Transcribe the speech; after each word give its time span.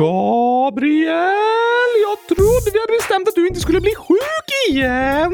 Gabriel, 0.00 1.90
jag 2.02 2.36
trodde 2.36 2.70
vi 2.72 2.78
hade 2.80 2.92
bestämt 2.98 3.28
att 3.28 3.34
du 3.34 3.46
inte 3.48 3.60
skulle 3.60 3.80
bli 3.80 3.94
sjuk 3.94 4.70
igen. 4.70 5.32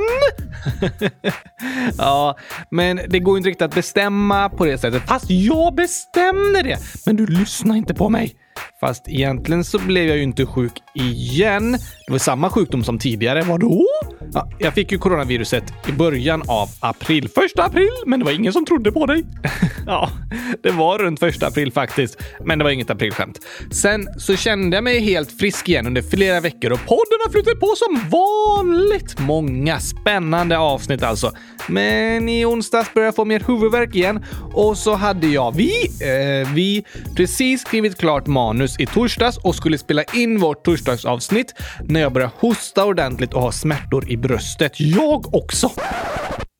ja, 1.99 2.39
men 2.71 3.01
det 3.09 3.19
går 3.19 3.37
inte 3.37 3.49
riktigt 3.49 3.63
att 3.63 3.75
bestämma 3.75 4.49
på 4.49 4.65
det 4.65 4.79
sättet. 4.79 5.03
Fast 5.03 5.31
jag 5.31 5.75
bestämde 5.75 6.63
det! 6.63 6.79
Men 7.07 7.17
du 7.17 7.27
lyssnar 7.27 7.77
inte 7.77 7.95
på 7.95 8.09
mig. 8.09 8.37
Fast 8.81 9.09
egentligen 9.09 9.65
så 9.65 9.79
blev 9.79 10.09
jag 10.09 10.17
ju 10.17 10.23
inte 10.23 10.47
sjuk 10.47 10.73
igen. 10.95 11.73
Det 12.07 12.13
var 12.13 12.19
samma 12.19 12.51
sjukdom 12.51 12.85
som 12.85 12.99
tidigare. 12.99 13.43
Vadå? 13.43 13.87
Ja, 14.33 14.51
jag 14.59 14.75
fick 14.75 14.93
ju 14.93 14.99
coronaviruset 14.99 15.65
i 15.89 15.93
början 15.93 16.43
av 16.49 16.69
april. 16.81 17.29
Första 17.29 17.65
april, 17.65 17.91
men 18.07 18.19
det 18.19 18.25
var 18.25 18.33
ingen 18.33 18.53
som 18.53 18.65
trodde 18.65 18.93
på 18.93 19.07
dig. 19.07 19.25
ja, 19.87 20.11
det 20.63 20.71
var 20.71 20.99
runt 20.99 21.21
första 21.21 21.47
april 21.47 21.73
faktiskt, 21.73 22.23
men 22.45 22.59
det 22.59 22.65
var 22.65 22.71
inget 22.71 22.91
aprilskämt. 22.91 23.39
Sen 23.71 24.09
så 24.19 24.37
kände 24.37 24.77
jag 24.77 24.85
mig 24.85 25.01
helt 25.01 25.33
frisk 25.33 25.69
igen 25.69 25.87
under 25.87 26.03
flera 26.03 26.41
veckor 26.41 26.73
och 26.73 26.87
podden 26.87 27.19
har 27.25 27.33
flutit 27.33 27.61
på 27.61 27.75
som 27.77 28.01
vanligt. 28.11 29.21
Många 29.21 29.81
spännande 29.81 30.59
avsnitt 30.59 31.03
alltså. 31.03 31.33
Men 31.69 32.29
i 32.29 32.45
onsdags 32.45 32.95
började 32.95 33.07
jag 33.07 33.15
få 33.17 33.25
mer 33.25 33.43
huvudvärk 33.47 33.95
igen 33.95 34.25
och 34.53 34.79
så 34.79 34.95
hade 34.95 35.27
jag, 35.27 35.57
vi, 35.57 35.73
eh, 35.85 36.49
vi 36.55 36.85
precis 37.17 37.61
skrivit 37.61 37.99
klart 37.99 38.27
manus 38.27 38.46
i 38.79 38.87
torsdags 38.87 39.39
och 39.39 39.55
skulle 39.55 39.79
spela 39.79 40.03
in 40.15 40.39
vårt 40.39 40.65
torsdagsavsnitt 40.65 41.55
när 41.85 42.01
jag 42.01 42.13
började 42.13 42.33
hosta 42.39 42.85
ordentligt 42.85 43.35
och 43.35 43.43
ha 43.43 43.53
smärtor 43.53 44.11
i 44.11 44.17
bröstet. 44.17 44.81
Jag 44.81 45.35
också! 45.35 45.71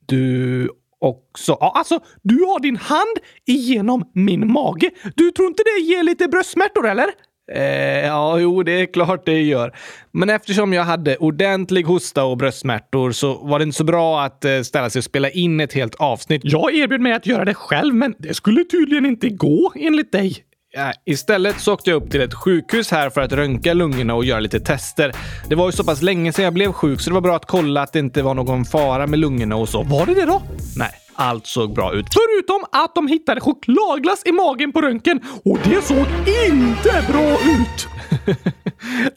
Du 0.07 0.69
också. 1.01 1.57
Ja, 1.61 1.73
alltså, 1.75 2.01
du 2.23 2.35
har 2.35 2.61
din 2.61 2.77
hand 2.77 3.17
igenom 3.47 4.11
min 4.15 4.53
mage. 4.53 4.91
Du 5.15 5.31
tror 5.31 5.49
inte 5.49 5.63
det 5.63 5.85
ger 5.85 6.03
lite 6.03 6.29
bröstsmärtor, 6.29 6.89
eller? 6.89 7.07
Eh, 7.53 8.07
ja, 8.07 8.39
jo, 8.39 8.63
det 8.63 8.73
är 8.73 8.87
klart 8.87 9.27
det 9.27 9.43
gör. 9.43 9.77
Men 10.13 10.31
eftersom 10.31 10.73
jag 10.73 10.85
hade 10.85 11.17
ordentlig 11.17 11.83
hosta 11.83 12.25
och 12.25 12.37
bröstsmärtor 12.37 13.13
så 13.13 13.35
var 13.35 13.59
det 13.59 13.63
inte 13.63 13.77
så 13.77 13.85
bra 13.85 14.23
att 14.23 14.45
eh, 14.45 14.61
ställa 14.61 14.91
sig 14.91 15.01
och 15.01 15.05
spela 15.05 15.31
in 15.31 15.61
ett 15.61 15.73
helt 15.73 15.95
avsnitt. 15.95 16.41
Jag 16.45 16.75
erbjöd 16.75 17.01
mig 17.01 17.13
att 17.13 17.27
göra 17.27 17.45
det 17.45 17.55
själv, 17.55 17.95
men 17.95 18.15
det 18.19 18.35
skulle 18.35 18.65
tydligen 18.65 19.07
inte 19.07 19.29
gå 19.29 19.73
enligt 19.77 20.13
dig. 20.13 20.46
Ja, 20.79 20.93
istället 21.05 21.61
så 21.61 21.73
åkte 21.73 21.91
jag 21.91 22.03
upp 22.03 22.11
till 22.11 22.21
ett 22.21 22.35
sjukhus 22.35 22.91
här 22.91 23.11
för 23.11 23.21
att 23.21 23.33
röntga 23.33 23.75
lungorna 23.75 24.15
och 24.15 24.25
göra 24.25 24.41
lite 24.41 24.61
tester. 24.61 25.13
Det 25.49 25.55
var 25.55 25.67
ju 25.67 25.73
så 25.73 25.85
pass 25.85 26.03
länge 26.03 26.33
sedan 26.33 26.45
jag 26.45 26.55
blev 26.55 26.73
sjuk 26.73 27.01
så 27.01 27.11
det 27.11 27.15
var 27.15 27.21
bra 27.21 27.37
att 27.37 27.47
kolla 27.47 27.83
att 27.83 27.93
det 27.93 27.99
inte 27.99 28.23
var 28.23 28.35
någon 28.35 28.65
fara 28.65 29.07
med 29.07 29.19
lungorna 29.19 29.57
och 29.57 29.69
så. 29.69 29.83
Var 29.83 30.07
det 30.07 30.15
det 30.15 30.25
då? 30.25 30.43
Nej, 30.77 30.91
allt 31.15 31.47
såg 31.47 31.75
bra 31.75 31.95
ut. 31.95 32.07
Förutom 32.13 32.65
att 32.73 32.95
de 32.95 33.07
hittade 33.07 33.41
chokladglass 33.41 34.23
i 34.27 34.33
magen 34.33 34.73
på 34.73 34.81
röntgen 34.81 35.21
och 35.45 35.59
det 35.65 35.85
såg 35.85 36.07
inte 36.53 37.05
bra 37.13 37.33
ut. 37.33 37.89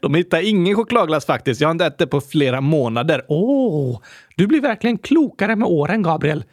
de 0.00 0.14
hittade 0.14 0.46
ingen 0.46 0.76
chokladglass 0.76 1.26
faktiskt. 1.26 1.60
Jag 1.60 1.68
har 1.68 1.72
inte 1.72 1.86
ätit 1.86 1.98
det 1.98 2.06
på 2.06 2.20
flera 2.20 2.60
månader. 2.60 3.24
Åh, 3.28 3.94
oh, 3.94 4.00
du 4.36 4.46
blir 4.46 4.60
verkligen 4.60 4.98
klokare 4.98 5.56
med 5.56 5.68
åren, 5.68 6.02
Gabriel. 6.02 6.44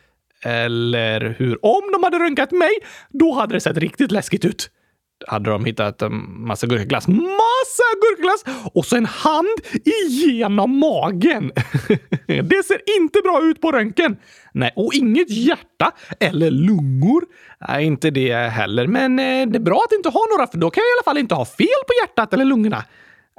Eller 0.44 1.36
hur? 1.39 1.66
Om 1.66 1.92
de 1.94 2.03
hade 2.03 2.19
röntgat 2.19 2.52
mig, 2.52 2.71
då 3.09 3.33
hade 3.33 3.53
det 3.53 3.59
sett 3.59 3.77
riktigt 3.77 4.11
läskigt 4.11 4.45
ut 4.45 4.71
hade 5.28 5.50
de 5.50 5.66
hittat 5.66 6.02
en 6.02 6.46
massa 6.48 6.68
gurkaglass. 6.68 7.08
Massa 7.08 7.84
gurkaglass! 8.02 8.70
Och 8.73 8.86
så 8.86 8.96
en 8.96 9.06
hand 9.06 9.58
igenom 9.86 10.80
magen. 10.80 11.52
det 12.28 12.66
ser 12.66 12.82
inte 13.00 13.20
bra 13.23 13.42
ut 13.44 13.62
på 13.62 13.72
röntgen. 13.72 14.18
Nej, 14.54 14.72
och 14.76 14.94
inget 14.94 15.30
hjärta 15.30 15.92
eller 16.20 16.52
lungor. 16.52 17.23
Nej, 17.68 17.86
inte 17.86 18.10
det 18.10 18.34
heller. 18.34 18.88
Men 18.88 19.20
eh, 19.20 19.48
det 19.48 19.58
är 19.58 19.64
bra 19.64 19.82
att 19.86 19.94
inte 19.94 20.10
ha 20.10 20.22
några, 20.32 20.48
för 20.48 20.58
då 20.58 20.70
kan 20.70 20.82
jag 20.82 20.88
i 20.88 20.95
alla 20.98 21.12
fall 21.12 21.18
inte 21.18 21.36
ha 21.36 21.45
fel 21.45 21.82
på 21.88 21.94
hjärtat 22.02 22.34
eller 22.34 22.45
lungorna. 22.45 22.84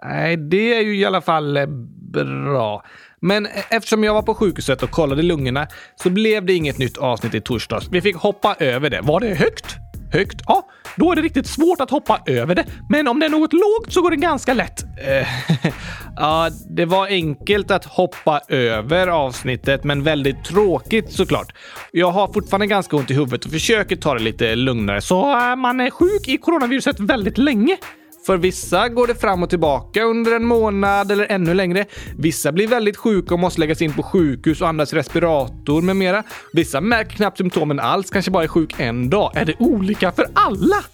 Nej, 0.05 0.37
det 0.37 0.75
är 0.75 0.81
ju 0.81 0.99
i 0.99 1.05
alla 1.05 1.21
fall 1.21 1.57
eh, 1.57 1.67
bra. 2.13 2.85
Men 3.21 3.47
eh, 3.47 3.53
eftersom 3.71 4.05
jag 4.05 4.15
var 4.15 4.23
på 4.23 4.35
sjukhuset 4.35 4.83
och 4.83 4.91
kollade 4.91 5.23
lungorna 5.23 5.67
så 5.97 6.11
blev 6.11 6.45
det 6.47 6.53
inget 6.53 6.79
nytt 6.79 6.99
avsnitt 6.99 7.35
i 7.35 7.41
torsdags. 7.41 7.89
Vi 7.91 8.01
fick 8.01 8.17
hoppa 8.17 8.57
över 8.59 8.91
det. 8.91 9.01
Var 9.01 9.21
det 9.21 9.35
högt? 9.35 9.79
högt, 10.13 10.41
ja, 10.47 10.69
då 10.99 11.13
är 11.13 11.17
det 11.17 11.23
riktigt 11.23 11.47
svårt 11.47 11.81
att 11.81 11.91
hoppa 11.91 12.21
över 12.27 12.55
det. 12.55 12.65
Men 12.89 13.09
om 13.09 13.21
det 13.21 13.27
är 13.27 13.31
något 13.31 13.53
lågt 13.53 13.93
så 13.93 14.03
går 14.03 14.11
det 14.11 14.17
ganska 14.17 14.55
lätt. 14.55 14.83
Eh, 14.83 15.29
ja, 16.17 16.51
det 16.69 16.85
var 16.85 17.07
enkelt 17.07 17.71
att 17.71 17.85
hoppa 17.85 18.41
över 18.49 19.07
avsnittet, 19.07 19.85
men 19.85 20.03
väldigt 20.03 20.45
tråkigt 20.45 21.13
såklart. 21.13 21.55
Jag 21.93 22.11
har 22.11 22.33
fortfarande 22.33 22.67
ganska 22.67 22.97
ont 22.97 23.11
i 23.11 23.15
huvudet 23.15 23.45
och 23.45 23.51
försöker 23.51 23.97
ta 23.97 24.15
det 24.15 24.21
lite 24.23 24.57
lugnare, 24.57 25.01
så 25.01 25.39
eh, 25.39 25.57
man 25.57 25.81
är 25.81 25.91
sjuk 25.91 26.29
i 26.29 26.39
coronaviruset 26.39 27.01
väldigt 27.01 27.39
länge. 27.39 27.77
För 28.27 28.37
vissa 28.37 28.89
går 28.89 29.07
det 29.07 29.15
fram 29.15 29.43
och 29.43 29.51
tillbaka 29.51 30.03
under 30.03 30.37
en 30.37 30.45
månad 30.45 31.13
eller 31.13 31.27
ännu 31.31 31.55
längre. 31.55 31.87
Vissa 32.19 32.53
blir 32.53 32.69
väldigt 32.69 32.97
sjuka 32.97 33.35
och 33.35 33.41
måste 33.41 33.61
läggas 33.61 33.83
in 33.83 33.93
på 33.93 34.03
sjukhus 34.03 34.61
och 34.61 34.69
andas 34.69 34.93
respirator 34.93 35.83
med 35.83 35.97
mera. 35.97 36.23
Vissa 36.53 36.81
märker 36.81 37.17
knappt 37.17 37.39
symptomen 37.39 37.81
alls, 37.81 38.11
kanske 38.11 38.31
bara 38.31 38.45
är 38.45 38.49
sjuk 38.49 38.75
en 38.79 39.11
dag. 39.11 39.33
Är 39.37 39.45
det 39.45 39.55
olika 39.59 40.13
för 40.13 40.27
alla? 40.35 40.85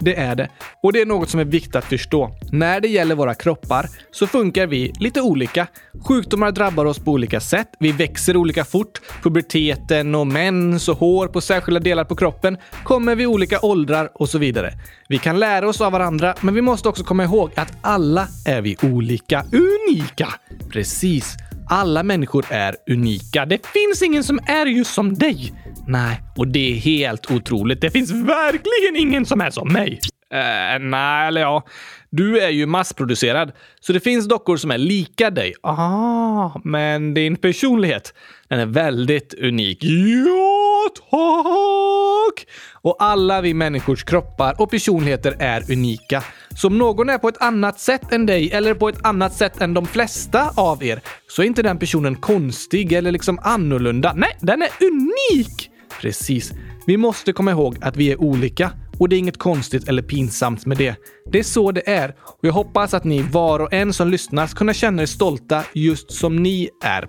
Det 0.00 0.18
är 0.18 0.34
det. 0.34 0.48
Och 0.82 0.92
det 0.92 1.00
är 1.00 1.06
något 1.06 1.30
som 1.30 1.40
är 1.40 1.44
viktigt 1.44 1.76
att 1.76 1.84
förstå. 1.84 2.30
När 2.52 2.80
det 2.80 2.88
gäller 2.88 3.14
våra 3.14 3.34
kroppar 3.34 3.88
så 4.10 4.26
funkar 4.26 4.66
vi 4.66 4.92
lite 4.98 5.20
olika. 5.20 5.66
Sjukdomar 6.08 6.52
drabbar 6.52 6.84
oss 6.84 6.98
på 6.98 7.10
olika 7.10 7.40
sätt. 7.40 7.68
Vi 7.78 7.92
växer 7.92 8.36
olika 8.36 8.64
fort. 8.64 9.00
Puberteten 9.22 10.14
och 10.14 10.26
mens 10.26 10.88
och 10.88 10.98
hår 10.98 11.28
på 11.28 11.40
särskilda 11.40 11.80
delar 11.80 12.04
på 12.04 12.16
kroppen 12.16 12.56
kommer 12.84 13.14
vid 13.14 13.26
olika 13.26 13.60
åldrar 13.60 14.10
och 14.14 14.28
så 14.28 14.38
vidare. 14.38 14.72
Vi 15.08 15.18
kan 15.18 15.38
lära 15.38 15.68
oss 15.68 15.80
av 15.80 15.92
varandra, 15.92 16.34
men 16.40 16.54
vi 16.54 16.62
måste 16.62 16.88
också 16.88 17.04
komma 17.04 17.24
ihåg 17.24 17.50
att 17.56 17.72
alla 17.80 18.28
är 18.46 18.60
vi 18.60 18.76
olika. 18.82 19.44
Unika! 19.52 20.28
Precis. 20.72 21.36
Alla 21.68 22.02
människor 22.02 22.44
är 22.50 22.76
unika. 22.90 23.46
Det 23.46 23.66
finns 23.66 24.02
ingen 24.02 24.24
som 24.24 24.38
är 24.46 24.66
just 24.66 24.94
som 24.94 25.14
dig. 25.14 25.52
Nej, 25.86 26.22
och 26.36 26.48
det 26.48 26.72
är 26.72 26.74
helt 26.74 27.30
otroligt. 27.30 27.80
Det 27.80 27.90
finns 27.90 28.10
verkligen 28.10 29.08
ingen 29.08 29.26
som 29.26 29.40
är 29.40 29.50
som 29.50 29.72
mig. 29.72 30.00
Uh, 30.34 30.78
nej, 30.80 31.28
eller 31.28 31.40
ja. 31.40 31.64
Du 32.10 32.40
är 32.40 32.48
ju 32.48 32.66
massproducerad, 32.66 33.52
så 33.80 33.92
det 33.92 34.00
finns 34.00 34.28
dockor 34.28 34.56
som 34.56 34.70
är 34.70 34.78
lika 34.78 35.30
dig. 35.30 35.54
Ah, 35.62 36.50
men 36.64 37.14
din 37.14 37.36
personlighet, 37.36 38.14
den 38.52 38.60
är 38.60 38.66
väldigt 38.66 39.34
unik. 39.34 39.84
Ja, 39.84 40.88
tack! 41.10 42.46
Och 42.72 42.96
alla 42.98 43.40
vi 43.40 43.54
människors 43.54 44.04
kroppar 44.04 44.60
och 44.60 44.70
personligheter 44.70 45.36
är 45.38 45.72
unika. 45.72 46.22
Så 46.56 46.66
om 46.66 46.78
någon 46.78 47.08
är 47.08 47.18
på 47.18 47.28
ett 47.28 47.42
annat 47.42 47.80
sätt 47.80 48.12
än 48.12 48.26
dig 48.26 48.52
eller 48.52 48.74
på 48.74 48.88
ett 48.88 49.06
annat 49.06 49.34
sätt 49.34 49.60
än 49.60 49.74
de 49.74 49.86
flesta 49.86 50.50
av 50.56 50.84
er 50.84 51.00
så 51.28 51.42
är 51.42 51.46
inte 51.46 51.62
den 51.62 51.78
personen 51.78 52.16
konstig 52.16 52.92
eller 52.92 53.12
liksom 53.12 53.38
annorlunda. 53.42 54.12
Nej, 54.16 54.36
den 54.40 54.62
är 54.62 54.70
unik! 54.80 55.70
Precis. 56.00 56.52
Vi 56.86 56.96
måste 56.96 57.32
komma 57.32 57.50
ihåg 57.50 57.76
att 57.80 57.96
vi 57.96 58.12
är 58.12 58.20
olika 58.20 58.70
och 59.02 59.08
det 59.08 59.16
är 59.16 59.18
inget 59.18 59.38
konstigt 59.38 59.88
eller 59.88 60.02
pinsamt 60.02 60.66
med 60.66 60.76
det. 60.76 60.96
Det 61.32 61.38
är 61.38 61.42
så 61.42 61.72
det 61.72 61.90
är 61.90 62.14
och 62.24 62.38
jag 62.40 62.52
hoppas 62.52 62.94
att 62.94 63.04
ni 63.04 63.22
var 63.22 63.58
och 63.60 63.72
en 63.72 63.92
som 63.92 64.08
lyssnar 64.08 64.46
ska 64.46 64.58
kunna 64.58 64.74
känna 64.74 65.02
er 65.02 65.06
stolta 65.06 65.64
just 65.72 66.12
som 66.12 66.36
ni 66.36 66.68
är. 66.84 67.06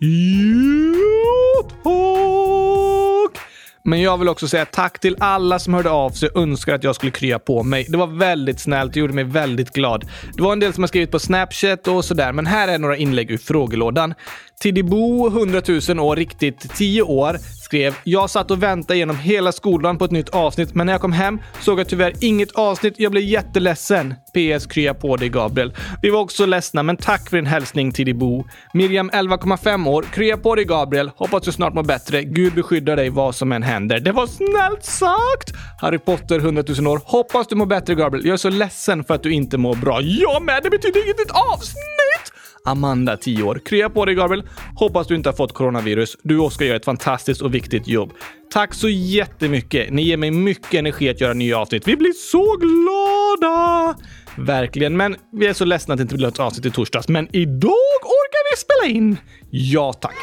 Men 3.86 4.02
jag 4.02 4.18
vill 4.18 4.30
också 4.30 4.48
säga 4.48 4.66
tack 4.66 5.00
till 5.00 5.16
alla 5.20 5.59
som 5.59 5.74
hörde 5.74 5.90
av 5.90 6.09
sig 6.09 6.30
och 6.30 6.42
önskade 6.42 6.76
att 6.76 6.84
jag 6.84 6.96
skulle 6.96 7.12
krya 7.12 7.40
på 7.40 7.64
mig. 7.64 7.86
Det 7.90 7.98
var 7.98 8.08
väldigt 8.08 8.59
snällt 8.59 8.92
och 8.92 8.98
gjorde 8.98 9.14
mig 9.14 9.24
väldigt 9.24 9.74
glad. 9.74 10.09
Det 10.34 10.44
var 10.44 10.53
en 10.53 10.59
del 10.59 10.74
som 10.74 10.84
har 10.84 10.88
skrivit 10.88 11.12
på 11.12 11.20
Snapchat 11.20 11.88
och 11.88 12.06
sådär, 12.06 12.32
men 12.32 12.46
här 12.46 12.68
är 12.68 12.80
några 12.80 12.98
inlägg 12.98 13.32
ur 13.32 13.38
frågelådan. 13.38 14.14
Tidibo, 14.62 15.28
100 15.28 15.62
000 15.90 16.00
år, 16.00 16.16
riktigt 16.16 16.76
10 16.76 17.02
år, 17.02 17.38
skrev 17.73 17.95
“Jag 18.03 18.29
satt 18.29 18.51
och 18.51 18.63
väntade 18.63 18.97
genom 19.00 19.17
hela 19.17 19.51
skolan 19.51 19.97
på 19.97 20.06
ett 20.06 20.11
nytt 20.11 20.29
avsnitt, 20.29 20.75
men 20.75 20.85
när 20.85 20.94
jag 20.94 21.01
kom 21.01 21.11
hem 21.11 21.39
såg 21.61 21.79
jag 21.79 21.89
tyvärr 21.89 22.13
inget 22.22 22.51
avsnitt. 22.51 22.94
Jag 22.97 23.11
blev 23.11 23.23
jätteledsen. 23.23 24.13
PS. 24.34 24.66
Krya 24.66 24.94
på 24.94 25.17
dig 25.17 25.29
Gabriel. 25.29 25.73
Vi 26.01 26.09
var 26.09 26.20
också 26.20 26.46
ledsna, 26.46 26.84
men 26.84 26.97
tack 26.97 27.29
för 27.29 27.37
din 27.37 27.46
hälsning 27.46 27.91
Tidibo. 27.91 28.46
Miriam, 28.73 29.09
11,5 29.09 29.90
år. 29.90 30.05
Krya 30.14 30.37
på 30.37 30.55
dig 30.55 30.66
Gabriel. 30.66 31.11
Hoppas 31.16 31.43
du 31.43 31.52
snart 31.52 31.73
mår 31.73 31.84
bättre. 31.84 32.23
Gud 32.23 32.53
beskyddar 32.53 32.96
dig 32.96 33.09
vad 33.09 33.35
som 33.35 33.52
än 33.52 33.64
händer. 33.64 33.99
Det 33.99 34.11
var 34.11 34.28
snällt 34.28 34.85
sagt! 34.85 35.53
Harry 35.81 35.99
Potter, 35.99 36.40
100 36.40 36.64
000 36.79 36.87
år. 36.87 37.02
Hoppas 37.05 37.47
du 37.47 37.55
mår 37.55 37.66
bättre 37.66 37.96
Gabriel. 37.96 38.26
Jag 38.26 38.34
är 38.34 38.37
så 38.37 38.49
ledsen 38.49 39.03
för 39.03 39.14
att 39.14 39.23
du 39.23 39.34
inte 39.34 39.58
mår 39.58 39.76
bra. 39.76 40.02
Jag 40.02 40.43
med! 40.43 40.64
Det 40.64 40.69
betyder 40.69 41.03
inget 41.03 41.31
avsnitt! 41.53 42.33
Amanda, 42.66 43.18
10 43.18 43.44
år. 43.44 43.62
Krya 43.66 43.90
på 43.90 44.06
dig 44.06 44.16
Gabriel. 44.16 44.44
Hoppas 44.76 45.08
du 45.08 45.16
inte 45.16 45.30
har 45.30 45.34
fått 45.34 45.54
coronavirus. 45.54 46.18
Du 46.24 46.40
och 46.40 46.46
Oskar 46.46 46.66
gör 46.66 46.76
ett 46.76 46.86
fantastiskt 46.86 47.42
och 47.42 47.56
viktigt 47.56 47.88
jobb. 47.88 48.14
Tack 48.52 48.74
så 48.74 48.90
jättemycket. 48.90 49.94
Ni 49.94 50.02
ger 50.02 50.18
mig 50.18 50.32
mycket 50.32 50.74
energi 50.74 51.10
att 51.10 51.22
göra 51.22 51.34
nya 51.34 51.58
avsnitt. 51.58 51.88
Vi 51.88 51.96
blir 51.96 52.14
så 52.14 52.58
glada! 52.58 53.96
Verkligen, 54.38 54.98
men 54.98 55.16
vi 55.32 55.48
är 55.48 55.54
så 55.54 55.66
ledsna 55.66 55.94
att 55.94 55.98
det 55.98 56.02
inte 56.02 56.16
blir 56.16 56.28
ett 56.28 56.40
avsnitt 56.40 56.66
i 56.66 56.72
torsdags. 56.72 57.08
Men 57.08 57.36
idag 57.36 58.00
orkar 58.04 58.52
vi 58.52 58.58
spela 58.58 59.00
in. 59.00 59.18
Ja, 59.50 59.94
tack. 59.94 60.16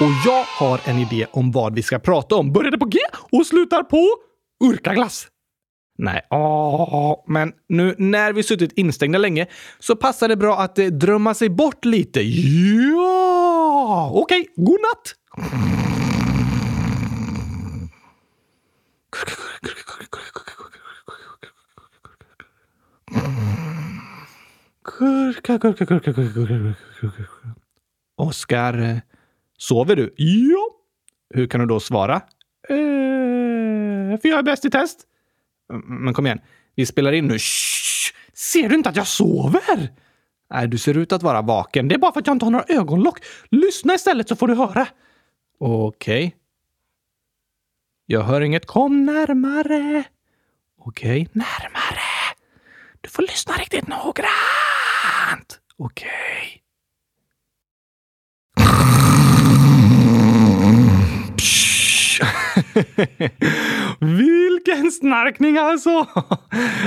Och 0.00 0.10
jag 0.26 0.44
har 0.44 0.80
en 0.84 0.98
idé 0.98 1.26
om 1.32 1.52
vad 1.52 1.74
vi 1.74 1.82
ska 1.82 1.98
prata 1.98 2.34
om. 2.34 2.52
Började 2.52 2.78
på 2.78 2.86
G 2.86 2.98
och 3.32 3.46
slutar 3.46 3.82
på 3.82 4.08
urkaglass. 4.64 5.26
Nej, 6.02 6.20
åh, 6.30 7.24
men 7.26 7.52
nu 7.68 7.94
när 7.98 8.32
vi 8.32 8.42
suttit 8.42 8.72
instängda 8.72 9.18
länge 9.18 9.46
så 9.78 9.96
passar 9.96 10.28
det 10.28 10.36
bra 10.36 10.58
att 10.58 10.78
eh, 10.78 10.86
drömma 10.86 11.34
sig 11.34 11.48
bort 11.48 11.84
lite. 11.84 12.20
Ja! 12.20 14.10
Okej, 14.14 14.48
god 14.56 14.80
natt! 14.80 15.14
Oskar, 28.16 29.00
sover 29.58 29.96
du? 29.96 30.14
Ja. 30.16 30.68
Hur 31.34 31.46
kan 31.46 31.60
du 31.60 31.66
då 31.66 31.80
svara? 31.80 32.14
Eh, 32.68 34.20
för 34.20 34.28
jag 34.28 34.38
är 34.38 34.42
bäst 34.42 34.64
i 34.64 34.70
test. 34.70 35.08
Men 35.84 36.14
kom 36.14 36.26
igen, 36.26 36.40
vi 36.74 36.86
spelar 36.86 37.12
in 37.12 37.26
nu. 37.26 37.38
Shh! 37.38 38.12
Ser 38.34 38.68
du 38.68 38.74
inte 38.74 38.88
att 38.88 38.96
jag 38.96 39.06
sover? 39.06 39.92
Nej, 40.50 40.68
du 40.68 40.78
ser 40.78 40.96
ut 40.96 41.12
att 41.12 41.22
vara 41.22 41.42
vaken. 41.42 41.88
Det 41.88 41.94
är 41.94 41.98
bara 41.98 42.12
för 42.12 42.20
att 42.20 42.26
jag 42.26 42.34
inte 42.34 42.46
har 42.46 42.50
några 42.50 42.64
ögonlock. 42.68 43.18
Lyssna 43.50 43.94
istället 43.94 44.28
så 44.28 44.36
får 44.36 44.48
du 44.48 44.54
höra. 44.54 44.86
Okej. 45.58 46.26
Okay. 46.26 46.38
Jag 48.06 48.22
hör 48.22 48.40
inget. 48.40 48.66
Kom 48.66 49.04
närmare. 49.04 50.04
Okej, 50.78 51.22
okay. 51.22 51.26
närmare. 51.32 52.36
Du 53.00 53.08
får 53.08 53.22
lyssna 53.22 53.54
riktigt 53.54 53.88
noggrant. 53.88 55.60
Okej. 55.76 56.08
Okay. 56.08 56.61
Vilken 64.00 64.90
snarkning 64.90 65.58
alltså! 65.58 65.90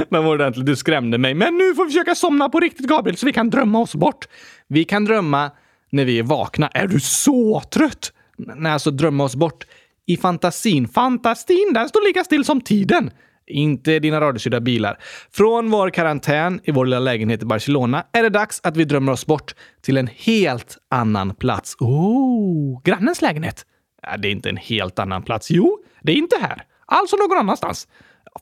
Den 0.10 0.24
var 0.24 0.32
ordentlig. 0.32 0.66
Du 0.66 0.76
skrämde 0.76 1.18
mig. 1.18 1.34
Men 1.34 1.58
nu 1.58 1.76
får 1.76 1.86
vi 1.86 1.92
försöka 1.92 2.16
somna 2.16 2.50
på 2.50 2.60
riktigt, 2.60 2.88
Gabriel, 2.88 3.18
så 3.18 3.26
vi 3.26 3.34
kan 3.34 3.50
drömma 3.50 3.80
oss 3.80 3.96
bort. 3.96 4.28
Vi 4.68 4.84
kan 4.84 5.06
drömma 5.06 5.52
när 5.92 6.06
vi 6.06 6.20
är 6.20 6.24
vakna. 6.24 6.68
Är 6.68 6.88
du 6.88 7.00
så 7.00 7.62
trött? 7.74 8.14
Nej, 8.38 8.72
alltså 8.72 8.92
drömma 8.92 9.24
oss 9.24 9.36
bort 9.36 9.66
i 10.08 10.18
fantasin. 10.18 10.88
Fantasin, 10.88 11.72
den 11.74 11.90
står 11.90 12.08
lika 12.08 12.24
still 12.24 12.46
som 12.46 12.62
tiden. 12.62 13.12
Inte 13.48 14.00
dina 14.00 14.22
radiostyrda 14.22 14.60
bilar. 14.60 15.00
Från 15.32 15.70
vår 15.70 15.90
karantän 15.90 16.60
i 16.64 16.72
vår 16.72 16.86
lilla 16.86 17.00
lägenhet 17.00 17.42
i 17.42 17.46
Barcelona 17.46 18.04
är 18.12 18.24
det 18.24 18.30
dags 18.30 18.62
att 18.64 18.78
vi 18.78 18.86
drömmer 18.86 19.12
oss 19.12 19.26
bort 19.26 19.56
till 19.82 19.98
en 19.98 20.08
helt 20.08 20.78
annan 20.90 21.36
plats. 21.36 21.76
Oh, 21.80 22.82
grannens 22.84 23.22
lägenhet. 23.22 23.66
Äh, 24.12 24.20
det 24.20 24.28
är 24.28 24.32
inte 24.32 24.50
en 24.50 24.58
helt 24.58 25.00
annan 25.00 25.24
plats. 25.24 25.52
Jo, 25.52 25.80
det 26.02 26.12
är 26.12 26.16
inte 26.16 26.38
här. 26.42 26.64
Alltså 26.86 27.16
någon 27.16 27.38
annanstans. 27.38 27.88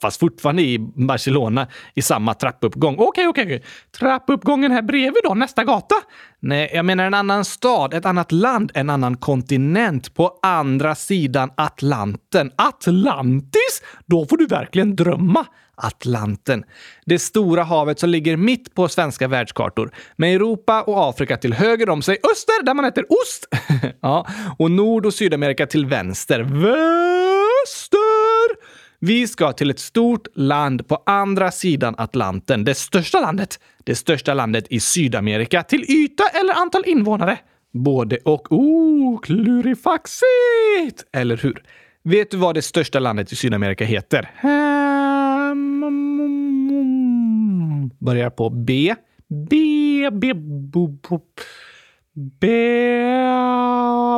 Fast 0.02 0.20
fortfarande 0.20 0.62
i 0.62 0.80
Barcelona 0.80 1.68
i 1.94 2.02
samma 2.02 2.34
trappuppgång. 2.34 2.96
Okej, 3.00 3.28
okej, 3.28 3.44
okej. 3.44 3.64
Trappuppgången 4.00 4.72
här 4.72 4.82
bredvid 4.82 5.24
då, 5.24 5.34
nästa 5.34 5.64
gata? 5.64 5.96
Nej, 6.40 6.72
jag 6.74 6.86
menar 6.86 7.04
en 7.04 7.14
annan 7.14 7.46
stad, 7.46 7.94
ett 7.94 8.06
annat 8.06 8.32
land, 8.32 8.72
en 8.74 8.90
annan 8.90 9.18
kontinent 9.18 10.14
på 10.14 10.40
andra 10.42 10.96
sidan 10.96 11.52
Atlanten. 11.58 12.52
Atlantis? 12.56 13.82
Då 14.06 14.26
får 14.26 14.38
du 14.38 14.46
verkligen 14.46 14.96
drömma. 14.96 15.46
Atlanten. 15.76 16.64
Det 17.06 17.20
stora 17.20 17.64
havet 17.64 18.00
som 18.00 18.10
ligger 18.10 18.38
mitt 18.38 18.76
på 18.76 18.88
svenska 18.88 19.28
världskartor. 19.28 19.92
Med 20.16 20.36
Europa 20.36 20.82
och 20.82 21.10
Afrika 21.10 21.38
till 21.38 21.54
höger 21.54 21.90
om 21.90 22.02
sig, 22.02 22.18
öster 22.32 22.64
där 22.64 22.74
man 22.74 22.86
äter 22.86 23.06
ost. 23.10 23.48
ja, 24.02 24.28
och 24.60 24.72
Nord 24.72 25.06
och 25.06 25.14
Sydamerika 25.14 25.66
till 25.68 25.86
vänster. 25.86 26.40
Väster! 26.40 28.04
Vi 29.00 29.28
ska 29.28 29.54
till 29.54 29.70
ett 29.70 29.80
stort 29.80 30.28
land 30.36 30.88
på 30.88 31.04
andra 31.06 31.52
sidan 31.52 31.96
Atlanten. 31.98 32.64
Det 32.64 32.76
största 32.76 33.20
landet. 33.20 33.60
Det 33.84 33.96
största 33.96 34.34
landet 34.34 34.66
i 34.70 34.80
Sydamerika. 34.80 35.64
Till 35.64 35.84
yta 35.92 36.24
eller 36.28 36.54
antal 36.54 36.84
invånare? 36.86 37.38
Både 37.74 38.18
och. 38.18 38.52
Oh, 38.52 39.20
klurifaxigt! 39.20 40.24
Eller 41.14 41.38
hur? 41.38 41.64
Vet 42.04 42.32
du 42.32 42.38
vad 42.38 42.56
det 42.56 42.62
största 42.62 43.00
landet 43.00 43.32
i 43.32 43.36
Sydamerika 43.36 43.86
heter? 43.86 44.32
Börjar 48.06 48.30
på 48.30 48.50
B. 48.50 48.96
B. 49.50 50.10
B. 50.12 50.34
B. 50.34 50.80
B. 52.40 52.48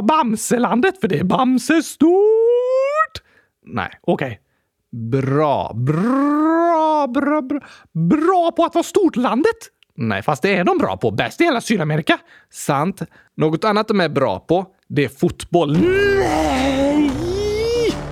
Bamselandet, 0.04 1.02
för 1.02 1.08
det 1.08 1.20
är 1.20 1.24
Bamse 1.24 1.84
stort. 1.84 2.12
Nej, 3.66 3.90
okej. 4.02 4.26
Okay. 4.26 4.38
Bra. 5.22 5.74
Bra, 5.74 7.08
bra, 7.08 7.42
bra. 7.42 7.60
Bra 7.94 8.52
på 8.52 8.64
att 8.64 8.76
vara 8.76 8.84
stortlandet? 8.84 9.56
Nej, 9.96 10.22
fast 10.22 10.42
det 10.42 10.56
är 10.56 10.64
de 10.64 10.78
bra 10.78 10.98
på. 10.98 11.12
Bäst 11.12 11.42
i 11.42 11.44
hela 11.44 11.62
Sydamerika. 11.62 12.18
Sant. 12.50 13.02
Något 13.38 13.64
annat 13.64 13.88
de 13.88 14.02
är 14.02 14.10
bra 14.10 14.40
på, 14.40 14.66
det 14.88 15.04
är 15.04 15.10
fotboll. 15.10 15.78
Nej! 15.78 17.12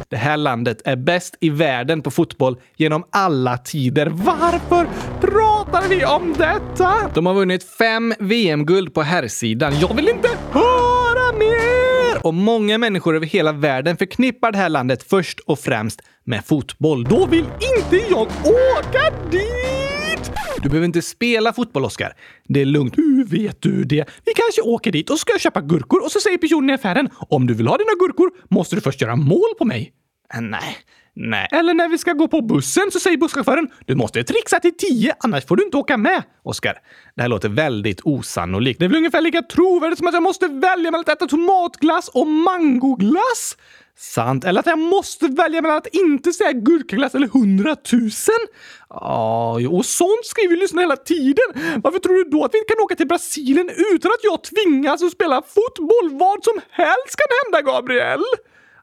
Det 0.10 0.18
här 0.18 0.38
landet 0.38 0.82
är 0.86 0.96
bäst 0.96 1.38
i 1.40 1.50
världen 1.50 2.02
på 2.02 2.12
fotboll 2.12 2.58
genom 2.76 3.04
alla 3.10 3.58
tider. 3.58 4.08
Varför 4.08 4.88
Bra! 5.22 5.53
Pratar 5.74 5.90
vi 5.90 6.06
om 6.06 6.34
detta? 6.34 7.12
De 7.14 7.26
har 7.26 7.34
vunnit 7.34 7.64
fem 7.64 8.14
VM-guld 8.20 8.94
på 8.94 9.02
herrsidan. 9.02 9.80
Jag 9.80 9.96
vill 9.96 10.10
inte 10.10 10.28
höra 10.52 11.38
mer! 11.38 12.26
Och 12.26 12.34
många 12.34 12.78
människor 12.78 13.16
över 13.16 13.26
hela 13.26 13.52
världen 13.52 13.98
förknippar 13.98 14.52
det 14.52 14.58
här 14.58 14.70
landet 14.70 15.04
först 15.04 15.40
och 15.40 15.60
främst 15.60 16.02
med 16.24 16.46
fotboll. 16.46 17.04
Då 17.04 17.26
vill 17.26 17.46
inte 17.80 18.06
jag 18.10 18.28
åka 18.46 19.30
dit! 19.32 20.32
Du 20.62 20.70
behöver 20.70 20.86
inte 20.86 21.02
spela 21.02 21.54
fotboll, 21.54 21.86
Oskar. 21.86 22.14
Det 22.48 22.62
är 22.62 22.66
lugnt. 22.66 22.98
Hur 22.98 23.26
vet 23.26 23.62
du 23.62 23.84
det? 23.84 24.10
Vi 24.26 24.34
kanske 24.34 24.62
åker 24.62 24.92
dit 24.92 25.10
och 25.10 25.20
ska 25.20 25.40
köpa 25.40 25.62
gurkor 25.62 26.04
och 26.04 26.12
så 26.12 26.20
säger 26.20 26.38
personen 26.38 26.70
i 26.70 26.74
affären 26.74 27.10
om 27.30 27.48
du 27.48 27.54
vill 27.54 27.68
ha 27.68 27.78
dina 27.78 27.92
gurkor 28.00 28.32
måste 28.50 28.76
du 28.76 28.82
först 28.82 29.02
göra 29.02 29.16
mål 29.16 29.50
på 29.58 29.66
mig. 29.66 29.94
Äh, 30.34 30.42
nej, 30.42 30.78
nej. 31.16 31.48
Eller 31.52 31.74
när 31.74 31.90
vi 31.90 31.98
ska 31.98 32.14
gå 32.14 32.28
på 32.28 32.42
bussen 32.42 32.92
så 32.92 33.00
säger 33.00 33.18
busschauffören 33.18 33.68
du 33.86 33.96
måste 33.96 34.24
trixa 34.24 34.60
till 34.60 34.78
tio 34.78 35.16
annars 35.20 35.46
får 35.46 35.56
du 35.56 35.64
inte 35.64 35.78
åka 35.78 35.98
med. 35.98 36.24
Oskar, 36.44 36.78
det 37.16 37.22
här 37.22 37.30
låter 37.30 37.50
väldigt 37.50 38.02
osannolikt. 38.04 38.80
Det 38.80 38.86
är 38.86 38.90
väl 38.90 38.98
ungefär 38.98 39.22
lika 39.22 39.42
trovärdigt 39.42 39.98
som 39.98 40.08
att 40.08 40.14
jag 40.14 40.24
måste 40.24 40.48
välja 40.48 40.92
mellan 40.92 41.00
att 41.02 41.10
äta 41.10 41.28
tomatglass 41.28 42.08
och 42.08 42.28
mangoglass? 42.28 43.58
Sant. 43.98 44.46
Eller 44.46 44.60
att 44.60 44.66
jag 44.66 44.80
måste 44.80 45.28
välja 45.28 45.62
mellan 45.62 45.78
att 45.78 45.88
inte 45.88 46.34
säga 46.34 46.52
gurkaglass 46.52 47.16
eller 47.16 47.28
hundratusen? 47.28 48.48
Ja, 48.90 49.60
och 49.70 49.86
sånt 49.86 50.26
skriver 50.26 50.56
ju 50.56 50.62
lyssnarna 50.62 50.82
hela 50.82 50.96
tiden. 50.96 51.46
Varför 51.84 52.00
tror 52.00 52.16
du 52.16 52.24
då 52.24 52.46
att 52.46 52.54
vi 52.54 52.58
inte 52.58 52.74
kan 52.74 52.84
åka 52.84 52.96
till 52.96 53.08
Brasilien 53.08 53.70
utan 53.94 54.12
att 54.12 54.24
jag 54.24 54.44
tvingas 54.44 55.04
att 55.04 55.12
spela 55.12 55.42
fotboll? 55.42 56.10
Vad 56.20 56.44
som 56.44 56.60
helst 56.70 57.16
kan 57.18 57.28
hända, 57.44 57.72
Gabriel! 57.72 58.24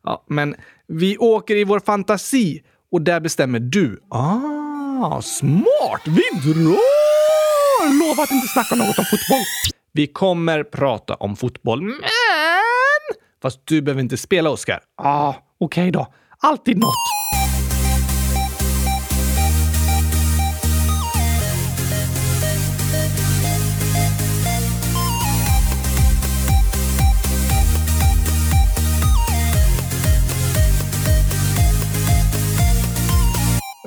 Ja, 0.03 0.25
men 0.29 0.57
vi 0.93 1.19
åker 1.19 1.57
i 1.57 1.65
vår 1.65 1.81
fantasi 1.81 2.63
och 2.93 3.03
där 3.03 3.21
bestämmer 3.21 3.59
du. 3.59 4.01
Ah, 4.11 5.23
smart! 5.23 6.03
Vi 6.07 6.53
drar! 6.53 7.01
Lova 8.01 8.23
att 8.23 8.31
inte 8.31 8.49
snacka 8.49 8.75
något 8.75 8.99
om 8.99 9.05
fotboll. 9.05 9.45
Vi 9.93 10.07
kommer 10.07 10.65
prata 10.65 11.15
om 11.15 11.37
fotboll, 11.37 11.83
men... 11.83 11.95
Fast 13.43 13.61
du 13.65 13.83
behöver 13.83 14.03
inte 14.03 14.17
spela, 14.17 14.51
Oskar. 14.51 14.81
Ah, 15.03 15.29
okej 15.29 15.43
okay 15.59 15.91
då. 15.91 16.07
Alltid 16.39 16.79
något. 16.79 17.20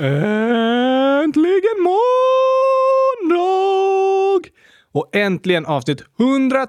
Äntligen 0.03 1.79
måndag! 3.24 4.50
Och 4.91 5.15
äntligen 5.15 5.65
avsnitt 5.65 6.03
100 6.19 6.67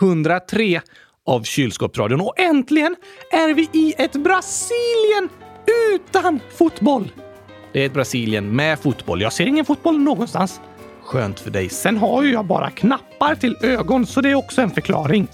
103 0.00 0.80
av 1.26 1.42
Kylskåpsradion. 1.42 2.20
Och 2.20 2.40
äntligen 2.40 2.96
är 3.32 3.54
vi 3.54 3.68
i 3.72 3.94
ett 3.98 4.12
Brasilien 4.12 5.28
utan 5.92 6.40
fotboll! 6.56 7.12
Det 7.72 7.82
är 7.82 7.86
ett 7.86 7.92
Brasilien 7.92 8.56
med 8.56 8.78
fotboll. 8.78 9.22
Jag 9.22 9.32
ser 9.32 9.46
ingen 9.46 9.64
fotboll 9.64 9.98
någonstans. 9.98 10.60
Skönt 11.02 11.40
för 11.40 11.50
dig. 11.50 11.68
Sen 11.68 11.96
har 11.96 12.22
ju 12.22 12.32
jag 12.32 12.44
bara 12.44 12.70
knappar 12.70 13.34
till 13.34 13.56
ögon, 13.62 14.06
så 14.06 14.20
det 14.20 14.30
är 14.30 14.34
också 14.34 14.62
en 14.62 14.70
förklaring. 14.70 15.28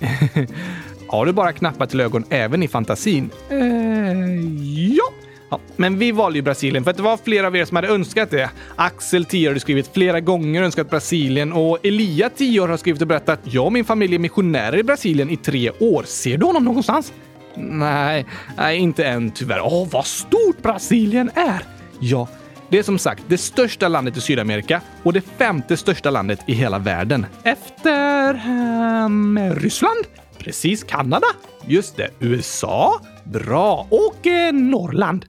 har 1.09 1.27
du 1.27 1.33
bara 1.33 1.53
knappar 1.53 1.87
till 1.87 2.01
ögon 2.01 2.25
även 2.31 2.63
i 2.63 2.69
fantasin? 2.69 3.31
Eh, 3.49 3.59
ja. 4.97 5.24
Ja, 5.55 5.61
men 5.77 5.99
vi 5.99 6.13
valde 6.13 6.39
ju 6.39 6.43
Brasilien 6.43 6.85
för 6.85 6.91
att 6.91 6.97
det 6.97 7.03
var 7.03 7.17
flera 7.17 7.47
av 7.47 7.57
er 7.57 7.65
som 7.65 7.77
hade 7.77 7.89
önskat 7.89 8.31
det. 8.31 8.51
Axel, 8.77 9.25
10 9.25 9.49
har 9.49 9.59
skrivit 9.59 9.91
flera 9.95 10.21
gånger 10.21 10.63
önskat 10.63 10.91
Brasilien 10.91 11.53
och 11.53 11.87
Elia, 11.87 12.31
10 12.31 12.67
har 12.67 12.77
skrivit 12.77 13.03
och 13.03 13.09
berättat 13.09 13.39
att 13.39 13.55
jag 13.55 13.67
och 13.67 13.73
min 13.73 13.85
familj 13.85 14.15
är 14.15 14.19
missionärer 14.19 14.79
i 14.79 14.83
Brasilien 14.83 15.31
i 15.31 15.37
tre 15.37 15.71
år. 15.71 16.03
Ser 16.07 16.39
du 16.39 16.47
honom 16.47 16.65
någonstans? 16.65 17.13
Nej, 17.57 18.27
nej 18.57 18.79
inte 18.79 19.05
än 19.05 19.31
tyvärr. 19.31 19.61
Åh, 19.63 19.89
vad 19.91 20.07
stort 20.07 20.63
Brasilien 20.63 21.31
är! 21.35 21.63
Ja, 22.01 22.29
Det 22.71 22.79
är 22.79 22.83
som 22.83 22.99
sagt 22.99 23.23
det 23.29 23.39
största 23.39 23.89
landet 23.89 24.17
i 24.17 24.21
Sydamerika 24.21 24.81
och 25.03 25.13
det 25.13 25.21
femte 25.39 25.77
största 25.77 26.11
landet 26.11 26.41
i 26.47 26.53
hela 26.53 26.79
världen. 26.79 27.27
Efter 27.45 28.35
um, 29.05 29.39
Ryssland? 29.55 30.05
Precis, 30.39 30.85
Kanada. 30.85 31.27
Just 31.67 31.97
det, 31.97 32.09
USA. 32.21 33.01
Bra. 33.25 33.87
Och 33.91 34.27
eh, 34.27 34.53
Norrland. 34.53 35.27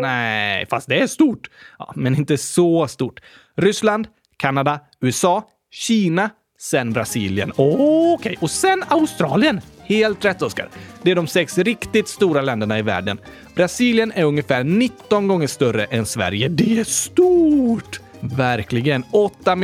Nej, 0.00 0.66
fast 0.66 0.88
det 0.88 1.00
är 1.00 1.06
stort. 1.06 1.50
Ja, 1.78 1.92
men 1.96 2.14
inte 2.16 2.38
så 2.38 2.88
stort. 2.88 3.20
Ryssland, 3.56 4.08
Kanada, 4.36 4.80
USA, 5.00 5.44
Kina, 5.70 6.30
sen 6.58 6.92
Brasilien. 6.92 7.52
Okej, 7.56 8.14
okay. 8.14 8.36
och 8.40 8.50
sen 8.50 8.84
Australien. 8.88 9.60
Helt 9.82 10.24
rätt, 10.24 10.42
Oskar. 10.42 10.68
Det 11.02 11.10
är 11.10 11.14
de 11.14 11.26
sex 11.26 11.58
riktigt 11.58 12.08
stora 12.08 12.42
länderna 12.42 12.78
i 12.78 12.82
världen. 12.82 13.18
Brasilien 13.54 14.12
är 14.12 14.24
ungefär 14.24 14.64
19 14.64 15.28
gånger 15.28 15.46
större 15.46 15.84
än 15.84 16.06
Sverige. 16.06 16.48
Det 16.48 16.78
är 16.78 16.84
stort! 16.84 18.03
Verkligen. 18.36 19.04
8 19.10 19.56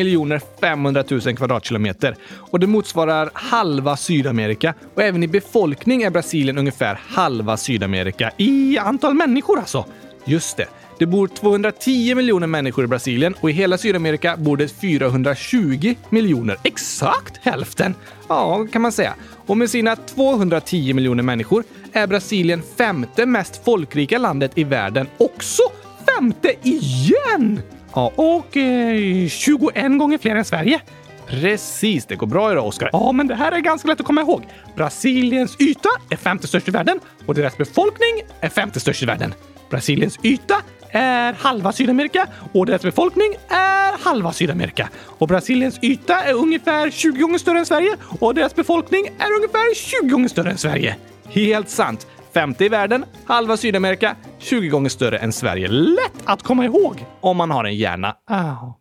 500 0.60 1.04
000 1.10 1.20
kvadratkilometer. 1.20 2.16
Och 2.32 2.60
det 2.60 2.66
motsvarar 2.66 3.30
halva 3.34 3.96
Sydamerika. 3.96 4.74
Och 4.94 5.02
även 5.02 5.22
i 5.22 5.28
befolkning 5.28 6.02
är 6.02 6.10
Brasilien 6.10 6.58
ungefär 6.58 7.00
halva 7.08 7.56
Sydamerika. 7.56 8.30
I 8.36 8.78
antal 8.78 9.14
människor 9.14 9.58
alltså. 9.58 9.84
Just 10.24 10.56
det. 10.56 10.66
Det 10.98 11.06
bor 11.06 11.26
210 11.26 12.14
miljoner 12.14 12.46
människor 12.46 12.84
i 12.84 12.86
Brasilien 12.86 13.34
och 13.40 13.50
i 13.50 13.52
hela 13.52 13.78
Sydamerika 13.78 14.36
bor 14.36 14.56
det 14.56 14.68
420 14.68 15.94
miljoner. 16.10 16.56
Exakt 16.64 17.36
hälften! 17.36 17.94
Ja, 18.28 18.66
kan 18.72 18.82
man 18.82 18.92
säga. 18.92 19.14
Och 19.46 19.56
med 19.56 19.70
sina 19.70 19.96
210 19.96 20.94
miljoner 20.94 21.22
människor 21.22 21.64
är 21.92 22.06
Brasilien 22.06 22.62
femte 22.76 23.26
mest 23.26 23.64
folkrika 23.64 24.18
landet 24.18 24.52
i 24.54 24.64
världen. 24.64 25.06
Också 25.18 25.62
femte 26.06 26.54
igen! 26.62 27.62
Ja, 27.94 28.12
och 28.16 28.56
eh, 28.56 29.28
21 29.28 29.98
gånger 29.98 30.18
fler 30.18 30.36
än 30.36 30.44
Sverige. 30.44 30.80
Precis, 31.26 32.06
det 32.06 32.16
går 32.16 32.26
bra 32.26 32.52
idag 32.52 32.66
Oskar. 32.66 32.90
Ja, 32.92 33.12
men 33.12 33.26
det 33.26 33.34
här 33.34 33.52
är 33.52 33.58
ganska 33.58 33.88
lätt 33.88 34.00
att 34.00 34.06
komma 34.06 34.20
ihåg. 34.20 34.42
Brasiliens 34.76 35.56
yta 35.60 35.88
är 36.10 36.16
femte 36.16 36.46
störst 36.46 36.68
i 36.68 36.70
världen 36.70 37.00
och 37.26 37.34
deras 37.34 37.56
befolkning 37.56 38.22
är 38.40 38.48
femte 38.48 38.80
störst 38.80 39.02
i 39.02 39.06
världen. 39.06 39.34
Brasiliens 39.70 40.18
yta 40.22 40.54
är 40.90 41.32
halva 41.32 41.72
Sydamerika 41.72 42.26
och 42.52 42.66
deras 42.66 42.82
befolkning 42.82 43.34
är 43.48 44.04
halva 44.04 44.32
Sydamerika. 44.32 44.88
Och 45.04 45.28
Brasiliens 45.28 45.78
yta 45.82 46.22
är 46.22 46.34
ungefär 46.34 46.90
20 46.90 47.20
gånger 47.20 47.38
större 47.38 47.58
än 47.58 47.66
Sverige 47.66 47.96
och 48.20 48.34
deras 48.34 48.54
befolkning 48.54 49.06
är 49.06 49.32
ungefär 49.36 49.74
20 49.74 50.08
gånger 50.08 50.28
större 50.28 50.50
än 50.50 50.58
Sverige. 50.58 50.96
Helt 51.28 51.68
sant. 51.70 52.06
Femte 52.34 52.64
i 52.64 52.68
världen, 52.68 53.04
halva 53.26 53.56
Sydamerika, 53.56 54.16
20 54.38 54.68
gånger 54.68 54.88
större 54.88 55.18
än 55.18 55.32
Sverige. 55.32 55.68
Lätt 55.68 56.22
att 56.24 56.42
komma 56.42 56.64
ihåg 56.64 57.04
om 57.20 57.36
man 57.36 57.50
har 57.50 57.64
en 57.64 57.76
hjärna. 57.76 58.16
Oh. 58.30 58.72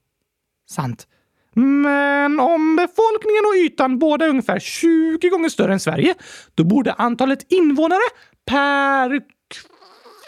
Sant. 0.70 1.08
Men 1.54 2.40
om 2.40 2.76
befolkningen 2.76 3.44
och 3.48 3.56
ytan 3.56 4.00
båda 4.00 4.26
är 4.26 4.30
ungefär 4.30 4.60
20 4.60 5.30
gånger 5.30 5.50
större 5.50 5.74
än 5.74 5.80
Sverige, 5.80 6.16
då 6.56 6.64
borde 6.64 6.94
antalet 6.94 7.52
invånare 7.52 8.00
per 8.46 9.22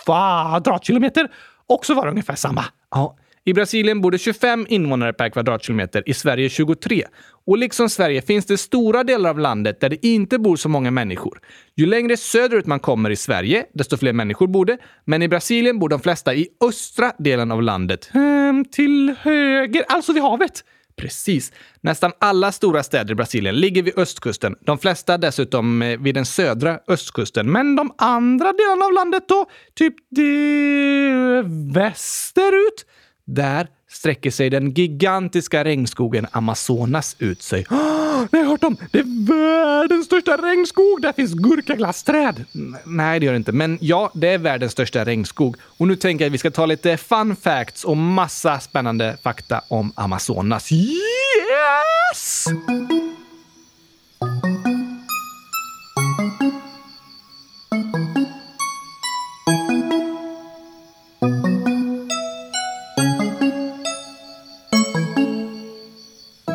kvadratkilometer 0.05 1.31
också 1.67 1.93
vara 1.93 2.09
ungefär 2.09 2.35
samma. 2.35 2.65
Ja. 2.91 3.17
I 3.43 3.53
Brasilien 3.53 4.01
bor 4.01 4.11
det 4.11 4.17
25 4.17 4.65
invånare 4.69 5.13
per 5.13 5.29
kvadratkilometer, 5.29 6.03
i 6.05 6.13
Sverige 6.13 6.49
23. 6.49 7.05
Och 7.45 7.57
liksom 7.57 7.89
Sverige 7.89 8.21
finns 8.21 8.45
det 8.45 8.57
stora 8.57 9.03
delar 9.03 9.29
av 9.29 9.39
landet 9.39 9.79
där 9.79 9.89
det 9.89 10.05
inte 10.05 10.39
bor 10.39 10.55
så 10.55 10.69
många 10.69 10.91
människor. 10.91 11.39
Ju 11.75 11.86
längre 11.86 12.17
söderut 12.17 12.65
man 12.65 12.79
kommer 12.79 13.10
i 13.10 13.15
Sverige, 13.15 13.65
desto 13.74 13.98
fler 13.98 14.13
människor 14.13 14.48
bor 14.48 14.65
det. 14.65 14.77
Men 15.05 15.21
i 15.21 15.27
Brasilien 15.27 15.79
bor 15.79 15.89
de 15.89 16.00
flesta 16.00 16.33
i 16.33 16.48
östra 16.63 17.12
delen 17.19 17.51
av 17.51 17.62
landet. 17.62 18.10
Hmm, 18.13 18.65
till 18.65 19.15
höger, 19.21 19.86
alltså 19.88 20.13
vid 20.13 20.24
havet. 20.24 20.63
Precis. 20.95 21.51
Nästan 21.81 22.12
alla 22.19 22.51
stora 22.51 22.83
städer 22.83 23.12
i 23.12 23.15
Brasilien 23.15 23.55
ligger 23.55 23.83
vid 23.83 24.00
östkusten. 24.00 24.55
De 24.65 24.77
flesta 24.77 25.17
dessutom 25.17 25.81
eh, 25.81 26.00
vid 26.00 26.15
den 26.15 26.25
södra 26.25 26.79
östkusten. 26.88 27.51
Men 27.51 27.75
de 27.75 27.93
andra 27.98 28.53
delarna 28.53 28.86
av 28.86 28.93
landet 28.93 29.24
då? 29.27 29.45
Typ 29.75 29.95
de... 30.10 31.43
västerut? 31.74 32.86
Där 33.25 33.67
sträcker 33.91 34.31
sig 34.31 34.50
den 34.50 34.71
gigantiska 34.71 35.63
regnskogen 35.63 36.27
Amazonas 36.31 37.15
ut 37.19 37.41
sig. 37.41 37.65
Oh, 38.12 38.27
nej, 38.31 38.43
har 38.43 38.50
hört 38.50 38.63
om! 38.63 38.77
Det 38.91 39.00
är 39.00 39.27
världens 39.27 40.05
största 40.05 40.38
regnskog! 40.38 41.01
Där 41.01 41.13
finns 41.13 41.33
gurkaglassträd! 41.33 42.45
Nej, 42.83 43.19
det 43.19 43.25
gör 43.25 43.33
det 43.33 43.38
inte. 43.38 43.51
Men 43.51 43.77
ja, 43.81 44.12
det 44.13 44.27
är 44.27 44.38
världens 44.38 44.71
största 44.71 45.05
regnskog. 45.05 45.55
Och 45.62 45.88
nu 45.88 45.95
tänker 45.95 46.25
jag 46.25 46.29
att 46.29 46.33
vi 46.33 46.38
ska 46.38 46.51
ta 46.51 46.65
lite 46.65 46.98
fun 46.98 47.36
facts 47.36 47.83
och 47.83 47.98
massa 47.98 48.60
spännande 48.60 49.17
fakta 49.24 49.62
om 49.67 49.91
Amazonas. 49.95 50.71
Yes! 50.71 52.48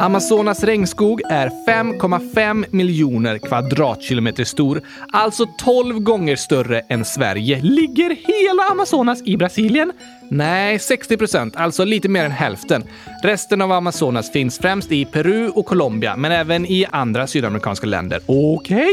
Amazonas 0.06 0.64
regnskog 0.64 1.20
är 1.30 1.50
5,5 1.68 2.64
miljoner 2.70 3.38
kvadratkilometer 3.38 4.44
stor, 4.44 4.82
alltså 5.12 5.46
12 5.58 6.00
gånger 6.00 6.36
större 6.36 6.80
än 6.80 7.04
Sverige. 7.04 7.60
Ligger 7.62 8.10
hela 8.10 8.62
Amazonas 8.70 9.22
i 9.24 9.36
Brasilien? 9.36 9.92
Nej, 10.30 10.78
60 10.78 11.16
procent, 11.16 11.56
alltså 11.56 11.84
lite 11.84 12.08
mer 12.08 12.24
än 12.24 12.30
hälften. 12.30 12.84
Resten 13.22 13.62
av 13.62 13.72
Amazonas 13.72 14.32
finns 14.32 14.58
främst 14.58 14.92
i 14.92 15.04
Peru 15.04 15.48
och 15.48 15.66
Colombia, 15.66 16.16
men 16.16 16.32
även 16.32 16.66
i 16.66 16.86
andra 16.90 17.26
sydamerikanska 17.26 17.86
länder. 17.86 18.20
Okej? 18.26 18.78
Okay. 18.78 18.92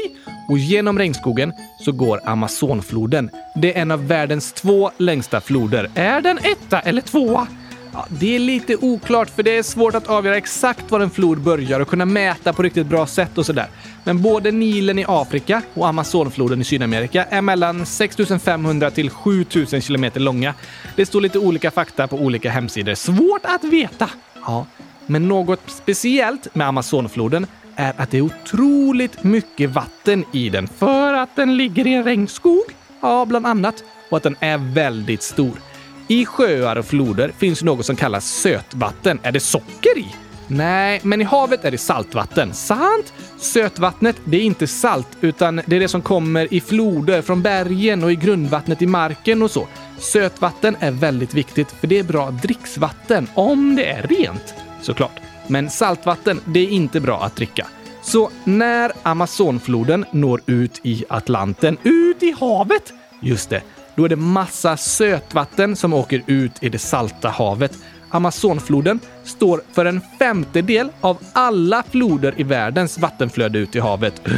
Och 0.49 0.57
genom 0.57 0.99
regnskogen 0.99 1.53
så 1.85 1.91
går 1.91 2.19
Amazonfloden. 2.25 3.29
Det 3.55 3.77
är 3.77 3.81
en 3.81 3.91
av 3.91 4.07
världens 4.07 4.53
två 4.53 4.91
längsta 4.97 5.41
floder. 5.41 5.89
Är 5.95 6.21
den 6.21 6.37
etta 6.37 6.79
eller 6.79 7.01
tvåa? 7.01 7.47
Ja, 7.93 8.05
det 8.09 8.35
är 8.35 8.39
lite 8.39 8.75
oklart 8.75 9.29
för 9.29 9.43
det 9.43 9.57
är 9.57 9.63
svårt 9.63 9.95
att 9.95 10.07
avgöra 10.07 10.37
exakt 10.37 10.91
var 10.91 10.99
en 10.99 11.09
flod 11.09 11.41
börjar 11.41 11.79
och 11.79 11.87
kunna 11.87 12.05
mäta 12.05 12.53
på 12.53 12.63
riktigt 12.63 12.87
bra 12.87 13.07
sätt 13.07 13.37
och 13.37 13.45
sådär. 13.45 13.67
Men 14.03 14.21
både 14.21 14.51
Nilen 14.51 14.99
i 14.99 15.05
Afrika 15.07 15.61
och 15.73 15.87
Amazonfloden 15.87 16.61
i 16.61 16.63
Sydamerika 16.63 17.23
är 17.23 17.41
mellan 17.41 17.85
6500 17.85 18.91
till 18.91 19.09
7000 19.09 19.81
kilometer 19.81 20.19
långa. 20.19 20.53
Det 20.95 21.05
står 21.05 21.21
lite 21.21 21.39
olika 21.39 21.71
fakta 21.71 22.07
på 22.07 22.17
olika 22.17 22.49
hemsidor. 22.49 22.93
Svårt 22.93 23.45
att 23.45 23.63
veta! 23.63 24.09
Ja, 24.45 24.65
men 25.05 25.27
något 25.27 25.61
speciellt 25.67 26.55
med 26.55 26.67
Amazonfloden 26.67 27.47
är 27.75 27.93
att 27.97 28.11
det 28.11 28.17
är 28.17 28.21
otroligt 28.21 29.23
mycket 29.23 29.69
vatten 29.69 30.25
i 30.31 30.49
den 30.49 30.67
för 30.67 31.13
att 31.13 31.35
den 31.35 31.57
ligger 31.57 31.87
i 31.87 31.93
en 31.93 32.03
regnskog. 32.03 32.63
Ja, 33.01 33.25
bland 33.25 33.47
annat. 33.47 33.83
Och 34.09 34.17
att 34.17 34.23
den 34.23 34.35
är 34.39 34.57
väldigt 34.57 35.23
stor. 35.23 35.72
I 36.07 36.25
sjöar 36.25 36.75
och 36.75 36.85
floder 36.85 37.31
finns 37.37 37.63
något 37.63 37.85
som 37.85 37.95
kallas 37.95 38.25
sötvatten. 38.25 39.19
Är 39.23 39.31
det 39.31 39.39
socker 39.39 39.97
i? 39.97 40.05
Nej, 40.47 40.99
men 41.03 41.21
i 41.21 41.23
havet 41.23 41.65
är 41.65 41.71
det 41.71 41.77
saltvatten. 41.77 42.53
Sant? 42.53 43.13
Sötvattnet, 43.37 44.15
det 44.25 44.37
är 44.37 44.41
inte 44.41 44.67
salt, 44.67 45.07
utan 45.21 45.61
det 45.65 45.75
är 45.75 45.79
det 45.79 45.87
som 45.87 46.01
kommer 46.01 46.53
i 46.53 46.61
floder 46.61 47.21
från 47.21 47.41
bergen 47.41 48.03
och 48.03 48.11
i 48.11 48.15
grundvattnet 48.15 48.81
i 48.81 48.87
marken 48.87 49.41
och 49.41 49.51
så. 49.51 49.67
Sötvatten 49.99 50.75
är 50.79 50.91
väldigt 50.91 51.33
viktigt 51.33 51.71
för 51.71 51.87
det 51.87 51.99
är 51.99 52.03
bra 52.03 52.31
dricksvatten, 52.31 53.27
om 53.33 53.75
det 53.75 53.85
är 53.85 54.07
rent, 54.07 54.53
såklart. 54.81 55.19
Men 55.47 55.69
saltvatten, 55.69 56.39
det 56.45 56.59
är 56.59 56.69
inte 56.69 56.99
bra 56.99 57.23
att 57.23 57.35
dricka. 57.35 57.67
Så 58.01 58.29
när 58.43 58.91
Amazonfloden 59.03 60.05
når 60.11 60.41
ut 60.45 60.79
i 60.83 61.05
Atlanten, 61.09 61.77
ut 61.83 62.23
i 62.23 62.35
havet, 62.39 62.93
just 63.21 63.49
det, 63.49 63.61
då 63.95 64.05
är 64.05 64.09
det 64.09 64.15
massa 64.15 64.77
sötvatten 64.77 65.75
som 65.75 65.93
åker 65.93 66.23
ut 66.27 66.51
i 66.61 66.69
det 66.69 66.79
salta 66.79 67.29
havet. 67.29 67.77
Amazonfloden 68.09 68.99
står 69.23 69.61
för 69.73 69.85
en 69.85 70.01
femtedel 70.19 70.89
av 71.01 71.17
alla 71.33 71.83
floder 71.91 72.33
i 72.37 72.43
världens 72.43 72.97
vattenflöde 72.97 73.59
ut 73.59 73.75
i 73.75 73.79
havet. 73.79 74.21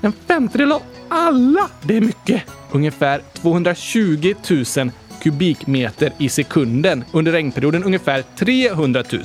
En 0.00 0.12
femtedel 0.12 0.72
av 0.72 0.82
alla! 1.08 1.70
Det 1.82 1.96
är 1.96 2.00
mycket. 2.00 2.42
Ungefär 2.72 3.20
220 3.34 4.34
000 4.76 4.90
kubikmeter 5.22 6.12
i 6.18 6.28
sekunden. 6.28 7.04
Under 7.12 7.32
regnperioden 7.32 7.84
ungefär 7.84 8.24
300 8.36 9.04
000 9.12 9.24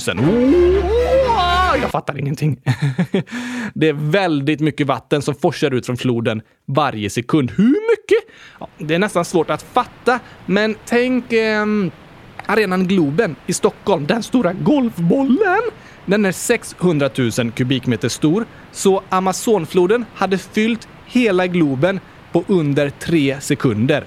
jag 1.82 1.92
fattar 1.92 2.20
ingenting. 2.20 2.62
det 3.74 3.90
är 3.90 4.12
väldigt 4.12 4.60
mycket 4.60 4.88
vatten 4.88 5.22
som 5.22 5.36
forsar 5.36 5.74
ut 5.74 5.86
från 5.86 5.98
floden 5.98 6.42
varje 6.68 7.10
sekund. 7.10 7.52
Hur 7.52 7.92
mycket? 7.92 8.21
Ja, 8.62 8.68
det 8.77 8.96
är 8.96 9.00
nästan 9.00 9.25
svårt 9.25 9.50
att 9.50 9.62
fatta, 9.62 10.20
men 10.46 10.75
tänk 10.86 11.34
eh, 11.34 11.65
arenan 12.46 12.88
Globen 12.88 13.36
i 13.48 13.53
Stockholm, 13.53 14.08
den 14.08 14.24
stora 14.24 14.53
golfbollen. 14.53 15.62
Den 16.06 16.25
är 16.25 16.32
600 16.32 17.10
000 17.18 17.51
kubikmeter 17.51 18.10
stor, 18.10 18.46
så 18.72 19.01
Amazonfloden 19.10 20.06
hade 20.15 20.38
fyllt 20.38 20.88
hela 21.06 21.48
Globen 21.48 22.00
på 22.32 22.44
under 22.48 22.89
tre 22.89 23.41
sekunder. 23.41 24.06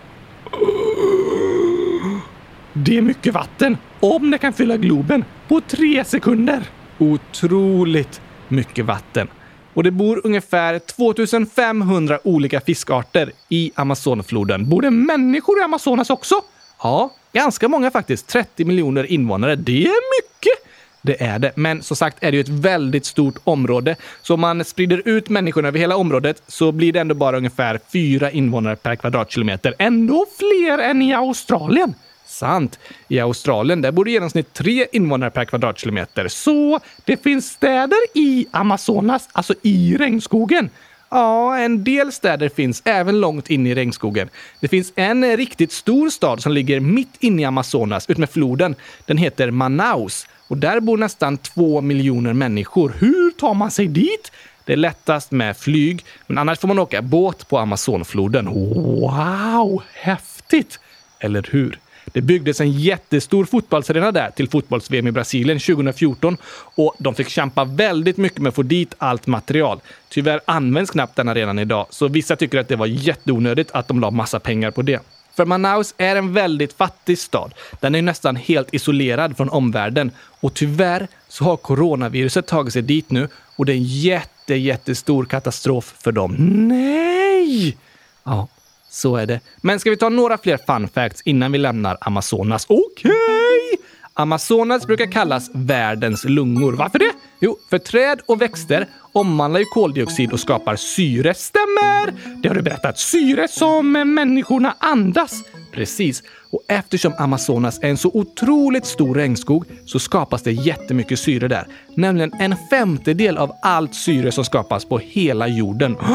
Det 2.72 2.98
är 2.98 3.02
mycket 3.02 3.34
vatten, 3.34 3.76
om 4.00 4.30
det 4.30 4.38
kan 4.38 4.52
fylla 4.52 4.76
Globen 4.76 5.24
på 5.48 5.60
tre 5.60 6.04
sekunder. 6.04 6.62
Otroligt 6.98 8.20
mycket 8.48 8.84
vatten. 8.84 9.28
Och 9.74 9.82
det 9.82 9.90
bor 9.90 10.20
ungefär 10.24 10.78
2500 10.78 12.18
olika 12.24 12.60
fiskarter 12.60 13.32
i 13.48 13.72
Amazonfloden. 13.74 14.68
Bor 14.68 14.82
det 14.82 14.90
människor 14.90 15.58
i 15.60 15.62
Amazonas 15.62 16.10
också? 16.10 16.34
Ja, 16.82 17.10
ganska 17.32 17.68
många 17.68 17.90
faktiskt. 17.90 18.26
30 18.26 18.64
miljoner 18.64 19.04
invånare. 19.12 19.56
Det 19.56 19.84
är 19.84 20.22
mycket! 20.22 20.70
Det 21.02 21.22
är 21.22 21.38
det. 21.38 21.52
Men 21.56 21.82
som 21.82 21.96
sagt 21.96 22.16
är 22.20 22.30
det 22.30 22.36
ju 22.36 22.40
ett 22.40 22.48
väldigt 22.48 23.06
stort 23.06 23.34
område. 23.44 23.96
Så 24.22 24.34
om 24.34 24.40
man 24.40 24.64
sprider 24.64 25.02
ut 25.04 25.28
människorna 25.28 25.68
över 25.68 25.78
hela 25.78 25.96
området 25.96 26.42
så 26.46 26.72
blir 26.72 26.92
det 26.92 27.00
ändå 27.00 27.14
bara 27.14 27.36
ungefär 27.36 27.80
fyra 27.92 28.30
invånare 28.30 28.76
per 28.76 28.96
kvadratkilometer. 28.96 29.74
Ändå 29.78 30.26
fler 30.38 30.78
än 30.78 31.02
i 31.02 31.14
Australien. 31.14 31.94
Sant. 32.34 32.78
I 33.08 33.20
Australien 33.20 33.82
där 33.82 33.92
bor 33.92 34.08
i 34.08 34.12
genomsnitt 34.12 34.52
tre 34.52 34.86
invånare 34.92 35.30
per 35.30 35.44
kvadratkilometer. 35.44 36.28
Så 36.28 36.80
det 37.04 37.22
finns 37.22 37.50
städer 37.50 37.98
i 38.14 38.46
Amazonas, 38.50 39.28
alltså 39.32 39.54
i 39.62 39.96
regnskogen. 39.96 40.70
Ja, 41.10 41.58
en 41.58 41.84
del 41.84 42.12
städer 42.12 42.48
finns 42.48 42.82
även 42.84 43.20
långt 43.20 43.50
in 43.50 43.66
i 43.66 43.74
regnskogen. 43.74 44.28
Det 44.60 44.68
finns 44.68 44.92
en 44.96 45.36
riktigt 45.36 45.72
stor 45.72 46.10
stad 46.10 46.42
som 46.42 46.52
ligger 46.52 46.80
mitt 46.80 47.16
inne 47.20 47.42
i 47.42 47.44
Amazonas 47.44 48.10
utmed 48.10 48.30
floden. 48.30 48.74
Den 49.06 49.16
heter 49.16 49.50
Manaus 49.50 50.26
och 50.48 50.56
där 50.56 50.80
bor 50.80 50.96
nästan 50.96 51.38
två 51.38 51.80
miljoner 51.80 52.32
människor. 52.32 52.92
Hur 52.98 53.30
tar 53.30 53.54
man 53.54 53.70
sig 53.70 53.86
dit? 53.86 54.32
Det 54.64 54.72
är 54.72 54.76
lättast 54.76 55.30
med 55.30 55.56
flyg, 55.56 56.04
men 56.26 56.38
annars 56.38 56.58
får 56.58 56.68
man 56.68 56.78
åka 56.78 57.02
båt 57.02 57.48
på 57.48 57.58
Amazonfloden. 57.58 58.46
Wow, 58.46 59.82
häftigt! 59.92 60.80
Eller 61.20 61.48
hur? 61.50 61.78
Det 62.14 62.20
byggdes 62.20 62.60
en 62.60 62.72
jättestor 62.72 63.44
fotbollsarena 63.44 64.12
där 64.12 64.30
till 64.30 64.48
fotbolls-VM 64.48 65.06
i 65.06 65.12
Brasilien 65.12 65.58
2014 65.58 66.36
och 66.74 66.94
de 66.98 67.14
fick 67.14 67.28
kämpa 67.28 67.64
väldigt 67.64 68.16
mycket 68.16 68.38
med 68.38 68.48
att 68.48 68.54
få 68.54 68.62
dit 68.62 68.94
allt 68.98 69.26
material. 69.26 69.80
Tyvärr 70.08 70.40
används 70.44 70.90
knappt 70.90 71.16
den 71.16 71.28
arenan 71.28 71.58
idag, 71.58 71.86
så 71.90 72.08
vissa 72.08 72.36
tycker 72.36 72.58
att 72.58 72.68
det 72.68 72.76
var 72.76 72.86
jätteonödigt 72.86 73.70
att 73.70 73.88
de 73.88 74.00
la 74.00 74.10
massa 74.10 74.40
pengar 74.40 74.70
på 74.70 74.82
det. 74.82 75.00
För 75.36 75.44
Manaus 75.44 75.94
är 75.98 76.16
en 76.16 76.32
väldigt 76.32 76.72
fattig 76.72 77.18
stad. 77.18 77.54
Den 77.80 77.94
är 77.94 78.02
nästan 78.02 78.36
helt 78.36 78.74
isolerad 78.74 79.36
från 79.36 79.48
omvärlden 79.48 80.10
och 80.40 80.54
tyvärr 80.54 81.08
så 81.28 81.44
har 81.44 81.56
coronaviruset 81.56 82.46
tagit 82.46 82.72
sig 82.72 82.82
dit 82.82 83.10
nu 83.10 83.28
och 83.56 83.66
det 83.66 83.72
är 83.72 83.76
en 83.76 83.82
jätte, 83.82 84.54
jättestor 84.54 85.24
katastrof 85.24 85.94
för 85.98 86.12
dem. 86.12 86.36
Nej! 86.68 87.76
Ja, 88.24 88.48
så 88.94 89.16
är 89.16 89.26
det. 89.26 89.40
Men 89.56 89.80
ska 89.80 89.90
vi 89.90 89.96
ta 89.96 90.08
några 90.08 90.38
fler 90.38 90.58
fun 90.66 90.88
facts 90.88 91.22
innan 91.24 91.52
vi 91.52 91.58
lämnar 91.58 91.98
Amazonas? 92.00 92.66
Okej! 92.68 93.10
Okay. 93.10 93.86
Amazonas 94.16 94.86
brukar 94.86 95.12
kallas 95.12 95.50
världens 95.52 96.24
lungor. 96.24 96.72
Varför 96.72 96.98
det? 96.98 97.12
Jo, 97.40 97.58
för 97.70 97.78
träd 97.78 98.20
och 98.26 98.42
växter 98.42 98.86
omvandlar 99.12 99.60
ju 99.60 99.66
koldioxid 99.66 100.32
och 100.32 100.40
skapar 100.40 100.76
syre. 100.76 101.34
Stämmer! 101.34 102.14
Det 102.42 102.48
har 102.48 102.54
du 102.54 102.62
berättat. 102.62 102.98
Syre 102.98 103.48
som 103.48 103.92
människorna 103.92 104.74
andas. 104.78 105.42
Precis. 105.74 106.22
Och 106.50 106.60
eftersom 106.68 107.12
Amazonas 107.18 107.78
är 107.82 107.88
en 107.88 107.96
så 107.96 108.10
otroligt 108.14 108.86
stor 108.86 109.14
regnskog 109.14 109.64
så 109.86 109.98
skapas 109.98 110.42
det 110.42 110.52
jättemycket 110.52 111.18
syre 111.18 111.48
där. 111.48 111.66
Nämligen 111.94 112.32
en 112.32 112.54
femtedel 112.70 113.38
av 113.38 113.52
allt 113.62 113.94
syre 113.94 114.32
som 114.32 114.44
skapas 114.44 114.84
på 114.84 114.98
hela 114.98 115.48
jorden. 115.48 115.96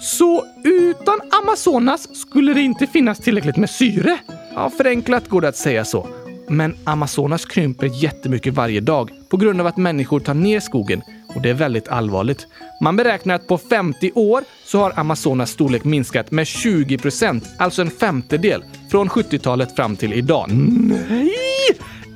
Så 0.00 0.44
utan 0.64 1.20
Amazonas 1.42 2.16
skulle 2.20 2.54
det 2.54 2.60
inte 2.60 2.86
finnas 2.86 3.18
tillräckligt 3.18 3.56
med 3.56 3.70
syre? 3.70 4.18
Ja, 4.54 4.70
förenklat 4.70 5.28
går 5.28 5.40
det 5.40 5.48
att 5.48 5.56
säga 5.56 5.84
så. 5.84 6.08
Men 6.48 6.76
Amazonas 6.84 7.44
krymper 7.44 7.90
jättemycket 8.02 8.54
varje 8.54 8.80
dag 8.80 9.10
på 9.28 9.36
grund 9.36 9.60
av 9.60 9.66
att 9.66 9.76
människor 9.76 10.20
tar 10.20 10.34
ner 10.34 10.60
skogen 10.60 11.02
och 11.34 11.42
det 11.42 11.50
är 11.50 11.54
väldigt 11.54 11.88
allvarligt. 11.88 12.46
Man 12.80 12.96
beräknar 12.96 13.34
att 13.34 13.46
på 13.46 13.58
50 13.58 14.12
år 14.14 14.44
så 14.64 14.78
har 14.78 14.92
Amazonas 14.96 15.50
storlek 15.50 15.84
minskat 15.84 16.30
med 16.30 16.46
20 16.46 16.98
procent, 16.98 17.48
alltså 17.58 17.82
en 17.82 17.90
femtedel, 17.90 18.64
från 18.90 19.08
70-talet 19.08 19.76
fram 19.76 19.96
till 19.96 20.12
idag. 20.12 20.50
Nej, 20.50 21.32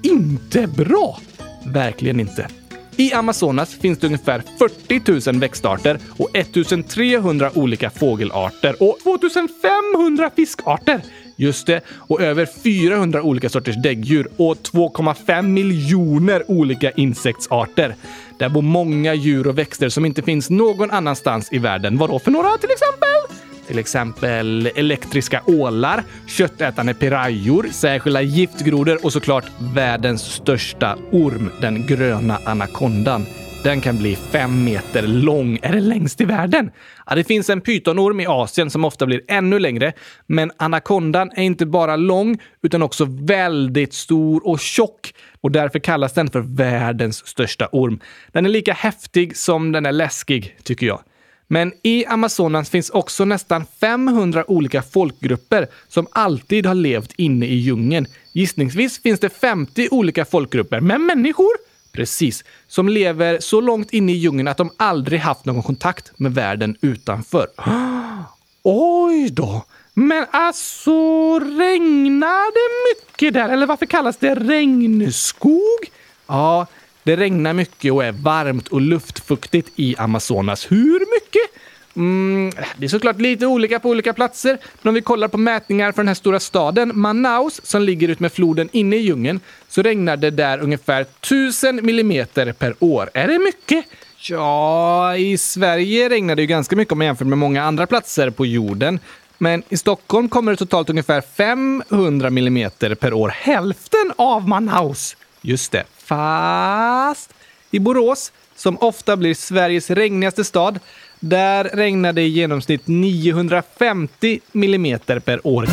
inte 0.03 0.67
bra! 0.67 1.19
Verkligen 1.67 2.21
inte. 2.21 2.49
I 2.97 3.13
Amazonas 3.13 3.75
finns 3.75 3.99
det 3.99 4.07
ungefär 4.07 4.43
40 4.59 5.31
000 5.33 5.41
växtarter 5.41 5.99
och 6.17 6.37
1300 6.37 7.51
olika 7.55 7.91
fågelarter 7.91 8.83
och 8.83 8.99
2500 9.03 10.31
fiskarter. 10.37 11.01
Just 11.41 11.67
det, 11.67 11.81
och 11.91 12.21
över 12.21 12.47
400 12.47 13.23
olika 13.23 13.49
sorters 13.49 13.83
däggdjur 13.83 14.29
och 14.37 14.57
2,5 14.57 15.43
miljoner 15.43 16.51
olika 16.51 16.91
insektsarter. 16.91 17.95
Där 18.39 18.49
bor 18.49 18.63
många 18.63 19.15
djur 19.15 19.47
och 19.47 19.59
växter 19.59 19.89
som 19.89 20.07
inte 20.07 20.23
finns 20.23 20.51
någon 20.51 20.91
annanstans 20.91 21.53
i 21.53 21.59
världen. 21.59 21.99
Vadå 21.99 22.19
för 22.19 22.31
några 22.31 22.49
till 22.49 22.71
exempel? 22.71 23.37
Till 23.67 23.79
exempel 23.79 24.71
elektriska 24.75 25.43
ålar, 25.47 26.05
köttätande 26.27 26.95
pirajor, 26.95 27.67
särskilda 27.73 28.23
giftgrodor 28.23 29.05
och 29.05 29.13
såklart 29.13 29.45
världens 29.75 30.23
största 30.23 30.99
orm, 31.13 31.51
den 31.61 31.87
gröna 31.87 32.39
anakondan. 32.45 33.27
Den 33.69 33.81
kan 33.81 33.99
bli 33.99 34.17
fem 34.17 34.65
meter 34.65 35.03
lång. 35.03 35.59
Är 35.63 35.73
det 35.73 35.81
längst 35.81 36.21
i 36.21 36.25
världen? 36.25 36.71
Ja, 37.07 37.15
det 37.15 37.25
finns 37.25 37.51
en 37.51 37.61
pytonorm 37.61 38.21
i 38.21 38.27
Asien 38.27 38.71
som 38.71 38.85
ofta 38.85 39.07
blir 39.07 39.21
ännu 39.29 39.59
längre. 39.59 39.93
Men 40.27 40.51
anakondan 40.57 41.31
är 41.35 41.43
inte 41.43 41.67
bara 41.67 41.97
lång 41.97 42.39
utan 42.63 42.83
också 42.83 43.07
väldigt 43.09 43.95
stor 43.95 44.49
och 44.49 44.61
tjock. 44.61 45.15
Och 45.41 45.51
därför 45.51 45.79
kallas 45.79 46.13
den 46.13 46.31
för 46.31 46.41
världens 46.41 47.27
största 47.27 47.69
orm. 47.73 48.01
Den 48.33 48.47
är 48.47 48.51
lika 48.51 48.73
häftig 48.73 49.37
som 49.37 49.73
den 49.73 49.87
är 49.87 49.93
läskig, 49.93 50.57
tycker 50.63 50.87
jag. 50.87 51.01
Men 51.47 51.73
i 51.83 52.07
Amazonas 52.07 52.71
finns 52.71 52.91
också 52.91 53.25
nästan 53.25 53.65
500 53.81 54.51
olika 54.51 54.83
folkgrupper 54.83 55.67
som 55.89 56.07
alltid 56.13 56.67
har 56.67 56.75
levt 56.75 57.13
inne 57.17 57.47
i 57.47 57.55
djungeln. 57.55 58.07
Gissningsvis 58.33 59.03
finns 59.03 59.21
det 59.21 59.29
50 59.29 59.89
olika 59.91 60.25
folkgrupper 60.25 60.81
med 60.81 61.01
människor 61.01 61.68
Precis. 61.93 62.45
Som 62.67 62.89
lever 62.89 63.39
så 63.41 63.61
långt 63.61 63.91
inne 63.91 64.13
i 64.13 64.15
djungeln 64.15 64.49
att 64.49 64.57
de 64.57 64.71
aldrig 64.77 65.21
haft 65.21 65.45
någon 65.45 65.63
kontakt 65.63 66.13
med 66.17 66.35
världen 66.35 66.77
utanför. 66.81 67.47
Oj 68.63 69.31
då! 69.31 69.65
Men 69.95 70.27
alltså, 70.31 70.93
regnar 71.39 72.53
det 72.53 72.95
mycket 72.95 73.35
där? 73.35 73.49
Eller 73.49 73.67
varför 73.67 73.87
kallas 73.87 74.17
det 74.17 74.35
regnskog? 74.35 75.91
Ja, 76.27 76.67
det 77.03 77.17
regnar 77.17 77.53
mycket 77.53 77.93
och 77.93 78.05
är 78.05 78.13
varmt 78.13 78.69
och 78.69 78.81
luftfuktigt 78.81 79.69
i 79.77 79.95
Amazonas. 79.99 80.71
Hur 80.71 81.01
mycket? 81.15 81.58
Mm, 81.99 82.51
det 82.77 82.87
är 82.87 82.89
såklart 82.89 83.21
lite 83.21 83.47
olika 83.47 83.81
på 83.81 83.89
olika 83.89 84.13
platser, 84.13 84.59
men 84.83 84.89
om 84.89 84.95
vi 84.95 85.01
kollar 85.01 85.29
på 85.29 85.39
mätningar 85.39 85.93
för 85.93 86.03
den 86.03 86.09
här 86.09 86.15
stora 86.15 86.41
staden 86.41 86.93
Manaus 86.95 87.61
som 87.65 87.83
ligger 87.83 88.09
ut 88.09 88.21
med 88.21 88.33
floden 88.33 88.69
inne 88.73 88.97
i 88.97 88.99
djungeln 88.99 89.41
så 89.69 89.83
regnar 89.83 90.17
det 90.17 90.31
där 90.31 90.59
ungefär 90.59 91.01
1000 91.01 91.81
millimeter 91.87 92.53
per 92.53 92.75
år. 92.79 93.11
Är 93.15 93.29
det 93.29 93.39
mycket? 93.39 93.85
Ja, 94.21 95.17
i 95.17 95.39
Sverige 95.39 96.09
regnar 96.09 96.37
det 96.37 96.43
ju 96.43 96.47
ganska 96.47 96.77
mycket 96.77 96.93
om 96.93 96.99
man 96.99 97.07
jämför 97.07 97.25
med 97.25 97.39
många 97.39 97.63
andra 97.63 97.87
platser 97.87 98.31
på 98.31 98.47
jorden. 98.47 99.01
Men 99.39 99.63
i 99.69 99.77
Stockholm 99.77 100.29
kommer 100.29 100.53
det 100.53 100.57
totalt 100.57 100.91
ungefär 100.91 101.21
500 101.21 102.31
millimeter 102.31 102.95
per 102.95 103.13
år. 103.13 103.29
Hälften 103.29 104.13
av 104.17 104.49
Manaus! 104.49 105.17
Just 105.43 105.73
det. 105.73 105.85
Fast 105.99 107.35
i 107.71 107.79
Borås, 107.79 108.33
som 108.57 108.79
ofta 108.79 109.17
blir 109.17 109.35
Sveriges 109.35 109.91
regnigaste 109.91 110.45
stad, 110.45 110.79
där 111.21 111.65
regnar 111.65 112.13
det 112.13 112.23
i 112.23 112.29
genomsnitt 112.29 112.83
950 112.87 114.41
millimeter 114.53 115.19
per 115.19 115.47
år. 115.47 115.67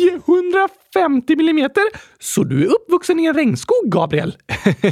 950 0.00 1.36
millimeter? 1.36 1.84
Så 2.18 2.44
du 2.44 2.62
är 2.64 2.66
uppvuxen 2.66 3.20
i 3.20 3.24
en 3.24 3.34
regnskog, 3.34 3.82
Gabriel? 3.84 4.36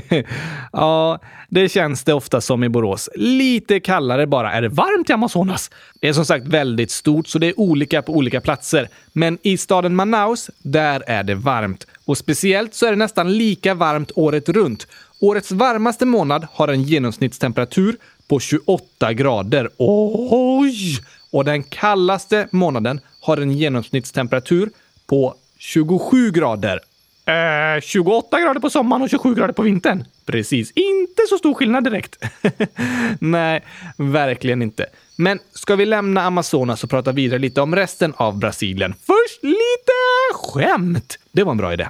ja, 0.73 1.19
det 1.49 1.69
känns 1.69 2.05
det 2.05 2.15
ofta 2.15 2.41
som 2.41 2.65
i 2.65 2.69
Borås. 2.69 3.09
Lite 3.15 3.81
kallare 3.81 4.27
bara. 4.27 4.53
Är 4.53 4.63
det 4.63 4.69
varmt 4.69 5.11
i 5.11 5.13
Amazonas? 5.13 5.71
Det 6.01 6.09
är 6.09 6.13
som 6.13 6.25
sagt 6.25 6.47
väldigt 6.47 6.91
stort, 6.91 7.27
så 7.27 7.39
det 7.39 7.47
är 7.47 7.61
olika 7.61 8.03
på 8.03 8.13
olika 8.13 8.41
platser. 8.41 8.89
Men 9.13 9.39
i 9.43 9.57
staden 9.57 9.95
Manaus, 9.95 10.51
där 10.59 11.03
är 11.07 11.23
det 11.23 11.35
varmt. 11.35 11.87
Och 12.05 12.19
speciellt 12.19 12.75
så 12.75 12.87
är 12.87 12.91
det 12.91 12.97
nästan 12.97 13.39
lika 13.39 13.75
varmt 13.75 14.13
året 14.15 14.49
runt. 14.49 14.87
Årets 15.21 15.53
varmaste 15.53 16.07
månad 16.07 16.47
har 16.53 16.69
en 16.69 16.83
genomsnittstemperatur 16.83 17.97
på 18.29 18.41
28 18.41 19.13
grader. 19.13 19.71
Oj! 19.79 21.01
Och 21.31 21.45
den 21.45 21.63
kallaste 21.63 22.49
månaden 22.51 23.01
har 23.21 23.37
en 23.37 23.51
genomsnittstemperatur 23.51 24.71
på 25.07 25.35
27 25.59 26.31
grader. 26.31 26.81
Eh, 27.27 27.81
28 27.83 28.41
grader 28.41 28.61
på 28.61 28.71
sommaren 28.71 29.03
och 29.03 29.11
27 29.11 29.35
grader 29.35 29.53
på 29.53 29.63
vintern. 29.63 30.05
Precis, 30.27 30.73
inte 30.75 31.23
så 31.29 31.39
stor 31.39 31.55
skillnad 31.55 31.85
direkt. 31.85 32.25
Nej, 33.19 33.65
verkligen 33.97 34.63
inte. 34.63 34.87
Men 35.17 35.39
ska 35.53 35.77
vi 35.77 35.87
lämna 35.87 36.23
Amazonas 36.23 36.85
och 36.85 36.91
prata 36.91 37.13
vidare 37.13 37.39
lite 37.39 37.61
om 37.61 37.77
resten 37.77 38.15
av 38.17 38.39
Brasilien? 38.39 38.95
Först 39.07 39.43
lite 39.43 39.93
skämt. 40.35 41.19
Det 41.33 41.45
var 41.45 41.51
en 41.51 41.59
bra 41.59 41.73
idé. 41.73 41.89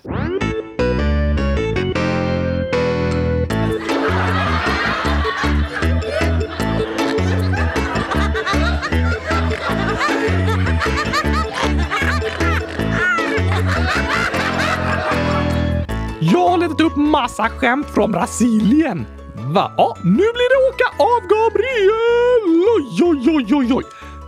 Jag 16.35 16.49
har 16.49 16.59
letat 16.59 16.81
upp 16.81 16.97
massa 16.97 17.49
skämt 17.49 17.90
från 17.90 18.12
Brasilien. 18.12 19.07
Va? 19.35 19.73
Ja, 19.77 19.97
nu 20.03 20.11
blir 20.11 20.51
det 20.51 20.68
åka 20.68 21.03
av 21.03 21.20
Gabriel! 21.29 22.64
Oj, 22.77 23.03
oj, 23.03 23.37
oj, 23.37 23.55
oj, 23.55 23.73
oj. 23.75 23.85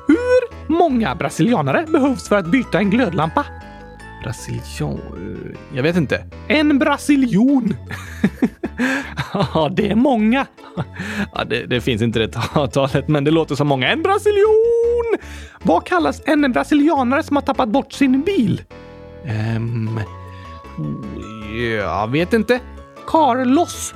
Hur 0.09 0.73
många 0.79 1.15
brasilianare 1.15 1.87
behövs 1.89 2.29
för 2.29 2.37
att 2.37 2.47
byta 2.47 2.79
en 2.79 2.91
glödlampa? 2.91 3.45
Brasilian... 4.23 5.01
Jag 5.75 5.83
vet 5.83 5.97
inte. 5.97 6.25
En 6.49 6.79
brasiljon. 6.79 7.77
Ja, 9.33 9.71
det 9.77 9.91
är 9.91 9.95
många. 9.95 10.47
Ja, 11.35 11.45
det, 11.45 11.67
det, 11.67 11.81
finns 11.81 12.03
inte 12.03 12.19
det 12.19 12.29
talet, 12.73 13.09
men 13.09 13.25
det 13.25 13.31
låter 13.31 13.55
som 13.55 13.69
många. 13.69 13.89
En 13.93 14.03
brasiljon! 14.03 15.19
Vad 15.63 15.87
kallas 15.87 16.23
en 16.27 16.53
brasilianare 16.53 17.23
som 17.23 17.37
har 17.37 17.43
tappat 17.43 17.69
bort 17.69 17.93
sin 17.93 18.23
bil? 18.23 18.63
Um, 19.57 20.01
jag 21.55 22.11
vet 22.11 22.33
inte. 22.33 22.61
Carlos. 23.07 23.95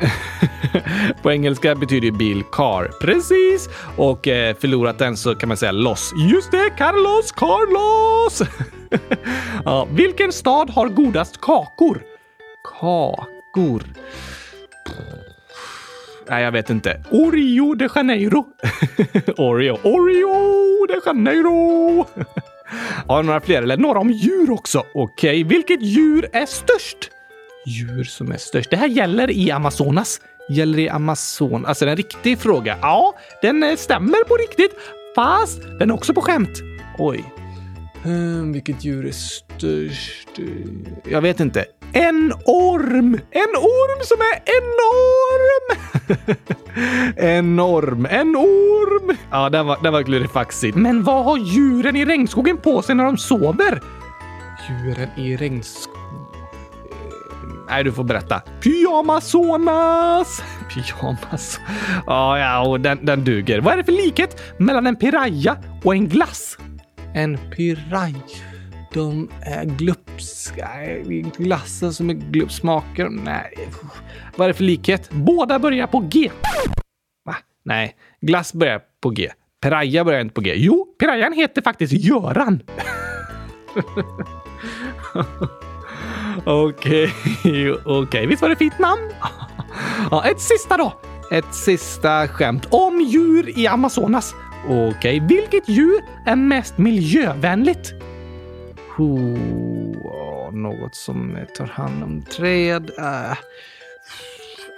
På 1.22 1.32
engelska 1.32 1.74
betyder 1.74 2.10
bil 2.10 2.42
car. 2.52 2.90
Precis! 3.00 3.68
Och 3.96 4.28
eh, 4.28 4.56
förlorat 4.56 4.98
den 4.98 5.16
så 5.16 5.34
kan 5.34 5.48
man 5.48 5.56
säga 5.56 5.72
loss. 5.72 6.12
Just 6.30 6.50
det, 6.50 6.70
Carlos, 6.70 7.32
Carlos! 7.32 8.42
ja, 9.64 9.88
vilken 9.90 10.32
stad 10.32 10.70
har 10.70 10.88
godast 10.88 11.40
kakor? 11.40 12.02
Kakor. 12.80 13.82
Nej, 16.28 16.44
jag 16.44 16.52
vet 16.52 16.70
inte. 16.70 17.04
Oreo 17.10 17.74
de 17.74 17.88
Janeiro. 17.94 18.46
Oreo. 19.36 19.78
Oreo 19.82 20.86
de 20.86 21.00
Janeiro. 21.06 22.06
Har 23.06 23.22
några 23.22 23.40
fler? 23.40 23.62
Eller 23.62 23.76
några 23.76 23.98
om 23.98 24.10
djur 24.10 24.50
också. 24.50 24.78
Okej, 24.94 25.44
okay. 25.44 25.44
vilket 25.44 25.82
djur 25.82 26.28
är 26.32 26.46
störst? 26.46 27.10
Djur 27.66 28.04
som 28.04 28.32
är 28.32 28.36
störst. 28.36 28.70
Det 28.70 28.76
här 28.76 28.88
gäller 28.88 29.30
i 29.30 29.50
Amazonas. 29.50 30.20
Gäller 30.48 30.78
i 30.78 30.88
Amazon. 30.88 31.66
Alltså 31.66 31.86
en 31.86 31.96
riktig 31.96 32.38
fråga. 32.38 32.78
Ja, 32.82 33.14
den 33.42 33.62
eh, 33.62 33.76
stämmer 33.76 34.24
på 34.24 34.34
riktigt. 34.34 34.72
Fast 35.14 35.62
den 35.78 35.90
är 35.90 35.94
också 35.94 36.14
på 36.14 36.20
skämt. 36.20 36.62
Oj. 36.98 37.24
Um, 38.04 38.52
vilket 38.52 38.84
djur 38.84 39.06
är 39.06 39.12
störst? 39.12 40.28
Jag 41.10 41.20
vet 41.20 41.40
inte. 41.40 41.64
En 41.92 42.32
orm! 42.44 43.20
En 43.30 43.56
orm 43.56 44.02
som 44.02 44.18
är 44.20 44.42
enorm! 44.58 45.78
enorm, 47.16 48.06
en 48.10 48.36
orm! 48.36 49.16
Ja, 49.30 49.48
den 49.48 49.66
var, 49.66 49.78
den 49.82 49.92
var 49.92 50.02
klurifaxigt. 50.02 50.76
Men 50.76 51.02
vad 51.02 51.24
har 51.24 51.38
djuren 51.38 51.96
i 51.96 52.04
regnskogen 52.04 52.56
på 52.56 52.82
sig 52.82 52.94
när 52.94 53.04
de 53.04 53.18
sover? 53.18 53.82
Djuren 54.68 55.08
i 55.16 55.36
regnskogen? 55.36 56.00
Eh, 56.90 57.66
nej, 57.68 57.84
du 57.84 57.92
får 57.92 58.04
berätta. 58.04 58.42
Pyjamasonas! 58.62 60.42
Pyjamas. 60.74 61.60
Ja, 62.06 62.38
ja, 62.38 62.78
den, 62.78 63.06
den 63.06 63.24
duger. 63.24 63.60
Vad 63.60 63.72
är 63.72 63.76
det 63.76 63.84
för 63.84 63.92
likhet 63.92 64.42
mellan 64.58 64.86
en 64.86 64.96
piraya 64.96 65.56
och 65.84 65.94
en 65.94 66.08
glass? 66.08 66.58
En 67.14 67.38
piraya. 67.56 68.55
De 68.92 69.30
är 69.42 69.64
glupska. 69.64 70.70
Glassen 71.36 71.92
som 71.92 72.10
är 72.10 72.14
glupsmaker. 72.14 73.08
Nej. 73.08 73.68
Vad 74.36 74.44
är 74.44 74.48
det 74.48 74.54
för 74.54 74.64
likhet? 74.64 75.10
Båda 75.10 75.58
börjar 75.58 75.86
på 75.86 76.00
G. 76.00 76.30
Va? 77.24 77.36
Nej, 77.64 77.96
glass 78.20 78.52
börjar 78.52 78.80
på 79.00 79.10
G. 79.10 79.30
Piraya 79.62 80.04
börjar 80.04 80.20
inte 80.20 80.34
på 80.34 80.40
G. 80.40 80.54
Jo, 80.56 80.86
pirayan 80.98 81.32
heter 81.32 81.62
faktiskt 81.62 81.92
Göran. 81.92 82.62
Okej, 86.44 87.12
okej. 87.44 87.72
Okay. 87.72 88.26
Visst 88.26 88.42
var 88.42 88.48
det 88.48 88.56
fint 88.56 88.78
namn? 88.78 89.10
ja, 90.10 90.24
ett 90.24 90.40
sista 90.40 90.76
då. 90.76 90.92
Ett 91.30 91.54
sista 91.54 92.28
skämt 92.28 92.66
om 92.70 93.00
djur 93.00 93.58
i 93.58 93.66
Amazonas. 93.66 94.34
Okej, 94.64 94.88
okay. 94.88 95.20
vilket 95.20 95.68
djur 95.68 96.00
är 96.26 96.36
mest 96.36 96.78
miljövänligt? 96.78 98.05
Oh, 98.98 100.52
något 100.52 100.94
som 100.94 101.38
tar 101.56 101.66
hand 101.66 102.04
om 102.04 102.22
träd. 102.22 102.90
Äh, 102.98 103.30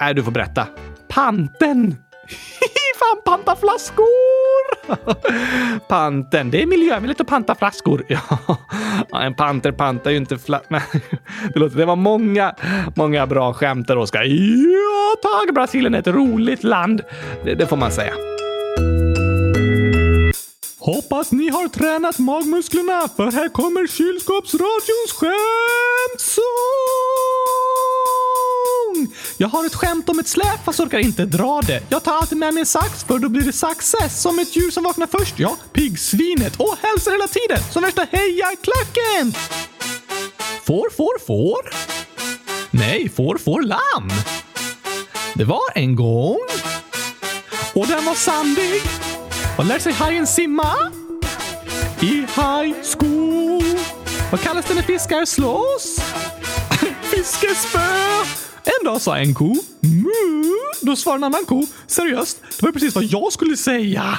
äh 0.09 0.15
du 0.15 0.23
får 0.23 0.33
berätta. 0.33 0.67
Panten! 1.09 1.97
Fan, 2.99 3.23
panta 3.25 3.57
flaskor! 3.57 4.09
Panten, 5.89 6.51
det 6.51 6.63
är 6.63 6.67
miljövänligt 6.67 7.21
att 7.21 7.27
panta 7.27 7.55
flaskor. 7.55 8.05
Ja, 9.11 9.23
en 9.23 9.35
panter 9.35 9.73
pantar 9.73 10.11
ju 10.11 10.17
inte 10.17 10.39
flaskor. 10.39 10.81
det, 11.55 11.69
det 11.69 11.85
var 11.85 11.97
många, 11.97 12.55
många 12.97 13.27
bra 13.27 13.53
skämt 13.55 13.89
där, 13.89 13.99
Oskar. 13.99 14.23
Ja, 14.25 15.17
tack! 15.23 15.55
Brasilien 15.55 15.95
är 15.95 15.99
ett 15.99 16.07
roligt 16.07 16.65
land. 16.65 17.03
Det, 17.45 17.55
det 17.55 17.67
får 17.67 17.77
man 17.77 17.91
säga. 17.91 18.13
Hoppas 20.81 21.33
ni 21.33 21.49
har 21.49 21.69
tränat 21.69 22.19
magmusklerna 22.19 23.09
för 23.17 23.33
här 23.33 23.49
kommer 23.49 23.87
kylskåpsradions 23.87 25.13
skämtsång! 25.13 26.45
Jag 29.37 29.49
har 29.49 29.67
ett 29.67 29.75
skämt 29.75 30.09
om 30.09 30.19
ett 30.19 30.29
släp 30.29 30.65
fast 30.65 30.81
orkar 30.81 30.99
inte 30.99 31.25
dra 31.25 31.61
det. 31.67 31.83
Jag 31.89 32.05
tar 32.05 32.13
alltid 32.13 32.39
med 32.39 32.55
mig 32.55 32.61
en 32.61 32.67
sax 32.67 33.05
för 33.05 33.19
då 33.19 33.29
blir 33.29 33.43
det 33.43 33.53
success. 33.53 34.23
Som 34.23 34.39
ett 34.39 34.57
djur 34.57 34.71
som 34.71 34.85
vaknar 34.85 35.07
först, 35.07 35.39
ja. 35.39 35.57
Piggsvinet 35.73 36.57
och 36.57 36.75
hälsar 36.83 37.11
hela 37.11 37.27
tiden 37.27 37.73
som 37.73 37.83
värsta 37.83 38.07
hejarklacken! 38.11 39.33
Får, 40.65 40.91
får, 40.91 41.19
får? 41.27 41.71
Nej, 42.71 43.09
får, 43.09 43.39
får 43.39 43.63
lamm. 43.63 44.09
Det 45.35 45.45
var 45.45 45.71
en 45.75 45.97
gång 45.97 46.39
och 47.75 47.87
den 47.87 48.05
var 48.05 48.15
sandig 48.15 48.83
vad 49.59 49.67
lär 49.67 49.79
sig 49.79 49.93
hajen 49.93 50.27
simma? 50.27 50.93
I 52.01 52.07
high 52.07 52.75
school. 52.99 53.79
Vad 54.31 54.41
kallas 54.41 54.67
det 54.67 54.75
när 54.75 54.83
fiskar 54.83 55.25
slåss? 55.25 55.99
Fiskespö! 57.03 57.79
En 58.65 58.85
dag 58.85 59.01
sa 59.01 59.19
en 59.19 59.35
ko 59.35 59.57
Mu. 59.81 60.55
Då 60.81 60.97
svarade 60.97 61.19
en 61.19 61.25
annan 61.25 61.45
ko 61.45 61.67
Seriöst, 61.87 62.41
det 62.61 62.67
var 62.67 62.73
precis 62.73 62.95
vad 62.95 63.05
jag 63.05 63.33
skulle 63.33 63.57
säga. 63.57 64.19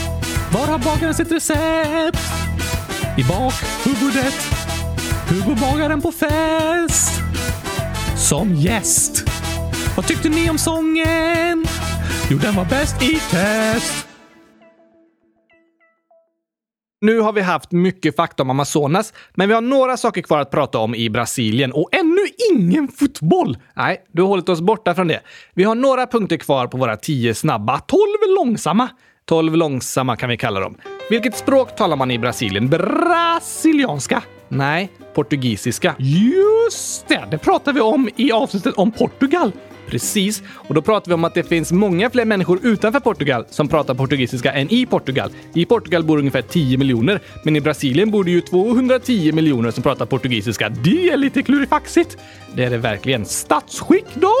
Var 0.53 0.67
har 0.67 0.79
bagaren 0.79 1.13
sitt 1.13 1.31
recept? 1.31 2.19
I 3.17 3.23
bakhuvudet. 3.23 4.33
Hur 5.29 5.45
går 5.45 5.55
bagaren 5.55 6.01
på 6.01 6.11
fest? 6.11 7.21
Som 8.29 8.55
gäst. 8.55 9.23
Vad 9.95 10.07
tyckte 10.07 10.29
ni 10.29 10.49
om 10.49 10.57
sången? 10.57 11.65
Jo, 12.29 12.37
den 12.37 12.55
var 12.55 12.65
bäst 12.65 13.03
i 13.03 13.19
test. 13.31 14.07
Nu 17.01 17.19
har 17.19 17.33
vi 17.33 17.41
haft 17.41 17.71
mycket 17.71 18.15
fakta 18.15 18.43
om 18.43 18.49
Amazonas, 18.49 19.13
men 19.33 19.47
vi 19.47 19.53
har 19.53 19.61
några 19.61 19.97
saker 19.97 20.21
kvar 20.21 20.39
att 20.39 20.51
prata 20.51 20.77
om 20.77 20.95
i 20.95 21.09
Brasilien 21.09 21.71
och 21.71 21.89
ännu 21.91 22.21
ingen 22.51 22.87
fotboll! 22.87 23.57
Nej, 23.75 24.03
du 24.11 24.21
har 24.21 24.29
hållit 24.29 24.49
oss 24.49 24.61
borta 24.61 24.95
från 24.95 25.07
det. 25.07 25.21
Vi 25.53 25.63
har 25.63 25.75
några 25.75 26.07
punkter 26.07 26.37
kvar 26.37 26.67
på 26.67 26.77
våra 26.77 26.97
tio 26.97 27.35
snabba, 27.35 27.79
tolv 27.79 28.35
långsamma. 28.37 28.89
Tolv 29.25 29.55
långsamma 29.55 30.15
kan 30.15 30.29
vi 30.29 30.37
kalla 30.37 30.59
dem. 30.59 30.75
Vilket 31.09 31.37
språk 31.37 31.75
talar 31.75 31.95
man 31.95 32.11
i 32.11 32.19
Brasilien? 32.19 32.69
Brasilianska? 32.69 34.23
Nej, 34.47 34.91
portugisiska. 35.13 35.95
Just 35.99 37.07
det! 37.07 37.27
Det 37.31 37.37
pratar 37.37 37.73
vi 37.73 37.81
om 37.81 38.09
i 38.15 38.31
avsnittet 38.31 38.73
om 38.73 38.91
Portugal. 38.91 39.51
Precis, 39.87 40.43
och 40.53 40.75
då 40.75 40.81
pratar 40.81 41.07
vi 41.07 41.13
om 41.13 41.23
att 41.23 41.33
det 41.33 41.43
finns 41.43 41.71
många 41.71 42.09
fler 42.09 42.25
människor 42.25 42.59
utanför 42.63 42.99
Portugal 42.99 43.45
som 43.49 43.67
pratar 43.67 43.93
portugisiska 43.93 44.53
än 44.53 44.73
i 44.73 44.85
Portugal. 44.85 45.31
I 45.53 45.65
Portugal 45.65 46.03
bor 46.03 46.17
ungefär 46.17 46.41
10 46.41 46.77
miljoner, 46.77 47.19
men 47.43 47.55
i 47.55 47.61
Brasilien 47.61 48.11
bor 48.11 48.23
det 48.23 48.31
ju 48.31 48.41
210 48.41 49.31
miljoner 49.31 49.71
som 49.71 49.83
pratar 49.83 50.05
portugisiska. 50.05 50.69
Det 50.69 51.09
är 51.09 51.17
lite 51.17 51.43
klurifaxigt. 51.43 52.17
Det 52.55 52.63
är 52.63 52.69
det 52.69 52.77
verkligen. 52.77 53.25
Statsskick 53.25 54.05
då? 54.13 54.33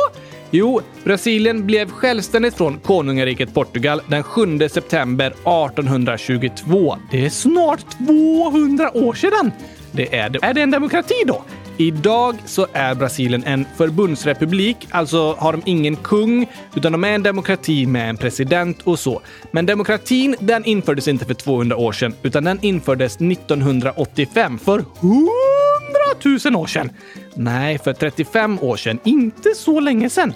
Jo, 0.53 0.81
Brasilien 1.03 1.65
blev 1.65 1.89
självständigt 1.89 2.57
från 2.57 2.79
konungariket 2.79 3.53
Portugal 3.53 4.01
den 4.07 4.23
7 4.23 4.59
september 4.69 5.27
1822. 5.27 6.97
Det 7.11 7.25
är 7.25 7.29
snart 7.29 7.85
200 8.07 8.97
år 8.97 9.13
sedan! 9.13 9.51
Det 9.91 10.15
är 10.15 10.29
det. 10.29 10.39
Är 10.41 10.53
det 10.53 10.61
en 10.61 10.71
demokrati 10.71 11.23
då? 11.27 11.43
Idag 11.81 12.35
så 12.45 12.67
är 12.73 12.95
Brasilien 12.95 13.43
en 13.43 13.65
förbundsrepublik, 13.77 14.87
alltså 14.91 15.33
har 15.33 15.51
de 15.51 15.61
ingen 15.65 15.95
kung, 15.95 16.47
utan 16.75 16.91
de 16.91 17.03
är 17.03 17.11
en 17.11 17.23
demokrati 17.23 17.85
med 17.85 18.09
en 18.09 18.17
president 18.17 18.81
och 18.81 18.99
så. 18.99 19.21
Men 19.51 19.65
demokratin, 19.65 20.35
den 20.39 20.65
infördes 20.65 21.07
inte 21.07 21.25
för 21.25 21.33
200 21.33 21.77
år 21.77 21.91
sedan, 21.91 22.13
utan 22.23 22.43
den 22.43 22.59
infördes 22.61 23.15
1985, 23.15 24.59
för 24.59 24.79
100 24.79 25.29
000 26.45 26.55
år 26.55 26.67
sedan. 26.67 26.91
Nej, 27.33 27.77
för 27.77 27.93
35 27.93 28.59
år 28.59 28.77
sedan. 28.77 28.99
Inte 29.03 29.49
så 29.55 29.79
länge 29.79 30.09
sedan. 30.09 30.33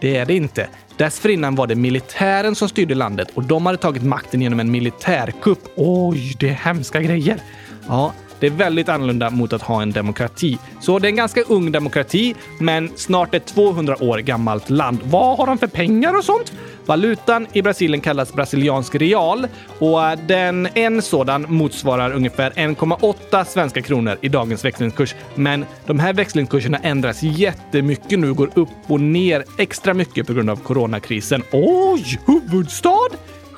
Det 0.00 0.16
är 0.16 0.26
det 0.26 0.34
inte. 0.34 0.68
Dessförinnan 0.96 1.54
var 1.54 1.66
det 1.66 1.74
militären 1.74 2.54
som 2.54 2.68
styrde 2.68 2.94
landet 2.94 3.28
och 3.34 3.44
de 3.44 3.66
hade 3.66 3.78
tagit 3.78 4.02
makten 4.02 4.42
genom 4.42 4.60
en 4.60 4.70
militärkupp. 4.70 5.60
Oj, 5.76 6.36
det 6.40 6.48
är 6.48 6.54
hemska 6.54 7.00
grejer. 7.00 7.42
Ja, 7.88 8.12
det 8.40 8.46
är 8.46 8.50
väldigt 8.50 8.88
annorlunda 8.88 9.30
mot 9.30 9.52
att 9.52 9.62
ha 9.62 9.82
en 9.82 9.92
demokrati. 9.92 10.58
Så 10.80 10.98
det 10.98 11.06
är 11.06 11.10
en 11.10 11.16
ganska 11.16 11.42
ung 11.42 11.72
demokrati, 11.72 12.34
men 12.58 12.90
snart 12.96 13.34
ett 13.34 13.46
200 13.46 14.02
år 14.02 14.18
gammalt 14.18 14.70
land. 14.70 14.98
Vad 15.04 15.38
har 15.38 15.46
de 15.46 15.58
för 15.58 15.66
pengar 15.66 16.16
och 16.16 16.24
sånt? 16.24 16.52
Valutan 16.86 17.46
i 17.52 17.62
Brasilien 17.62 18.00
kallas 18.00 18.32
brasiliansk 18.32 18.94
real 18.94 19.46
och 19.78 20.04
eh, 20.04 20.18
den, 20.26 20.68
en 20.74 21.02
sådan 21.02 21.46
motsvarar 21.48 22.12
ungefär 22.12 22.50
1,8 22.50 23.44
svenska 23.44 23.82
kronor 23.82 24.16
i 24.20 24.28
dagens 24.28 24.64
växlingskurs. 24.64 25.14
Men 25.34 25.64
de 25.86 25.98
här 25.98 26.12
växlingskurserna 26.12 26.78
ändras 26.78 27.22
jättemycket 27.22 28.18
nu, 28.18 28.34
går 28.34 28.50
upp 28.54 28.68
och 28.86 29.00
ner 29.00 29.44
extra 29.58 29.94
mycket 29.94 30.26
på 30.26 30.32
grund 30.32 30.50
av 30.50 30.56
coronakrisen. 30.56 31.42
Oj, 31.52 32.20
huvudstad? 32.26 33.08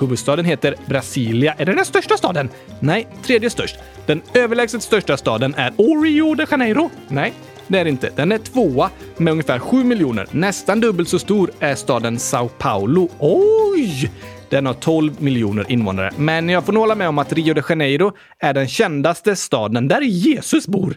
Huvudstaden 0.01 0.45
heter 0.45 0.75
Brasilia. 0.87 1.55
Är 1.59 1.67
det 1.67 1.75
den 1.75 1.85
största 1.85 2.17
staden? 2.17 2.49
Nej, 2.81 3.07
tredje 3.23 3.51
störst. 3.51 3.77
Den 4.07 4.23
överlägset 4.35 4.83
största 4.83 5.17
staden 5.17 5.55
är 5.57 6.03
Rio 6.03 6.35
de 6.35 6.47
Janeiro. 6.51 6.91
Nej, 7.09 7.33
det 7.67 7.79
är 7.79 7.85
det 7.85 7.91
inte. 7.91 8.11
Den 8.17 8.33
är 8.33 8.39
tvåa 8.39 8.91
med 9.17 9.31
ungefär 9.31 9.59
7 9.59 9.85
miljoner. 9.85 10.27
Nästan 10.31 10.81
dubbelt 10.81 11.09
så 11.09 11.19
stor 11.19 11.51
är 11.61 11.75
staden 11.75 12.19
Sao 12.19 12.49
Paulo. 12.49 13.09
Oj! 13.19 14.11
Den 14.49 14.67
har 14.67 14.75
12 14.75 15.23
miljoner 15.23 15.65
invånare. 15.69 16.11
Men 16.17 16.49
jag 16.49 16.65
får 16.65 16.73
nog 16.73 16.81
hålla 16.81 16.95
med 16.95 17.09
om 17.09 17.19
att 17.19 17.33
Rio 17.33 17.55
de 17.55 17.63
Janeiro 17.69 18.13
är 18.39 18.55
den 18.55 18.69
kändaste 18.69 19.37
staden 19.37 19.89
där 19.89 20.01
Jesus 20.01 20.67
bor. 20.67 20.97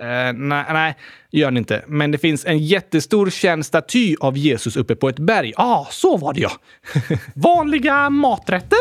Eh, 0.00 0.32
nej, 0.32 0.64
nej, 0.72 0.96
gör 1.30 1.50
ni 1.50 1.58
inte. 1.58 1.84
Men 1.86 2.10
det 2.10 2.18
finns 2.18 2.44
en 2.44 2.58
jättestor 2.58 3.30
känd 3.30 3.66
staty 3.66 4.16
av 4.20 4.36
Jesus 4.36 4.76
uppe 4.76 4.96
på 4.96 5.08
ett 5.08 5.18
berg. 5.18 5.52
Ja, 5.56 5.64
ah, 5.64 5.88
så 5.90 6.16
var 6.16 6.34
det 6.34 6.40
ja. 6.40 6.50
Vanliga 7.34 8.10
maträtter? 8.10 8.78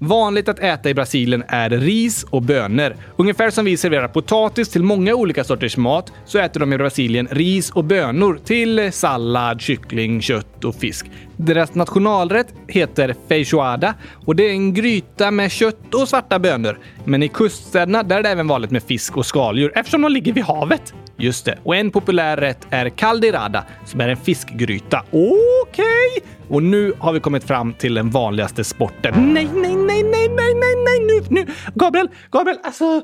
Vanligt 0.00 0.48
att 0.48 0.58
äta 0.58 0.90
i 0.90 0.94
Brasilien 0.94 1.44
är 1.48 1.70
ris 1.70 2.24
och 2.30 2.42
bönor. 2.42 2.96
Ungefär 3.16 3.50
som 3.50 3.64
vi 3.64 3.76
serverar 3.76 4.08
potatis 4.08 4.68
till 4.68 4.82
många 4.82 5.14
olika 5.14 5.44
sorters 5.44 5.76
mat 5.76 6.12
så 6.24 6.38
äter 6.38 6.60
de 6.60 6.72
i 6.72 6.78
Brasilien 6.78 7.28
ris 7.30 7.70
och 7.70 7.84
bönor 7.84 8.40
till 8.44 8.92
sallad, 8.92 9.60
kyckling, 9.60 10.22
kött 10.22 10.64
och 10.64 10.74
fisk. 10.74 11.06
Deras 11.36 11.74
nationalrätt 11.74 12.54
heter 12.68 13.14
feijoada 13.28 13.94
och 14.26 14.36
det 14.36 14.48
är 14.48 14.50
en 14.50 14.74
gryta 14.74 15.30
med 15.30 15.50
kött 15.50 15.94
och 15.94 16.08
svarta 16.08 16.38
bönor. 16.38 16.78
Men 17.04 17.22
i 17.22 17.28
kuststäderna 17.28 18.02
där 18.02 18.18
är 18.18 18.22
det 18.22 18.28
även 18.28 18.48
vanligt 18.48 18.70
med 18.70 18.82
fisk 18.82 19.16
och 19.16 19.26
skaldjur 19.26 19.72
eftersom 19.74 20.02
de 20.02 20.12
ligger 20.12 20.32
vid 20.32 20.44
havet. 20.44 20.94
Just 21.16 21.44
det. 21.44 21.58
Och 21.62 21.76
en 21.76 21.90
populär 21.90 22.36
rätt 22.36 22.66
är 22.70 22.88
calderada 22.88 23.64
som 23.86 24.00
är 24.00 24.08
en 24.08 24.16
fiskgryta. 24.16 25.02
Okej! 25.10 25.84
Okay. 26.16 26.28
Och 26.48 26.62
nu 26.62 26.92
har 26.98 27.12
vi 27.12 27.20
kommit 27.20 27.44
fram 27.44 27.72
till 27.72 27.94
den 27.94 28.10
vanligaste 28.10 28.64
sporten. 28.64 29.32
Nej, 29.34 29.48
nej, 29.54 29.77
nej, 30.02 30.28
nej, 30.28 30.54
nej, 30.54 30.54
nej, 30.54 30.76
nej, 30.84 31.00
nu, 31.06 31.26
nu! 31.30 31.52
Gabriel, 31.74 32.08
Gabriel, 32.30 32.58
alltså... 32.62 33.02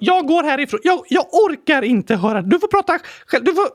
Jag 0.00 0.26
går 0.26 0.42
härifrån. 0.42 0.80
Jag, 0.82 1.00
jag 1.08 1.26
orkar 1.34 1.82
inte 1.82 2.16
höra. 2.16 2.42
Du 2.42 2.58
får 2.58 2.68
prata 2.68 2.98
själv. 3.26 3.44
Du 3.44 3.54
får... 3.54 3.68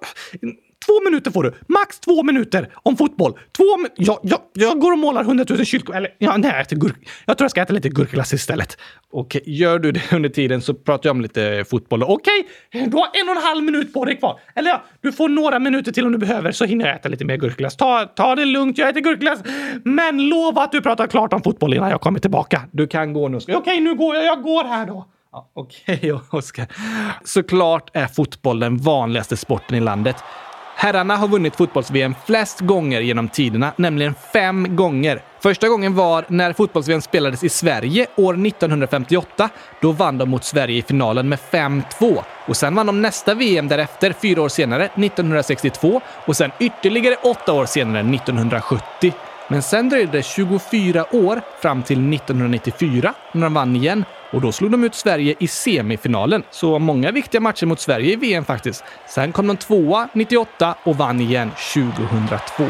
Två 0.85 1.03
minuter 1.03 1.31
får 1.31 1.43
du. 1.43 1.53
Max 1.67 1.99
två 1.99 2.23
minuter 2.23 2.69
om 2.83 2.97
fotboll. 2.97 3.33
Två 3.57 3.63
jag, 3.95 4.19
jag, 4.23 4.39
jag 4.53 4.79
går 4.79 4.91
och 4.91 4.99
målar 4.99 5.23
hundratusen 5.23 5.65
kylskåp. 5.65 5.95
Eller 5.95 6.15
ja, 6.17 6.37
nej, 6.37 6.51
jag 6.51 6.61
äter 6.61 6.77
gurk. 6.77 7.09
Jag 7.25 7.37
tror 7.37 7.45
jag 7.45 7.51
ska 7.51 7.61
äta 7.61 7.73
lite 7.73 7.89
gurkglass 7.89 8.33
istället. 8.33 8.77
Okej, 9.11 9.41
gör 9.45 9.79
du 9.79 9.91
det 9.91 10.13
under 10.13 10.29
tiden 10.29 10.61
så 10.61 10.73
pratar 10.73 11.09
jag 11.09 11.15
om 11.15 11.21
lite 11.21 11.65
fotboll. 11.69 12.03
Okej, 12.03 12.47
du 12.71 12.79
har 12.79 13.07
en 13.13 13.29
och 13.29 13.35
en 13.35 13.41
halv 13.41 13.63
minut 13.63 13.93
på 13.93 14.05
dig 14.05 14.17
kvar. 14.17 14.39
Eller 14.55 14.69
ja, 14.69 14.83
du 15.01 15.11
får 15.11 15.29
några 15.29 15.59
minuter 15.59 15.91
till 15.91 16.05
om 16.05 16.11
du 16.11 16.17
behöver 16.17 16.51
så 16.51 16.65
hinner 16.65 16.85
jag 16.85 16.95
äta 16.95 17.09
lite 17.09 17.25
mer 17.25 17.37
gurkglass. 17.37 17.77
Ta, 17.77 18.05
ta 18.05 18.35
det 18.35 18.45
lugnt, 18.45 18.77
jag 18.77 18.89
äter 18.89 19.01
gurkglass. 19.01 19.39
Men 19.83 20.29
lova 20.29 20.61
att 20.61 20.71
du 20.71 20.81
pratar 20.81 21.07
klart 21.07 21.33
om 21.33 21.41
fotboll 21.41 21.73
innan 21.73 21.89
jag 21.89 22.01
kommer 22.01 22.19
tillbaka. 22.19 22.61
Du 22.71 22.87
kan 22.87 23.13
gå 23.13 23.27
nu. 23.27 23.39
Okej, 23.47 23.79
nu 23.79 23.95
går 23.95 24.15
jag. 24.15 24.25
Jag 24.25 24.41
går 24.41 24.63
här 24.63 24.85
då. 24.85 25.05
Ja, 25.31 25.49
Okej, 25.53 25.95
okay, 25.95 26.11
Oskar. 26.39 26.67
Såklart 27.23 27.89
är 27.93 28.07
fotboll 28.07 28.59
den 28.59 28.77
vanligaste 28.77 29.37
sporten 29.37 29.77
i 29.77 29.79
landet. 29.79 30.15
Herrarna 30.83 31.15
har 31.15 31.27
vunnit 31.27 31.55
fotbolls-VM 31.55 32.15
flest 32.25 32.59
gånger 32.59 33.01
genom 33.01 33.29
tiderna, 33.29 33.73
nämligen 33.75 34.15
fem 34.33 34.75
gånger. 34.75 35.21
Första 35.39 35.67
gången 35.67 35.95
var 35.95 36.25
när 36.27 36.53
fotbolls-VM 36.53 37.01
spelades 37.01 37.43
i 37.43 37.49
Sverige 37.49 38.07
år 38.15 38.47
1958. 38.47 39.49
Då 39.81 39.91
vann 39.91 40.17
de 40.17 40.29
mot 40.29 40.43
Sverige 40.43 40.77
i 40.77 40.81
finalen 40.81 41.29
med 41.29 41.39
5-2. 41.51 42.23
Och 42.47 42.57
sen 42.57 42.75
vann 42.75 42.85
de 42.85 43.01
nästa 43.01 43.33
VM 43.33 43.67
därefter, 43.67 44.13
fyra 44.21 44.41
år 44.41 44.49
senare, 44.49 44.85
1962 44.85 46.01
och 46.25 46.37
sen 46.37 46.51
ytterligare 46.59 47.15
åtta 47.23 47.53
år 47.53 47.65
senare, 47.65 47.99
1970. 47.99 49.13
Men 49.47 49.61
sen 49.61 49.89
dröjde 49.89 50.11
det 50.11 50.23
24 50.23 51.15
år 51.15 51.41
fram 51.61 51.83
till 51.83 52.13
1994 52.13 53.13
när 53.31 53.41
de 53.41 53.53
vann 53.53 53.75
igen 53.75 54.05
och 54.33 54.41
då 54.41 54.51
slog 54.51 54.71
de 54.71 54.83
ut 54.83 54.95
Sverige 54.95 55.35
i 55.39 55.47
semifinalen. 55.47 56.43
Så 56.51 56.79
många 56.79 57.11
viktiga 57.11 57.41
matcher 57.41 57.65
mot 57.65 57.79
Sverige 57.79 58.13
i 58.13 58.15
VM 58.15 58.45
faktiskt. 58.45 58.83
Sen 59.09 59.31
kom 59.31 59.47
de 59.47 59.57
tvåa 59.57 60.07
98 60.13 60.75
och 60.83 60.97
vann 60.97 61.21
igen 61.21 61.51
2002. 61.73 62.63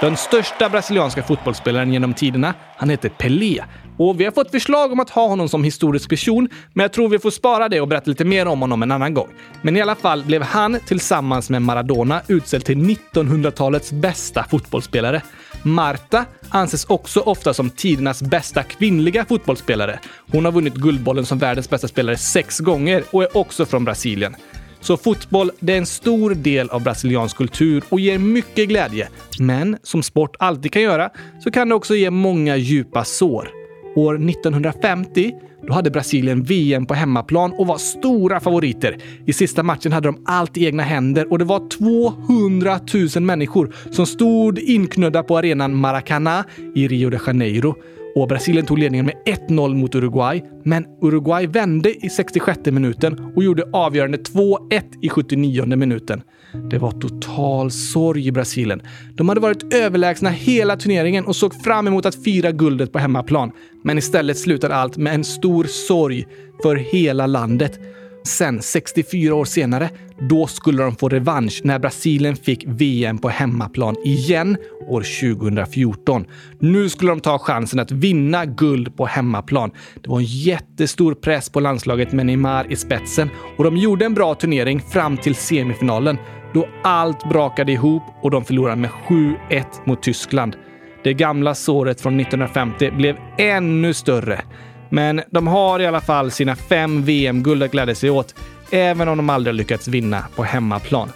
Den 0.00 0.16
största 0.16 0.68
brasilianska 0.68 1.22
fotbollsspelaren 1.22 1.92
genom 1.92 2.14
tiderna, 2.14 2.54
han 2.76 2.90
heter 2.90 3.08
Pelé. 3.08 3.64
Och 3.98 4.20
vi 4.20 4.24
har 4.24 4.32
fått 4.32 4.50
förslag 4.50 4.92
om 4.92 5.00
att 5.00 5.10
ha 5.10 5.26
honom 5.26 5.48
som 5.48 5.64
historisk 5.64 6.08
person, 6.10 6.48
men 6.72 6.84
jag 6.84 6.92
tror 6.92 7.08
vi 7.08 7.18
får 7.18 7.30
spara 7.30 7.68
det 7.68 7.80
och 7.80 7.88
berätta 7.88 8.10
lite 8.10 8.24
mer 8.24 8.46
om 8.46 8.60
honom 8.60 8.82
en 8.82 8.90
annan 8.90 9.14
gång. 9.14 9.28
Men 9.62 9.76
i 9.76 9.82
alla 9.82 9.94
fall 9.94 10.24
blev 10.24 10.42
han 10.42 10.78
tillsammans 10.86 11.50
med 11.50 11.62
Maradona 11.62 12.20
utsedd 12.28 12.64
till 12.64 12.78
1900-talets 12.78 13.92
bästa 13.92 14.44
fotbollsspelare. 14.44 15.22
Marta 15.66 16.24
anses 16.48 16.84
också 16.84 17.20
ofta 17.20 17.54
som 17.54 17.70
tidernas 17.70 18.22
bästa 18.22 18.62
kvinnliga 18.62 19.24
fotbollsspelare. 19.24 20.00
Hon 20.32 20.44
har 20.44 20.52
vunnit 20.52 20.74
Guldbollen 20.74 21.26
som 21.26 21.38
världens 21.38 21.70
bästa 21.70 21.88
spelare 21.88 22.16
sex 22.16 22.60
gånger 22.60 23.04
och 23.10 23.22
är 23.22 23.36
också 23.36 23.66
från 23.66 23.84
Brasilien. 23.84 24.36
Så 24.80 24.96
fotboll, 24.96 25.50
det 25.60 25.72
är 25.72 25.78
en 25.78 25.86
stor 25.86 26.34
del 26.34 26.70
av 26.70 26.82
brasiliansk 26.82 27.36
kultur 27.36 27.84
och 27.88 28.00
ger 28.00 28.18
mycket 28.18 28.68
glädje. 28.68 29.08
Men 29.38 29.78
som 29.82 30.02
sport 30.02 30.36
alltid 30.38 30.72
kan 30.72 30.82
göra 30.82 31.10
så 31.44 31.50
kan 31.50 31.68
det 31.68 31.74
också 31.74 31.94
ge 31.94 32.10
många 32.10 32.56
djupa 32.56 33.04
sår. 33.04 33.63
År 33.96 34.14
1950 34.30 35.32
då 35.66 35.72
hade 35.72 35.90
Brasilien 35.90 36.42
VM 36.42 36.86
på 36.86 36.94
hemmaplan 36.94 37.52
och 37.52 37.66
var 37.66 37.78
stora 37.78 38.40
favoriter. 38.40 38.96
I 39.26 39.32
sista 39.32 39.62
matchen 39.62 39.92
hade 39.92 40.08
de 40.08 40.22
allt 40.24 40.56
i 40.56 40.66
egna 40.66 40.82
händer 40.82 41.32
och 41.32 41.38
det 41.38 41.44
var 41.44 41.68
200 41.68 42.80
000 43.16 43.24
människor 43.24 43.74
som 43.90 44.06
stod 44.06 44.58
inknödda 44.58 45.22
på 45.22 45.38
arenan 45.38 45.74
Maracanã 45.76 46.44
i 46.74 46.88
Rio 46.88 47.10
de 47.10 47.18
Janeiro 47.26 47.74
och 48.14 48.28
Brasilien 48.28 48.66
tog 48.66 48.78
ledningen 48.78 49.06
med 49.06 49.14
1-0 49.48 49.74
mot 49.74 49.94
Uruguay. 49.94 50.44
Men 50.64 50.86
Uruguay 51.02 51.46
vände 51.46 52.06
i 52.06 52.10
66 52.10 52.60
minuten 52.64 53.32
och 53.36 53.44
gjorde 53.44 53.64
avgörande 53.72 54.18
2-1 54.18 54.82
i 55.02 55.08
79 55.08 55.76
minuten. 55.76 56.22
Det 56.70 56.78
var 56.78 56.90
total 56.90 57.70
sorg 57.70 58.26
i 58.26 58.32
Brasilien. 58.32 58.82
De 59.14 59.28
hade 59.28 59.40
varit 59.40 59.74
överlägsna 59.74 60.30
hela 60.30 60.76
turneringen 60.76 61.24
och 61.24 61.36
såg 61.36 61.62
fram 61.62 61.86
emot 61.86 62.06
att 62.06 62.24
fira 62.24 62.52
guldet 62.52 62.92
på 62.92 62.98
hemmaplan. 62.98 63.52
Men 63.84 63.98
istället 63.98 64.38
slutade 64.38 64.74
allt 64.74 64.96
med 64.96 65.14
en 65.14 65.24
stor 65.24 65.64
sorg 65.64 66.26
för 66.62 66.76
hela 66.76 67.26
landet. 67.26 67.80
Sen, 68.26 68.62
64 68.62 69.34
år 69.34 69.44
senare, 69.44 69.90
då 70.28 70.46
skulle 70.46 70.82
de 70.82 70.96
få 70.96 71.08
revansch 71.08 71.60
när 71.64 71.78
Brasilien 71.78 72.36
fick 72.36 72.64
VM 72.66 73.18
på 73.18 73.28
hemmaplan 73.28 73.96
igen 74.04 74.56
år 74.88 75.30
2014. 75.36 76.24
Nu 76.58 76.88
skulle 76.88 77.10
de 77.10 77.20
ta 77.20 77.38
chansen 77.38 77.80
att 77.80 77.90
vinna 77.90 78.44
guld 78.44 78.96
på 78.96 79.06
hemmaplan. 79.06 79.70
Det 80.02 80.08
var 80.08 80.18
en 80.18 80.24
jättestor 80.24 81.14
press 81.14 81.50
på 81.50 81.60
landslaget 81.60 82.12
med 82.12 82.26
Neymar 82.26 82.72
i 82.72 82.76
spetsen 82.76 83.30
och 83.58 83.64
de 83.64 83.76
gjorde 83.76 84.04
en 84.04 84.14
bra 84.14 84.34
turnering 84.34 84.80
fram 84.80 85.16
till 85.16 85.34
semifinalen 85.34 86.18
då 86.54 86.68
allt 86.82 87.28
brakade 87.28 87.72
ihop 87.72 88.02
och 88.22 88.30
de 88.30 88.44
förlorade 88.44 88.76
med 88.76 88.90
7-1 88.90 89.64
mot 89.84 90.02
Tyskland. 90.02 90.56
Det 91.04 91.14
gamla 91.14 91.54
såret 91.54 92.00
från 92.00 92.20
1950 92.20 92.90
blev 92.90 93.16
ännu 93.38 93.94
större. 93.94 94.40
Men 94.88 95.22
de 95.30 95.46
har 95.46 95.80
i 95.80 95.86
alla 95.86 96.00
fall 96.00 96.30
sina 96.30 96.56
fem 96.56 97.02
VM-guld 97.02 97.62
att 97.62 97.70
glädja 97.70 97.94
sig 97.94 98.10
åt, 98.10 98.34
även 98.70 99.08
om 99.08 99.16
de 99.16 99.30
aldrig 99.30 99.54
lyckats 99.54 99.88
vinna 99.88 100.24
på 100.36 100.42
hemmaplan. 100.42 101.08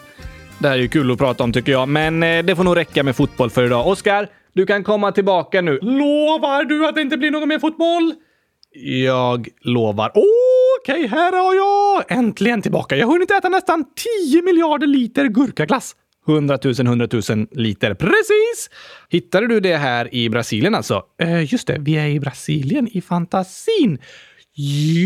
Det 0.59 0.69
här 0.69 0.75
är 0.75 0.83
ju 0.83 0.89
kul 0.89 1.11
att 1.11 1.19
prata 1.19 1.45
om 1.45 1.53
tycker 1.53 1.73
jag, 1.73 1.89
men 1.89 2.23
eh, 2.23 2.45
det 2.45 2.57
får 2.57 2.65
nog 2.65 2.77
räcka 2.77 3.03
med 3.03 3.17
fotboll 3.17 3.51
för 3.51 3.65
idag. 3.65 3.87
Oskar, 3.87 4.29
du 4.53 4.67
kan 4.67 4.85
komma 4.85 5.13
tillbaka 5.13 5.61
nu. 5.61 5.79
Lovar 5.83 6.65
du 6.65 6.89
att 6.89 6.95
det 6.95 7.01
inte 7.01 7.17
blir 7.17 7.31
någon 7.31 7.49
mer 7.49 7.59
fotboll? 7.59 8.15
Jag 9.05 9.49
lovar. 9.61 10.13
Okej, 10.89 11.07
här 11.07 11.33
har 11.33 11.55
jag 11.55 12.19
äntligen 12.19 12.63
tillbaka. 12.63 12.97
Jag 12.97 13.07
har 13.07 13.13
hunnit 13.13 13.31
äta 13.31 13.49
nästan 13.49 13.85
10 14.25 14.43
miljarder 14.43 14.87
liter 14.87 15.25
gurkaglass. 15.25 15.97
100 16.29 16.59
000, 16.65 16.75
100 16.81 17.09
000 17.31 17.47
liter. 17.51 17.95
Precis! 17.95 18.71
Hittade 19.09 19.47
du 19.47 19.61
det 19.61 19.77
här 19.77 20.15
i 20.15 20.29
Brasilien 20.29 20.75
alltså? 20.75 21.03
Eh, 21.23 21.53
just 21.53 21.67
det, 21.67 21.77
vi 21.81 21.97
är 21.97 22.07
i 22.07 22.21
Brasilien 22.21 22.89
i 22.93 23.01
fantasin. 23.01 23.99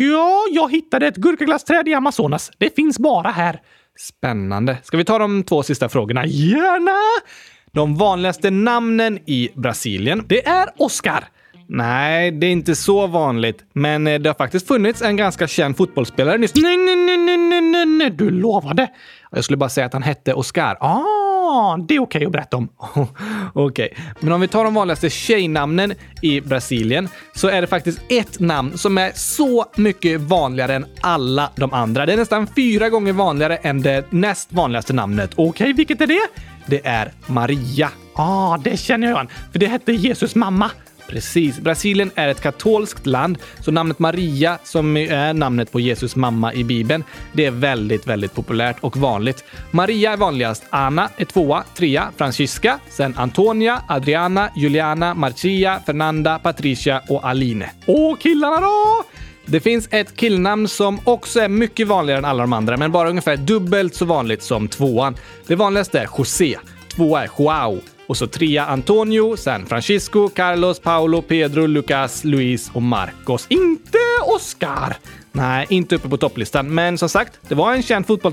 Ja, 0.01 0.45
jag 0.51 0.71
hittade 0.71 1.07
ett 1.07 1.17
gurkaglassträd 1.17 1.89
i 1.89 1.95
Amazonas. 1.95 2.51
Det 2.59 2.75
finns 2.77 2.99
bara 2.99 3.29
här. 3.31 3.61
Spännande. 3.99 4.79
Ska 4.83 4.97
vi 4.97 5.05
ta 5.05 5.19
de 5.19 5.43
två 5.43 5.63
sista 5.63 5.89
frågorna? 5.89 6.27
Gärna! 6.27 7.23
De 7.73 7.97
vanligaste 7.97 8.51
namnen 8.51 9.19
i 9.27 9.51
Brasilien, 9.55 10.25
det 10.27 10.47
är 10.47 10.69
Oscar. 10.77 11.25
Nej, 11.75 12.31
det 12.31 12.47
är 12.47 12.51
inte 12.51 12.75
så 12.75 13.07
vanligt. 13.07 13.65
Men 13.73 14.07
eh, 14.07 14.19
det 14.19 14.29
har 14.29 14.35
faktiskt 14.35 14.69
funnits 14.69 15.03
en 15.03 15.17
ganska 15.17 15.49
känd 15.49 15.77
fotbollsspelare 15.77 16.39
nyss. 16.39 16.55
Nej, 16.55 16.77
nej, 16.77 16.97
nej, 16.97 17.19
nej, 17.19 17.61
nej, 17.61 17.87
nej, 17.87 18.11
du 18.11 18.31
lovade! 18.31 18.91
Jag 19.31 19.45
skulle 19.45 19.57
bara 19.57 19.69
säga 19.69 19.87
att 19.87 19.93
han 19.93 20.03
hette 20.03 20.35
Oscar. 20.35 20.77
Ah, 20.81 21.77
det 21.77 21.95
är 21.95 21.99
okej 21.99 22.01
okay 22.01 22.27
att 22.27 22.33
berätta 22.33 22.57
om. 22.57 22.69
okej, 23.55 23.89
okay. 23.93 24.05
men 24.21 24.33
om 24.33 24.41
vi 24.41 24.49
tar 24.49 24.65
de 24.65 24.75
vanligaste 24.75 25.11
tjejnamnen 25.11 25.95
i 26.23 26.41
Brasilien 26.41 27.09
så 27.35 27.49
är 27.49 27.61
det 27.61 27.67
faktiskt 27.67 28.01
ett 28.09 28.41
namn 28.41 28.79
som 28.79 28.99
är 28.99 29.13
så 29.15 29.65
mycket 29.77 30.21
vanligare 30.21 30.75
än 30.75 30.87
alla 31.01 31.51
de 31.57 31.73
andra. 31.73 32.07
Det 32.07 32.13
är 32.13 32.17
nästan 32.17 32.47
fyra 32.47 32.89
gånger 32.89 33.13
vanligare 33.13 33.57
än 33.57 33.83
det 33.83 34.13
näst 34.13 34.53
vanligaste 34.53 34.93
namnet. 34.93 35.31
Okej, 35.35 35.49
okay, 35.49 35.73
vilket 35.73 36.01
är 36.01 36.07
det? 36.07 36.29
Det 36.67 36.87
är 36.87 37.13
Maria. 37.27 37.91
Ah, 38.15 38.59
det 38.59 38.77
känner 38.77 39.07
jag 39.09 39.17
igen, 39.17 39.29
för 39.53 39.59
det 39.59 39.67
hette 39.67 39.93
Jesus 39.93 40.35
mamma. 40.35 40.71
Precis. 41.13 41.59
Brasilien 41.59 42.11
är 42.15 42.29
ett 42.29 42.41
katolskt 42.41 43.07
land, 43.07 43.39
så 43.61 43.71
namnet 43.71 43.99
Maria, 43.99 44.59
som 44.65 44.97
är 44.97 45.33
namnet 45.33 45.73
på 45.73 45.81
Jesus 45.81 46.17
mamma 46.17 46.55
i 46.55 46.65
Bibeln, 46.65 47.05
det 47.33 47.47
är 47.47 47.51
väldigt, 47.51 48.07
väldigt 48.07 48.35
populärt 48.35 48.77
och 48.81 48.97
vanligt. 48.97 49.45
Maria 49.71 50.13
är 50.13 50.17
vanligast. 50.17 50.65
Anna 50.71 51.09
är 51.17 51.25
tvåa, 51.25 51.65
trea 51.77 52.11
Francisca, 52.17 52.79
sen 52.89 53.15
Antonia, 53.17 53.83
Adriana, 53.89 54.51
Juliana, 54.57 55.15
Marcia, 55.15 55.81
Fernanda, 55.87 56.39
Patricia 56.39 57.03
och 57.09 57.25
Aline. 57.25 57.65
Och 57.87 58.21
killarna 58.21 58.61
då? 58.61 59.05
Det 59.47 59.61
finns 59.61 59.89
ett 59.91 60.17
killnamn 60.17 60.69
som 60.69 61.01
också 61.05 61.41
är 61.41 61.49
mycket 61.49 61.89
vanligare 61.89 62.19
än 62.19 62.25
alla 62.25 62.43
de 62.43 62.53
andra, 62.53 62.77
men 62.77 62.93
bara 62.93 63.11
ungefär 63.11 63.37
dubbelt 63.37 63.95
så 63.95 64.05
vanligt 64.05 64.43
som 64.43 64.69
tvåan. 64.69 65.17
Det 65.47 65.55
vanligaste 65.55 65.99
är 65.99 66.09
José. 66.19 66.59
Tvåa 66.89 67.23
är 67.23 67.31
Joao. 67.39 67.81
Och 68.07 68.17
så 68.17 68.27
trea 68.27 68.67
Antonio, 68.67 69.37
sen 69.37 69.67
Francisco, 69.67 70.29
Carlos, 70.29 70.81
Paolo, 70.81 71.23
Pedro, 71.23 71.67
Lucas, 71.67 72.25
Luis 72.25 72.71
och 72.75 72.83
Marcos. 72.83 73.47
Inte 73.49 73.99
Oscar! 74.27 74.97
Nej, 75.33 75.67
inte 75.71 75.95
uppe 75.95 76.09
på 76.09 76.17
topplistan. 76.17 76.75
Men 76.75 76.99
som 76.99 77.09
sagt, 77.09 77.39
det 77.49 77.55
var 77.55 77.73
en 77.73 77.83
känd 77.83 78.07
fotboll... 78.07 78.33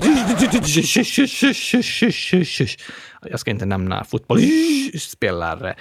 Jag 3.30 3.40
ska 3.40 3.50
inte 3.50 3.66
nämna 3.66 4.04
fotbollsspelare. 4.04 5.74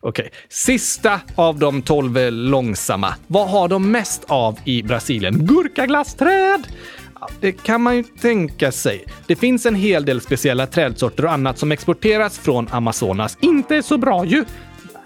Okej, 0.00 0.26
okay. 0.26 0.38
sista 0.48 1.20
av 1.34 1.58
de 1.58 1.82
tolv 1.82 2.32
långsamma. 2.32 3.14
Vad 3.26 3.48
har 3.48 3.68
de 3.68 3.90
mest 3.90 4.24
av 4.26 4.58
i 4.64 4.82
Brasilien? 4.82 5.46
Gurkaglassträd! 5.46 6.66
Det 7.40 7.52
kan 7.52 7.82
man 7.82 7.96
ju 7.96 8.02
tänka 8.02 8.72
sig. 8.72 9.04
Det 9.26 9.36
finns 9.36 9.66
en 9.66 9.74
hel 9.74 10.04
del 10.04 10.20
speciella 10.20 10.66
trädsorter 10.66 11.24
och 11.24 11.32
annat 11.32 11.58
som 11.58 11.72
exporteras 11.72 12.38
från 12.38 12.68
Amazonas. 12.70 13.38
Inte 13.40 13.82
så 13.82 13.98
bra 13.98 14.24
ju! 14.24 14.44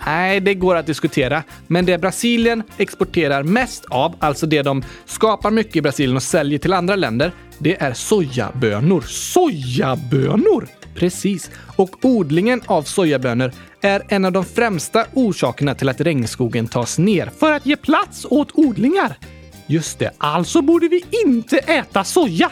Nej, 0.07 0.41
det 0.41 0.55
går 0.55 0.77
att 0.77 0.87
diskutera. 0.87 1.43
Men 1.67 1.87
det 1.87 1.99
Brasilien 1.99 2.63
exporterar 2.77 3.43
mest 3.43 3.85
av, 3.85 4.15
alltså 4.19 4.47
det 4.47 4.63
de 4.63 4.83
skapar 5.05 5.51
mycket 5.51 5.77
i 5.77 5.83
Brasilien 5.83 6.17
och 6.17 6.23
säljer 6.23 6.59
till 6.59 6.73
andra 6.73 6.97
länder, 6.97 7.33
det 7.59 7.83
är 7.83 7.93
sojabönor. 7.93 9.01
Sojabönor! 9.01 10.69
Precis. 10.95 11.51
Och 11.77 12.05
odlingen 12.05 12.63
av 12.67 12.83
sojabönor 12.83 13.53
är 13.81 14.03
en 14.09 14.25
av 14.25 14.33
de 14.33 14.45
främsta 14.45 15.05
orsakerna 15.13 15.75
till 15.75 15.89
att 15.89 16.01
regnskogen 16.01 16.69
tas 16.69 16.99
ner 16.99 17.31
för 17.39 17.53
att 17.53 17.67
ge 17.67 17.77
plats 17.77 18.27
åt 18.31 18.51
odlingar. 18.55 19.19
Just 19.71 19.99
det, 19.99 20.11
alltså 20.19 20.63
borde 20.63 20.89
vi 20.89 21.05
inte 21.25 21.59
äta 21.59 22.05
soja. 22.05 22.51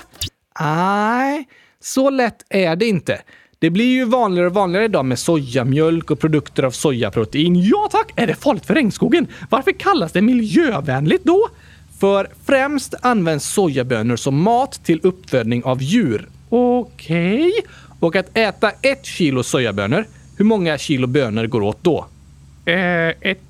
Nej, 0.61 1.49
så 1.81 2.11
lätt 2.11 2.45
är 2.49 2.77
det 2.77 2.87
inte. 2.87 3.21
Det 3.59 3.71
blir 3.71 3.85
ju 3.85 4.05
vanligare 4.05 4.47
och 4.47 4.55
vanligare 4.55 4.85
idag 4.85 5.05
med 5.05 5.19
sojamjölk 5.19 6.11
och 6.11 6.21
produkter 6.21 6.63
av 6.63 6.71
sojaprotein. 6.71 7.63
Ja 7.63 7.89
tack! 7.93 8.13
Är 8.17 8.27
det 8.27 8.35
farligt 8.35 8.67
för 8.67 8.75
regnskogen? 8.75 9.27
Varför 9.51 9.73
kallas 9.73 10.13
det 10.13 10.23
miljövänligt 10.23 11.25
då? 11.25 11.49
För 12.01 12.29
främst 12.47 12.95
används 13.03 13.47
sojabönor 13.47 14.17
som 14.17 14.43
mat 14.43 14.85
till 14.85 15.01
uppfödning 15.03 15.65
av 15.65 15.83
djur. 15.83 16.29
Okej. 16.49 17.49
Okay. 17.49 17.53
Och 18.01 18.17
att 18.17 18.37
äta 18.37 18.71
ett 18.71 19.07
kilo 19.07 19.43
sojabönor, 19.43 20.07
hur 20.37 20.45
många 20.45 20.79
kilo 20.79 21.07
bönor 21.07 21.47
går 21.47 21.63
åt 21.63 21.79
då? 21.83 22.07
Eh, 22.65 23.09
ett, 23.21 23.41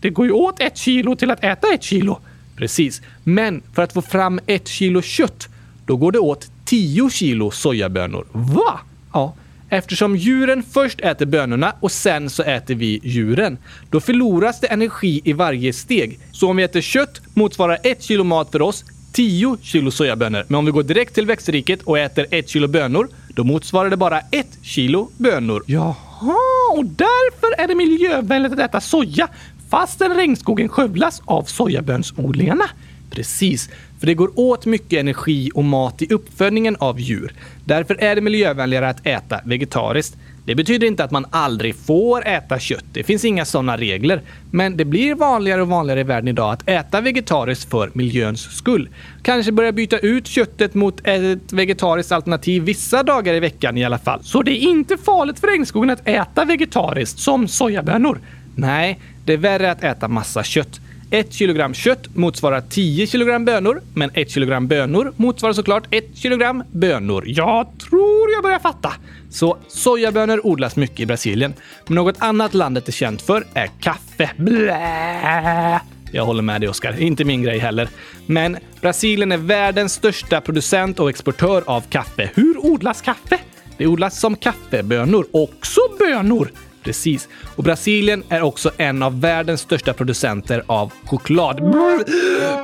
det 0.00 0.10
går 0.10 0.26
ju 0.26 0.32
åt 0.32 0.60
ett 0.60 0.76
kilo 0.76 1.16
till 1.16 1.30
att 1.30 1.44
äta 1.44 1.74
ett 1.74 1.82
kilo. 1.82 2.20
Precis. 2.56 3.02
Men 3.24 3.62
för 3.74 3.82
att 3.82 3.92
få 3.92 4.02
fram 4.02 4.40
ett 4.46 4.68
kilo 4.68 5.02
kött, 5.02 5.48
då 5.86 5.96
går 5.96 6.12
det 6.12 6.18
åt 6.18 6.50
10 6.64 7.10
kilo 7.10 7.50
sojabönor. 7.50 8.26
Va? 8.32 8.80
Ja. 9.12 9.34
Eftersom 9.68 10.16
djuren 10.16 10.62
först 10.72 11.00
äter 11.00 11.26
bönorna 11.26 11.72
och 11.80 11.92
sen 11.92 12.30
så 12.30 12.42
äter 12.42 12.74
vi 12.74 13.00
djuren. 13.02 13.58
Då 13.90 14.00
förloras 14.00 14.60
det 14.60 14.66
energi 14.66 15.20
i 15.24 15.32
varje 15.32 15.72
steg. 15.72 16.18
Så 16.32 16.50
om 16.50 16.56
vi 16.56 16.62
äter 16.62 16.80
kött 16.80 17.20
motsvarar 17.34 17.78
ett 17.82 18.02
kilo 18.02 18.24
mat 18.24 18.52
för 18.52 18.62
oss 18.62 18.84
10 19.12 19.56
kilo 19.62 19.90
sojabönor. 19.90 20.44
Men 20.48 20.58
om 20.58 20.64
vi 20.64 20.70
går 20.72 20.82
direkt 20.82 21.14
till 21.14 21.26
växtriket 21.26 21.82
och 21.82 21.98
äter 21.98 22.26
ett 22.30 22.48
kilo 22.48 22.68
bönor, 22.68 23.08
då 23.28 23.44
motsvarar 23.44 23.90
det 23.90 23.96
bara 23.96 24.20
ett 24.20 24.58
kilo 24.62 25.10
bönor. 25.16 25.62
Jaha, 25.66 26.36
och 26.72 26.84
därför 26.84 27.62
är 27.62 27.68
det 27.68 27.74
miljövänligt 27.74 28.52
att 28.52 28.58
äta 28.58 28.80
soja 28.80 29.28
fastän 29.70 30.14
regnskogen 30.14 30.68
skövlas 30.68 31.22
av 31.24 31.42
sojabönsodlingarna. 31.42 32.64
Precis, 33.10 33.70
för 34.00 34.06
det 34.06 34.14
går 34.14 34.30
åt 34.34 34.66
mycket 34.66 35.00
energi 35.00 35.50
och 35.54 35.64
mat 35.64 36.02
i 36.02 36.12
uppfödningen 36.12 36.76
av 36.76 37.00
djur. 37.00 37.32
Därför 37.64 38.02
är 38.02 38.14
det 38.14 38.20
miljövänligare 38.20 38.88
att 38.88 39.06
äta 39.06 39.40
vegetariskt. 39.44 40.16
Det 40.44 40.54
betyder 40.54 40.86
inte 40.86 41.04
att 41.04 41.10
man 41.10 41.26
aldrig 41.30 41.76
får 41.76 42.26
äta 42.26 42.58
kött. 42.58 42.84
Det 42.92 43.04
finns 43.04 43.24
inga 43.24 43.44
sådana 43.44 43.76
regler. 43.76 44.22
Men 44.50 44.76
det 44.76 44.84
blir 44.84 45.14
vanligare 45.14 45.62
och 45.62 45.68
vanligare 45.68 46.00
i 46.00 46.02
världen 46.02 46.28
idag 46.28 46.52
att 46.52 46.68
äta 46.68 47.00
vegetariskt 47.00 47.70
för 47.70 47.90
miljöns 47.94 48.40
skull. 48.40 48.88
Kanske 49.22 49.52
börja 49.52 49.72
byta 49.72 49.98
ut 49.98 50.26
köttet 50.26 50.74
mot 50.74 51.00
ett 51.06 51.52
vegetariskt 51.52 52.12
alternativ 52.12 52.62
vissa 52.62 53.02
dagar 53.02 53.34
i 53.34 53.40
veckan 53.40 53.78
i 53.78 53.84
alla 53.84 53.98
fall. 53.98 54.20
Så 54.22 54.42
det 54.42 54.50
är 54.50 54.68
inte 54.68 54.96
farligt 54.96 55.38
för 55.38 55.46
regnskogen 55.46 55.90
att 55.90 56.08
äta 56.08 56.44
vegetariskt 56.44 57.18
som 57.18 57.48
sojabönor. 57.48 58.18
Nej, 58.54 59.00
det 59.26 59.32
är 59.32 59.36
värre 59.36 59.70
att 59.70 59.84
äta 59.84 60.08
massa 60.08 60.42
kött. 60.42 60.80
Ett 61.10 61.32
kilogram 61.32 61.74
kött 61.74 62.16
motsvarar 62.16 62.60
10 62.60 63.06
kilogram 63.06 63.44
bönor, 63.44 63.80
men 63.94 64.10
ett 64.14 64.30
kilogram 64.30 64.68
bönor 64.68 65.12
motsvarar 65.16 65.52
såklart 65.52 65.84
ett 65.90 66.16
kilogram 66.16 66.64
bönor. 66.72 67.24
Jag 67.26 67.66
tror 67.78 68.30
jag 68.30 68.42
börjar 68.42 68.58
fatta. 68.58 68.92
Så 69.30 69.58
sojabönor 69.68 70.46
odlas 70.46 70.76
mycket 70.76 71.00
i 71.00 71.06
Brasilien. 71.06 71.54
Men 71.86 71.94
något 71.94 72.16
annat 72.18 72.54
landet 72.54 72.88
är 72.88 72.92
känt 72.92 73.22
för 73.22 73.46
är 73.54 73.66
kaffe. 73.80 74.30
Blä. 74.36 75.80
Jag 76.12 76.24
håller 76.24 76.42
med 76.42 76.60
dig, 76.60 76.68
Oskar. 76.68 77.00
Inte 77.00 77.24
min 77.24 77.42
grej 77.42 77.58
heller. 77.58 77.88
Men 78.26 78.56
Brasilien 78.80 79.32
är 79.32 79.36
världens 79.36 79.92
största 79.92 80.40
producent 80.40 81.00
och 81.00 81.10
exportör 81.10 81.62
av 81.66 81.80
kaffe. 81.80 82.30
Hur 82.34 82.66
odlas 82.66 83.02
kaffe? 83.02 83.38
Det 83.76 83.86
odlas 83.86 84.20
som 84.20 84.36
kaffebönor. 84.36 85.26
Också 85.32 85.80
bönor! 85.98 86.50
Precis. 86.86 87.28
Och 87.56 87.64
Brasilien 87.64 88.22
är 88.28 88.42
också 88.42 88.70
en 88.76 89.02
av 89.02 89.20
världens 89.20 89.60
största 89.60 89.92
producenter 89.92 90.62
av 90.66 90.92
choklad. 91.04 91.56
Blä, 91.56 92.04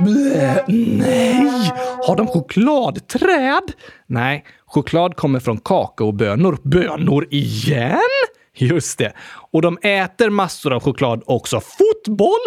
brr, 0.01 0.65
nej! 0.99 1.73
Har 2.07 2.17
de 2.17 2.27
chokladträd? 2.27 3.73
Nej, 4.07 4.45
choklad 4.67 5.17
kommer 5.17 5.41
från 5.41 5.59
kakaobönor. 5.59 6.59
Bönor 6.63 7.27
igen? 7.31 7.99
Just 8.57 8.99
det. 8.99 9.13
Och 9.51 9.63
de 9.63 9.79
äter 9.83 10.31
massor 10.31 10.73
av 10.73 10.83
choklad 10.83 11.23
också. 11.27 11.61
Fotboll, 11.61 12.41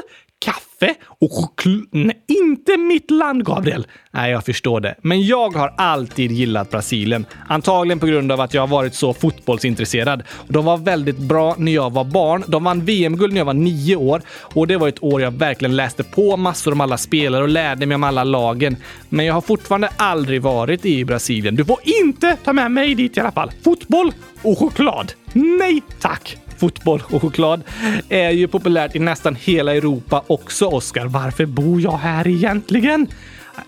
kaffe 0.79 0.95
och 1.21 1.31
choklad. 1.31 1.87
Nej, 1.91 2.23
inte 2.27 2.77
mitt 2.77 3.11
land, 3.11 3.45
Gabriel. 3.45 3.87
Nej, 4.11 4.31
jag 4.31 4.45
förstår 4.45 4.79
det. 4.79 4.95
Men 5.01 5.25
jag 5.25 5.49
har 5.49 5.73
alltid 5.77 6.31
gillat 6.31 6.71
Brasilien. 6.71 7.25
Antagligen 7.47 7.99
på 7.99 8.05
grund 8.05 8.31
av 8.31 8.41
att 8.41 8.53
jag 8.53 8.61
har 8.61 8.67
varit 8.67 8.95
så 8.95 9.13
fotbollsintresserad. 9.13 10.23
De 10.47 10.65
var 10.65 10.77
väldigt 10.77 11.17
bra 11.17 11.55
när 11.57 11.71
jag 11.71 11.93
var 11.93 12.03
barn. 12.03 12.43
De 12.47 12.63
vann 12.63 12.85
VM-guld 12.85 13.33
när 13.33 13.39
jag 13.39 13.45
var 13.45 13.53
nio 13.53 13.95
år 13.95 14.21
och 14.27 14.67
det 14.67 14.77
var 14.77 14.87
ett 14.87 15.03
år 15.03 15.21
jag 15.21 15.31
verkligen 15.31 15.75
läste 15.75 16.03
på 16.03 16.37
massor 16.37 16.71
om 16.71 16.81
alla 16.81 16.97
spelare 16.97 17.43
och 17.43 17.49
lärde 17.49 17.85
mig 17.85 17.95
om 17.95 18.03
alla 18.03 18.23
lagen. 18.23 18.77
Men 19.09 19.25
jag 19.25 19.33
har 19.33 19.41
fortfarande 19.41 19.89
aldrig 19.97 20.41
varit 20.41 20.85
i 20.85 21.05
Brasilien. 21.05 21.55
Du 21.55 21.65
får 21.65 21.79
inte 21.83 22.37
ta 22.43 22.53
med 22.53 22.71
mig 22.71 22.95
dit 22.95 23.17
i 23.17 23.19
alla 23.19 23.31
fall. 23.31 23.51
Fotboll 23.63 24.13
och 24.41 24.57
choklad. 24.57 25.13
Nej 25.33 25.81
tack! 25.99 26.44
Fotboll 26.57 27.03
och 27.11 27.21
choklad 27.21 27.63
är 28.09 28.29
ju 28.29 28.47
populärt 28.47 28.95
i 28.95 28.99
nästan 28.99 29.35
hela 29.35 29.75
Europa 29.75 30.23
också, 30.27 30.65
Oskar. 30.65 31.05
Varför 31.05 31.45
bor 31.45 31.81
jag 31.81 31.97
här 31.97 32.27
egentligen? 32.27 33.07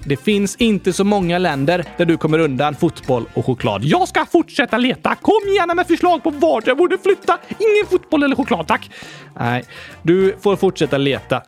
Det 0.03 0.17
finns 0.17 0.55
inte 0.55 0.93
så 0.93 1.03
många 1.03 1.37
länder 1.37 1.85
där 1.97 2.05
du 2.05 2.17
kommer 2.17 2.39
undan 2.39 2.75
fotboll 2.75 3.25
och 3.33 3.45
choklad. 3.45 3.83
Jag 3.83 4.07
ska 4.07 4.25
fortsätta 4.25 4.77
leta. 4.77 5.15
Kom 5.15 5.41
gärna 5.57 5.73
med 5.73 5.87
förslag 5.87 6.23
på 6.23 6.29
vart 6.29 6.67
jag 6.67 6.77
borde 6.77 6.97
flytta. 6.97 7.37
Ingen 7.49 7.89
fotboll 7.89 8.23
eller 8.23 8.35
choklad, 8.35 8.67
tack. 8.67 8.89
Nej, 9.39 9.63
du 10.01 10.35
får 10.41 10.55
fortsätta 10.55 10.97
leta. 10.97 11.41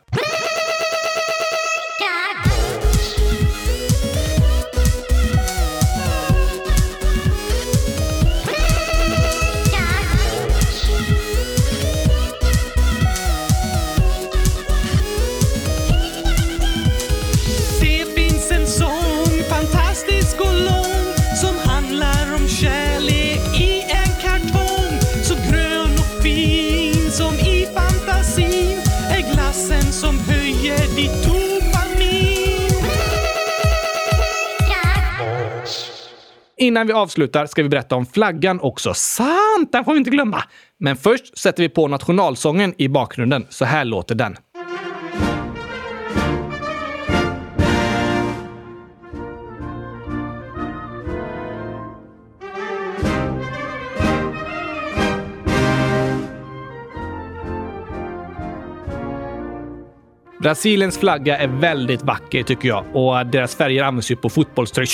Innan 36.60 36.86
vi 36.86 36.92
avslutar 36.92 37.46
ska 37.46 37.62
vi 37.62 37.68
berätta 37.68 37.96
om 37.96 38.06
flaggan 38.06 38.60
också. 38.60 38.94
Sant! 38.94 39.72
Den 39.72 39.84
får 39.84 39.92
vi 39.92 39.98
inte 39.98 40.10
glömma. 40.10 40.42
Men 40.78 40.96
först 40.96 41.38
sätter 41.38 41.62
vi 41.62 41.68
på 41.68 41.88
nationalsången 41.88 42.74
i 42.78 42.88
bakgrunden. 42.88 43.46
Så 43.50 43.64
här 43.64 43.84
låter 43.84 44.14
den. 44.14 44.36
Brasiliens 60.42 60.98
flagga 60.98 61.38
är 61.38 61.48
väldigt 61.48 62.02
vacker 62.02 62.42
tycker 62.42 62.68
jag 62.68 62.84
och 62.96 63.26
deras 63.26 63.56
färger 63.56 63.84
används 63.84 64.10
ju 64.10 64.16
på 64.16 64.28
fotbollströjor 64.28 64.88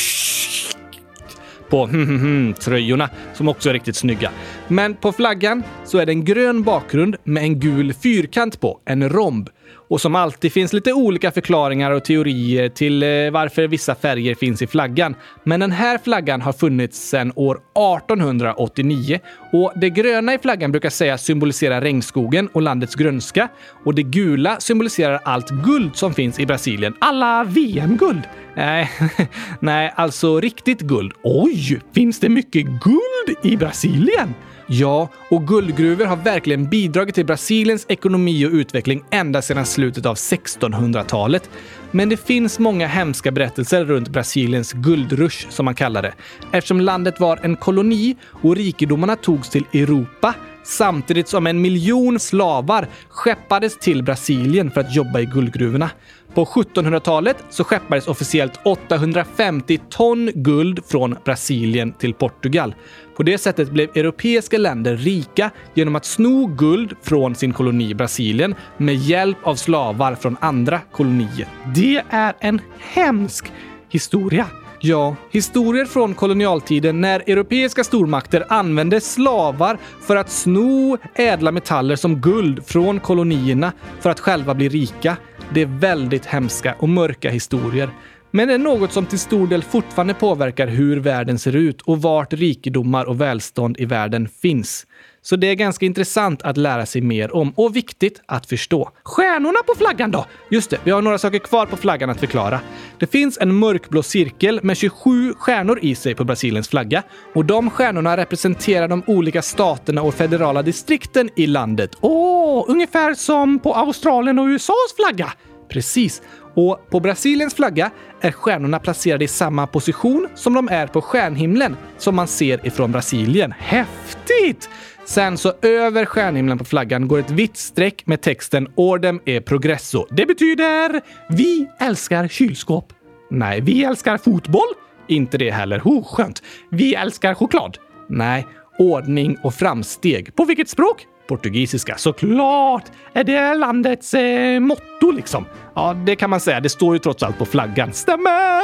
på 1.68 1.88
tröjorna 2.60 3.10
som 3.34 3.48
också 3.48 3.68
är 3.68 3.72
riktigt 3.72 3.96
snygga. 3.96 4.30
Men 4.68 4.94
på 4.94 5.12
flaggan 5.12 5.62
så 5.84 5.98
är 5.98 6.06
det 6.06 6.12
en 6.12 6.24
grön 6.24 6.62
bakgrund 6.62 7.16
med 7.24 7.42
en 7.42 7.60
gul 7.60 7.92
fyrkant 7.92 8.60
på, 8.60 8.80
en 8.84 9.08
romb. 9.08 9.48
Och 9.88 10.00
som 10.00 10.14
alltid 10.14 10.52
finns 10.52 10.72
lite 10.72 10.92
olika 10.92 11.30
förklaringar 11.30 11.90
och 11.90 12.04
teorier 12.04 12.68
till 12.68 13.02
eh, 13.02 13.08
varför 13.30 13.68
vissa 13.68 13.94
färger 13.94 14.34
finns 14.34 14.62
i 14.62 14.66
flaggan. 14.66 15.14
Men 15.44 15.60
den 15.60 15.72
här 15.72 15.98
flaggan 15.98 16.40
har 16.40 16.52
funnits 16.52 17.08
sedan 17.08 17.32
år 17.34 17.54
1889 17.54 19.20
och 19.52 19.72
det 19.76 19.90
gröna 19.90 20.34
i 20.34 20.38
flaggan 20.38 20.72
brukar 20.72 20.90
sägas 20.90 21.24
symbolisera 21.24 21.80
regnskogen 21.80 22.48
och 22.48 22.62
landets 22.62 22.94
grönska 22.94 23.48
och 23.84 23.94
det 23.94 24.02
gula 24.02 24.60
symboliserar 24.60 25.20
allt 25.24 25.50
guld 25.50 25.96
som 25.96 26.14
finns 26.14 26.40
i 26.40 26.46
Brasilien. 26.46 26.94
Alla 26.98 27.44
VM-guld! 27.44 28.22
Nej, 28.56 28.90
nej, 29.60 29.92
alltså 29.96 30.40
riktigt 30.40 30.80
guld. 30.80 31.12
Oj, 31.22 31.80
finns 31.94 32.20
det 32.20 32.28
mycket 32.28 32.66
guld 32.66 33.36
i 33.42 33.56
Brasilien? 33.56 34.34
Ja, 34.68 35.08
och 35.30 35.46
guldgruvor 35.46 36.04
har 36.04 36.16
verkligen 36.16 36.68
bidragit 36.68 37.14
till 37.14 37.26
Brasiliens 37.26 37.86
ekonomi 37.88 38.46
och 38.46 38.50
utveckling 38.50 39.04
ända 39.10 39.42
sedan 39.42 39.66
slutet 39.66 40.06
av 40.06 40.14
1600-talet. 40.14 41.50
Men 41.90 42.08
det 42.08 42.16
finns 42.16 42.58
många 42.58 42.86
hemska 42.86 43.30
berättelser 43.30 43.84
runt 43.84 44.08
Brasiliens 44.08 44.72
guldrush, 44.72 45.48
som 45.50 45.64
man 45.64 45.74
kallar 45.74 46.02
det. 46.02 46.12
Eftersom 46.52 46.80
landet 46.80 47.20
var 47.20 47.40
en 47.42 47.56
koloni 47.56 48.16
och 48.42 48.56
rikedomarna 48.56 49.16
togs 49.16 49.50
till 49.50 49.64
Europa 49.72 50.34
samtidigt 50.64 51.28
som 51.28 51.46
en 51.46 51.60
miljon 51.60 52.20
slavar 52.20 52.88
skeppades 53.08 53.78
till 53.78 54.02
Brasilien 54.02 54.70
för 54.70 54.80
att 54.80 54.94
jobba 54.94 55.20
i 55.20 55.24
guldgruvorna. 55.24 55.90
På 56.36 56.44
1700-talet 56.44 57.36
så 57.50 57.64
skeppades 57.64 58.08
officiellt 58.08 58.60
850 58.64 59.78
ton 59.90 60.30
guld 60.34 60.80
från 60.86 61.16
Brasilien 61.24 61.92
till 61.92 62.14
Portugal. 62.14 62.74
På 63.16 63.22
det 63.22 63.38
sättet 63.38 63.70
blev 63.70 63.90
europeiska 63.94 64.58
länder 64.58 64.96
rika 64.96 65.50
genom 65.74 65.96
att 65.96 66.04
sno 66.04 66.46
guld 66.46 66.94
från 67.02 67.34
sin 67.34 67.52
koloni 67.52 67.94
Brasilien 67.94 68.54
med 68.76 68.94
hjälp 68.94 69.38
av 69.42 69.54
slavar 69.54 70.14
från 70.14 70.36
andra 70.40 70.80
kolonier. 70.92 71.48
Det 71.74 72.02
är 72.10 72.34
en 72.40 72.60
hemsk 72.78 73.52
historia. 73.88 74.46
Ja, 74.80 75.16
historier 75.30 75.84
från 75.84 76.14
kolonialtiden 76.14 77.00
när 77.00 77.20
europeiska 77.20 77.84
stormakter 77.84 78.44
använde 78.48 79.00
slavar 79.00 79.78
för 80.00 80.16
att 80.16 80.30
sno 80.30 80.98
ädla 81.14 81.52
metaller 81.52 81.96
som 81.96 82.20
guld 82.20 82.66
från 82.66 83.00
kolonierna 83.00 83.72
för 84.00 84.10
att 84.10 84.20
själva 84.20 84.54
bli 84.54 84.68
rika. 84.68 85.16
Det 85.54 85.62
är 85.62 85.66
väldigt 85.66 86.26
hemska 86.26 86.74
och 86.78 86.88
mörka 86.88 87.30
historier. 87.30 87.90
Men 88.30 88.48
det 88.48 88.54
är 88.54 88.58
något 88.58 88.92
som 88.92 89.06
till 89.06 89.18
stor 89.18 89.46
del 89.46 89.62
fortfarande 89.62 90.14
påverkar 90.14 90.66
hur 90.66 91.00
världen 91.00 91.38
ser 91.38 91.56
ut 91.56 91.80
och 91.80 92.02
vart 92.02 92.32
rikedomar 92.32 93.04
och 93.04 93.20
välstånd 93.20 93.76
i 93.80 93.84
världen 93.84 94.28
finns. 94.28 94.86
Så 95.28 95.36
det 95.36 95.46
är 95.46 95.54
ganska 95.54 95.86
intressant 95.86 96.42
att 96.42 96.56
lära 96.56 96.86
sig 96.86 97.00
mer 97.00 97.36
om 97.36 97.52
och 97.56 97.76
viktigt 97.76 98.22
att 98.26 98.46
förstå. 98.46 98.90
Stjärnorna 99.02 99.58
på 99.66 99.74
flaggan 99.78 100.10
då? 100.10 100.26
Just 100.50 100.70
det, 100.70 100.78
vi 100.84 100.90
har 100.90 101.02
några 101.02 101.18
saker 101.18 101.38
kvar 101.38 101.66
på 101.66 101.76
flaggan 101.76 102.10
att 102.10 102.20
förklara. 102.20 102.60
Det 102.98 103.06
finns 103.06 103.38
en 103.38 103.54
mörkblå 103.54 104.02
cirkel 104.02 104.60
med 104.62 104.76
27 104.76 105.34
stjärnor 105.34 105.78
i 105.82 105.94
sig 105.94 106.14
på 106.14 106.24
Brasiliens 106.24 106.68
flagga 106.68 107.02
och 107.34 107.44
de 107.44 107.70
stjärnorna 107.70 108.16
representerar 108.16 108.88
de 108.88 109.02
olika 109.06 109.42
staterna 109.42 110.02
och 110.02 110.14
federala 110.14 110.62
distrikten 110.62 111.30
i 111.36 111.46
landet. 111.46 111.90
Åh, 112.00 112.64
ungefär 112.68 113.14
som 113.14 113.58
på 113.58 113.74
Australien 113.74 114.38
och 114.38 114.46
USAs 114.46 114.94
flagga! 114.96 115.32
Precis. 115.68 116.22
Och 116.54 116.90
på 116.90 117.00
Brasiliens 117.00 117.54
flagga 117.54 117.90
är 118.20 118.32
stjärnorna 118.32 118.78
placerade 118.78 119.24
i 119.24 119.28
samma 119.28 119.66
position 119.66 120.28
som 120.34 120.54
de 120.54 120.68
är 120.68 120.86
på 120.86 121.02
stjärnhimlen 121.02 121.76
som 121.98 122.14
man 122.14 122.28
ser 122.28 122.66
ifrån 122.66 122.92
Brasilien. 122.92 123.54
Häftigt! 123.58 124.68
Sen 125.06 125.38
så 125.38 125.52
över 125.62 126.04
stjärnhimlen 126.04 126.58
på 126.58 126.64
flaggan 126.64 127.08
går 127.08 127.18
ett 127.18 127.30
vitt 127.30 127.56
streck 127.56 128.06
med 128.06 128.20
texten 128.20 128.68
Ordem 128.74 129.20
e 129.24 129.40
progresso. 129.40 130.06
Det 130.10 130.26
betyder 130.26 131.00
Vi 131.28 131.68
älskar 131.78 132.28
kylskåp. 132.28 132.92
Nej, 133.30 133.60
vi 133.60 133.84
älskar 133.84 134.18
fotboll. 134.18 134.68
Inte 135.08 135.38
det 135.38 135.50
heller. 135.50 135.78
Ho, 135.78 136.04
skönt. 136.04 136.42
Vi 136.70 136.94
älskar 136.94 137.34
choklad. 137.34 137.78
Nej, 138.08 138.46
ordning 138.78 139.36
och 139.42 139.54
framsteg. 139.54 140.36
På 140.36 140.44
vilket 140.44 140.68
språk? 140.68 141.06
portugisiska. 141.28 141.96
Såklart 141.96 142.84
är 143.12 143.24
det 143.24 143.54
landets 143.54 144.14
eh, 144.14 144.60
motto 144.60 145.10
liksom. 145.10 145.44
Ja, 145.74 145.96
det 146.06 146.16
kan 146.16 146.30
man 146.30 146.40
säga. 146.40 146.60
Det 146.60 146.68
står 146.68 146.94
ju 146.94 146.98
trots 146.98 147.22
allt 147.22 147.38
på 147.38 147.44
flaggan. 147.44 147.92
Stämmer! 147.92 148.62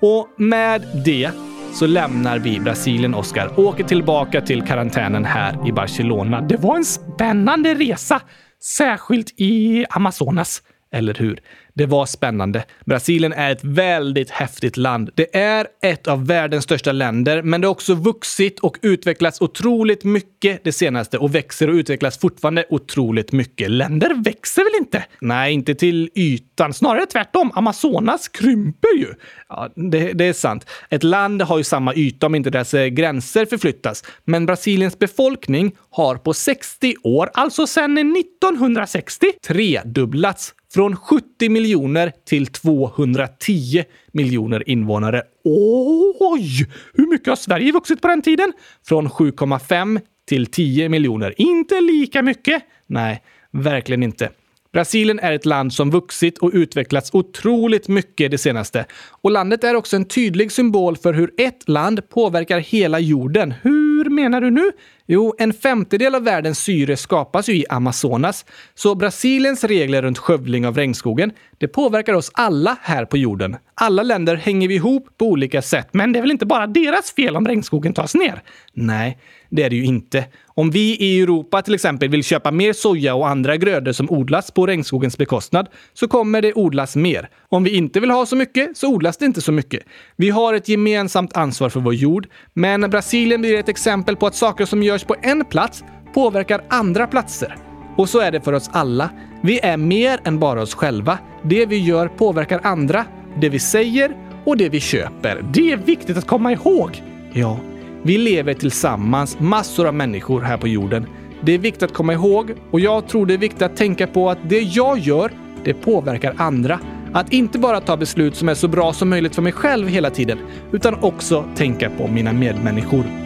Och 0.00 0.28
med 0.36 0.82
det 1.04 1.30
så 1.76 1.86
lämnar 1.86 2.38
vi 2.38 2.60
Brasilien, 2.60 3.14
Oscar, 3.14 3.60
åker 3.60 3.84
tillbaka 3.84 4.40
till 4.40 4.62
karantänen 4.62 5.24
här 5.24 5.68
i 5.68 5.72
Barcelona. 5.72 6.40
Det 6.40 6.56
var 6.56 6.76
en 6.76 6.84
spännande 6.84 7.74
resa, 7.74 8.20
särskilt 8.62 9.34
i 9.36 9.86
Amazonas. 9.90 10.62
Eller 10.96 11.14
hur? 11.14 11.40
Det 11.74 11.86
var 11.86 12.06
spännande. 12.06 12.64
Brasilien 12.84 13.32
är 13.32 13.52
ett 13.52 13.64
väldigt 13.64 14.30
häftigt 14.30 14.76
land. 14.76 15.10
Det 15.14 15.36
är 15.36 15.66
ett 15.82 16.08
av 16.08 16.26
världens 16.26 16.64
största 16.64 16.92
länder, 16.92 17.42
men 17.42 17.60
det 17.60 17.66
har 17.66 17.72
också 17.72 17.94
vuxit 17.94 18.60
och 18.60 18.78
utvecklats 18.82 19.40
otroligt 19.40 20.04
mycket 20.04 20.64
det 20.64 20.72
senaste 20.72 21.18
och 21.18 21.34
växer 21.34 21.68
och 21.68 21.74
utvecklas 21.74 22.18
fortfarande 22.18 22.64
otroligt 22.70 23.32
mycket. 23.32 23.70
Länder 23.70 24.14
växer 24.24 24.62
väl 24.62 24.84
inte? 24.84 25.04
Nej, 25.20 25.52
inte 25.52 25.74
till 25.74 26.10
ytan. 26.14 26.74
Snarare 26.74 27.06
tvärtom. 27.06 27.50
Amazonas 27.54 28.28
krymper 28.28 28.98
ju. 28.98 29.14
Ja, 29.48 29.72
det, 29.76 30.12
det 30.12 30.24
är 30.24 30.32
sant. 30.32 30.66
Ett 30.90 31.02
land 31.02 31.42
har 31.42 31.58
ju 31.58 31.64
samma 31.64 31.94
yta 31.94 32.26
om 32.26 32.34
inte 32.34 32.50
dess 32.50 32.74
eh, 32.74 32.86
gränser 32.86 33.46
förflyttas. 33.46 34.04
Men 34.24 34.46
Brasiliens 34.46 34.98
befolkning 34.98 35.72
har 35.90 36.16
på 36.16 36.34
60 36.34 36.94
år, 37.02 37.30
alltså 37.34 37.66
sedan 37.66 38.16
1960, 38.16 39.26
tredubblats 39.46 40.54
från 40.76 40.96
70 40.96 41.48
miljoner 41.48 42.12
till 42.24 42.46
210 42.46 43.84
miljoner 44.12 44.68
invånare. 44.68 45.22
Oj! 45.44 46.66
Hur 46.94 47.06
mycket 47.06 47.28
har 47.28 47.36
Sverige 47.36 47.72
vuxit 47.72 48.00
på 48.00 48.08
den 48.08 48.22
tiden? 48.22 48.52
Från 48.88 49.08
7,5 49.08 50.00
till 50.28 50.46
10 50.46 50.88
miljoner. 50.88 51.34
Inte 51.36 51.80
lika 51.80 52.22
mycket. 52.22 52.62
Nej, 52.86 53.22
verkligen 53.50 54.02
inte. 54.02 54.30
Brasilien 54.72 55.18
är 55.18 55.32
ett 55.32 55.46
land 55.46 55.72
som 55.72 55.90
vuxit 55.90 56.38
och 56.38 56.50
utvecklats 56.54 57.10
otroligt 57.14 57.88
mycket 57.88 58.30
det 58.30 58.38
senaste. 58.38 58.84
Och 59.10 59.30
landet 59.30 59.64
är 59.64 59.74
också 59.74 59.96
en 59.96 60.04
tydlig 60.04 60.52
symbol 60.52 60.96
för 60.96 61.12
hur 61.12 61.30
ett 61.36 61.68
land 61.68 62.08
påverkar 62.08 62.58
hela 62.58 62.98
jorden. 62.98 63.54
Hur 63.62 64.10
menar 64.10 64.40
du 64.40 64.50
nu? 64.50 64.72
Jo, 65.08 65.34
en 65.38 65.52
femtedel 65.52 66.14
av 66.14 66.24
världens 66.24 66.58
syre 66.58 66.96
skapas 66.96 67.48
ju 67.48 67.52
i 67.52 67.64
Amazonas. 67.68 68.44
Så 68.74 68.94
Brasiliens 68.94 69.64
regler 69.64 70.02
runt 70.02 70.18
skövling 70.18 70.66
av 70.66 70.76
regnskogen, 70.76 71.32
det 71.58 71.68
påverkar 71.68 72.14
oss 72.14 72.30
alla 72.34 72.76
här 72.82 73.04
på 73.04 73.16
jorden. 73.16 73.56
Alla 73.74 74.02
länder 74.02 74.36
hänger 74.36 74.68
vi 74.68 74.74
ihop 74.74 75.08
på 75.18 75.26
olika 75.26 75.62
sätt, 75.62 75.88
men 75.92 76.12
det 76.12 76.18
är 76.18 76.20
väl 76.20 76.30
inte 76.30 76.46
bara 76.46 76.66
deras 76.66 77.12
fel 77.12 77.36
om 77.36 77.48
regnskogen 77.48 77.94
tas 77.94 78.14
ner? 78.14 78.42
Nej, 78.72 79.18
det 79.50 79.62
är 79.62 79.70
det 79.70 79.76
ju 79.76 79.84
inte. 79.84 80.24
Om 80.58 80.70
vi 80.70 80.96
i 80.96 81.20
Europa 81.20 81.62
till 81.62 81.74
exempel 81.74 82.08
vill 82.08 82.24
köpa 82.24 82.50
mer 82.50 82.72
soja 82.72 83.14
och 83.14 83.28
andra 83.28 83.56
grödor 83.56 83.92
som 83.92 84.10
odlas 84.10 84.50
på 84.50 84.66
regnskogens 84.66 85.18
bekostnad 85.18 85.68
så 85.94 86.08
kommer 86.08 86.42
det 86.42 86.52
odlas 86.54 86.96
mer. 86.96 87.28
Om 87.48 87.64
vi 87.64 87.76
inte 87.76 88.00
vill 88.00 88.10
ha 88.10 88.26
så 88.26 88.36
mycket 88.36 88.76
så 88.76 88.88
odlas 88.88 89.16
det 89.16 89.24
inte 89.24 89.40
så 89.40 89.52
mycket. 89.52 89.82
Vi 90.16 90.30
har 90.30 90.54
ett 90.54 90.68
gemensamt 90.68 91.36
ansvar 91.36 91.68
för 91.68 91.80
vår 91.80 91.94
jord, 91.94 92.26
men 92.54 92.90
Brasilien 92.90 93.40
blir 93.40 93.58
ett 93.58 93.68
exempel 93.68 94.16
på 94.16 94.26
att 94.26 94.34
saker 94.34 94.64
som 94.64 94.82
gör 94.82 94.95
görs 94.96 95.04
på 95.04 95.16
en 95.22 95.44
plats 95.44 95.84
påverkar 96.14 96.60
andra 96.68 97.06
platser. 97.06 97.56
Och 97.96 98.08
så 98.08 98.18
är 98.20 98.32
det 98.32 98.40
för 98.40 98.52
oss 98.52 98.70
alla. 98.72 99.10
Vi 99.42 99.60
är 99.60 99.76
mer 99.76 100.20
än 100.24 100.38
bara 100.38 100.62
oss 100.62 100.74
själva. 100.74 101.18
Det 101.42 101.66
vi 101.66 101.78
gör 101.78 102.08
påverkar 102.08 102.60
andra, 102.62 103.04
det 103.40 103.48
vi 103.48 103.58
säger 103.58 104.16
och 104.44 104.56
det 104.56 104.68
vi 104.68 104.80
köper. 104.80 105.44
Det 105.52 105.72
är 105.72 105.76
viktigt 105.76 106.16
att 106.16 106.26
komma 106.26 106.52
ihåg. 106.52 107.02
Ja, 107.32 107.58
vi 108.02 108.18
lever 108.18 108.54
tillsammans, 108.54 109.40
massor 109.40 109.86
av 109.86 109.94
människor 109.94 110.40
här 110.40 110.56
på 110.56 110.68
jorden. 110.68 111.06
Det 111.40 111.52
är 111.52 111.58
viktigt 111.58 111.82
att 111.82 111.92
komma 111.92 112.12
ihåg 112.12 112.54
och 112.70 112.80
jag 112.80 113.08
tror 113.08 113.26
det 113.26 113.34
är 113.34 113.38
viktigt 113.38 113.62
att 113.62 113.76
tänka 113.76 114.06
på 114.06 114.30
att 114.30 114.38
det 114.48 114.60
jag 114.60 114.98
gör, 114.98 115.32
det 115.64 115.74
påverkar 115.74 116.34
andra. 116.36 116.80
Att 117.12 117.32
inte 117.32 117.58
bara 117.58 117.80
ta 117.80 117.96
beslut 117.96 118.36
som 118.36 118.48
är 118.48 118.54
så 118.54 118.68
bra 118.68 118.92
som 118.92 119.08
möjligt 119.08 119.34
för 119.34 119.42
mig 119.42 119.52
själv 119.52 119.88
hela 119.88 120.10
tiden, 120.10 120.38
utan 120.72 120.94
också 120.94 121.44
tänka 121.56 121.90
på 121.90 122.06
mina 122.06 122.32
medmänniskor. 122.32 123.25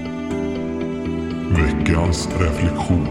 Veckans 1.50 2.28
reflektion. 2.38 3.02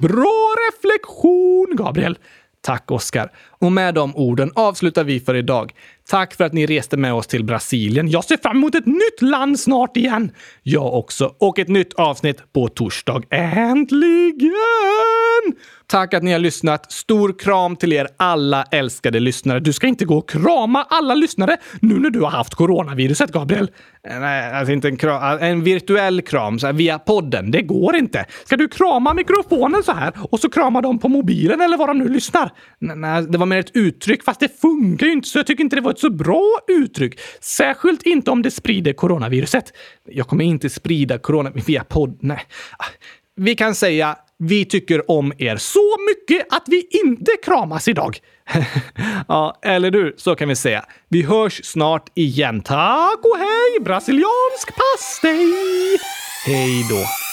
Bra 0.00 0.54
reflektion, 0.66 1.76
Gabriel! 1.76 2.16
Tack 2.62 2.90
Oskar. 2.90 3.30
Och 3.64 3.72
med 3.72 3.94
de 3.94 4.16
orden 4.16 4.50
avslutar 4.54 5.04
vi 5.04 5.20
för 5.20 5.34
idag. 5.34 5.72
Tack 6.08 6.34
för 6.34 6.44
att 6.44 6.52
ni 6.52 6.66
reste 6.66 6.96
med 6.96 7.14
oss 7.14 7.26
till 7.26 7.44
Brasilien. 7.44 8.08
Jag 8.08 8.24
ser 8.24 8.36
fram 8.36 8.56
emot 8.56 8.74
ett 8.74 8.86
nytt 8.86 9.22
land 9.22 9.60
snart 9.60 9.96
igen. 9.96 10.32
Jag 10.62 10.94
också. 10.94 11.34
Och 11.38 11.58
ett 11.58 11.68
nytt 11.68 11.94
avsnitt 11.94 12.52
på 12.52 12.68
torsdag. 12.68 13.22
Äntligen! 13.30 14.50
Tack 15.86 16.14
att 16.14 16.22
ni 16.22 16.32
har 16.32 16.38
lyssnat. 16.38 16.92
Stor 16.92 17.38
kram 17.38 17.76
till 17.76 17.92
er 17.92 18.08
alla 18.16 18.64
älskade 18.70 19.20
lyssnare. 19.20 19.60
Du 19.60 19.72
ska 19.72 19.86
inte 19.86 20.04
gå 20.04 20.18
och 20.18 20.28
krama 20.28 20.86
alla 20.90 21.14
lyssnare 21.14 21.56
nu 21.80 21.98
när 21.98 22.10
du 22.10 22.20
har 22.20 22.30
haft 22.30 22.54
coronaviruset, 22.54 23.32
Gabriel. 23.32 23.70
Eh, 24.08 24.20
nej, 24.20 24.52
alltså 24.52 24.72
inte 24.72 24.88
en 24.88 24.96
kram. 24.96 25.38
En 25.40 25.64
virtuell 25.64 26.22
kram 26.22 26.58
så 26.58 26.66
här, 26.66 26.74
via 26.74 26.98
podden. 26.98 27.50
Det 27.50 27.62
går 27.62 27.96
inte. 27.96 28.24
Ska 28.44 28.56
du 28.56 28.68
krama 28.68 29.14
mikrofonen 29.14 29.82
så 29.82 29.92
här 29.92 30.12
och 30.30 30.40
så 30.40 30.50
krama 30.50 30.80
dem 30.80 30.98
på 30.98 31.08
mobilen 31.08 31.60
eller 31.60 31.76
vad 31.76 31.88
de 31.88 31.98
nu 31.98 32.08
lyssnar? 32.08 32.50
Nej, 32.78 33.22
det 33.22 33.38
var 33.38 33.46
mer 33.54 33.60
ett 33.60 33.76
uttryck, 33.76 34.24
fast 34.24 34.40
det 34.40 34.60
funkar 34.60 35.06
ju 35.06 35.12
inte 35.12 35.28
så 35.28 35.38
jag 35.38 35.46
tycker 35.46 35.64
inte 35.64 35.76
det 35.76 35.82
var 35.82 35.90
ett 35.90 35.98
så 35.98 36.10
bra 36.10 36.58
uttryck. 36.68 37.20
Särskilt 37.40 38.02
inte 38.02 38.30
om 38.30 38.42
det 38.42 38.50
sprider 38.50 38.92
coronaviruset. 38.92 39.72
Jag 40.08 40.28
kommer 40.28 40.44
inte 40.44 40.70
sprida 40.70 41.18
corona 41.18 41.50
via 41.66 41.84
podd. 41.84 42.18
Nej. 42.20 42.40
Vi 43.36 43.54
kan 43.54 43.74
säga 43.74 44.16
vi 44.38 44.64
tycker 44.64 45.10
om 45.10 45.32
er 45.38 45.56
så 45.56 45.96
mycket 46.10 46.46
att 46.54 46.64
vi 46.66 46.88
inte 47.04 47.32
kramas 47.44 47.88
idag. 47.88 48.18
ja, 49.28 49.58
eller 49.62 49.90
du, 49.90 50.14
så 50.16 50.34
kan 50.34 50.48
vi 50.48 50.56
säga. 50.56 50.84
Vi 51.08 51.22
hörs 51.22 51.64
snart 51.64 52.10
igen. 52.14 52.60
Tack 52.60 53.18
och 53.24 53.38
hej, 53.38 53.84
brasiliansk 53.84 54.68
pastej! 54.76 55.98
Hej 56.46 56.86
då! 56.90 57.23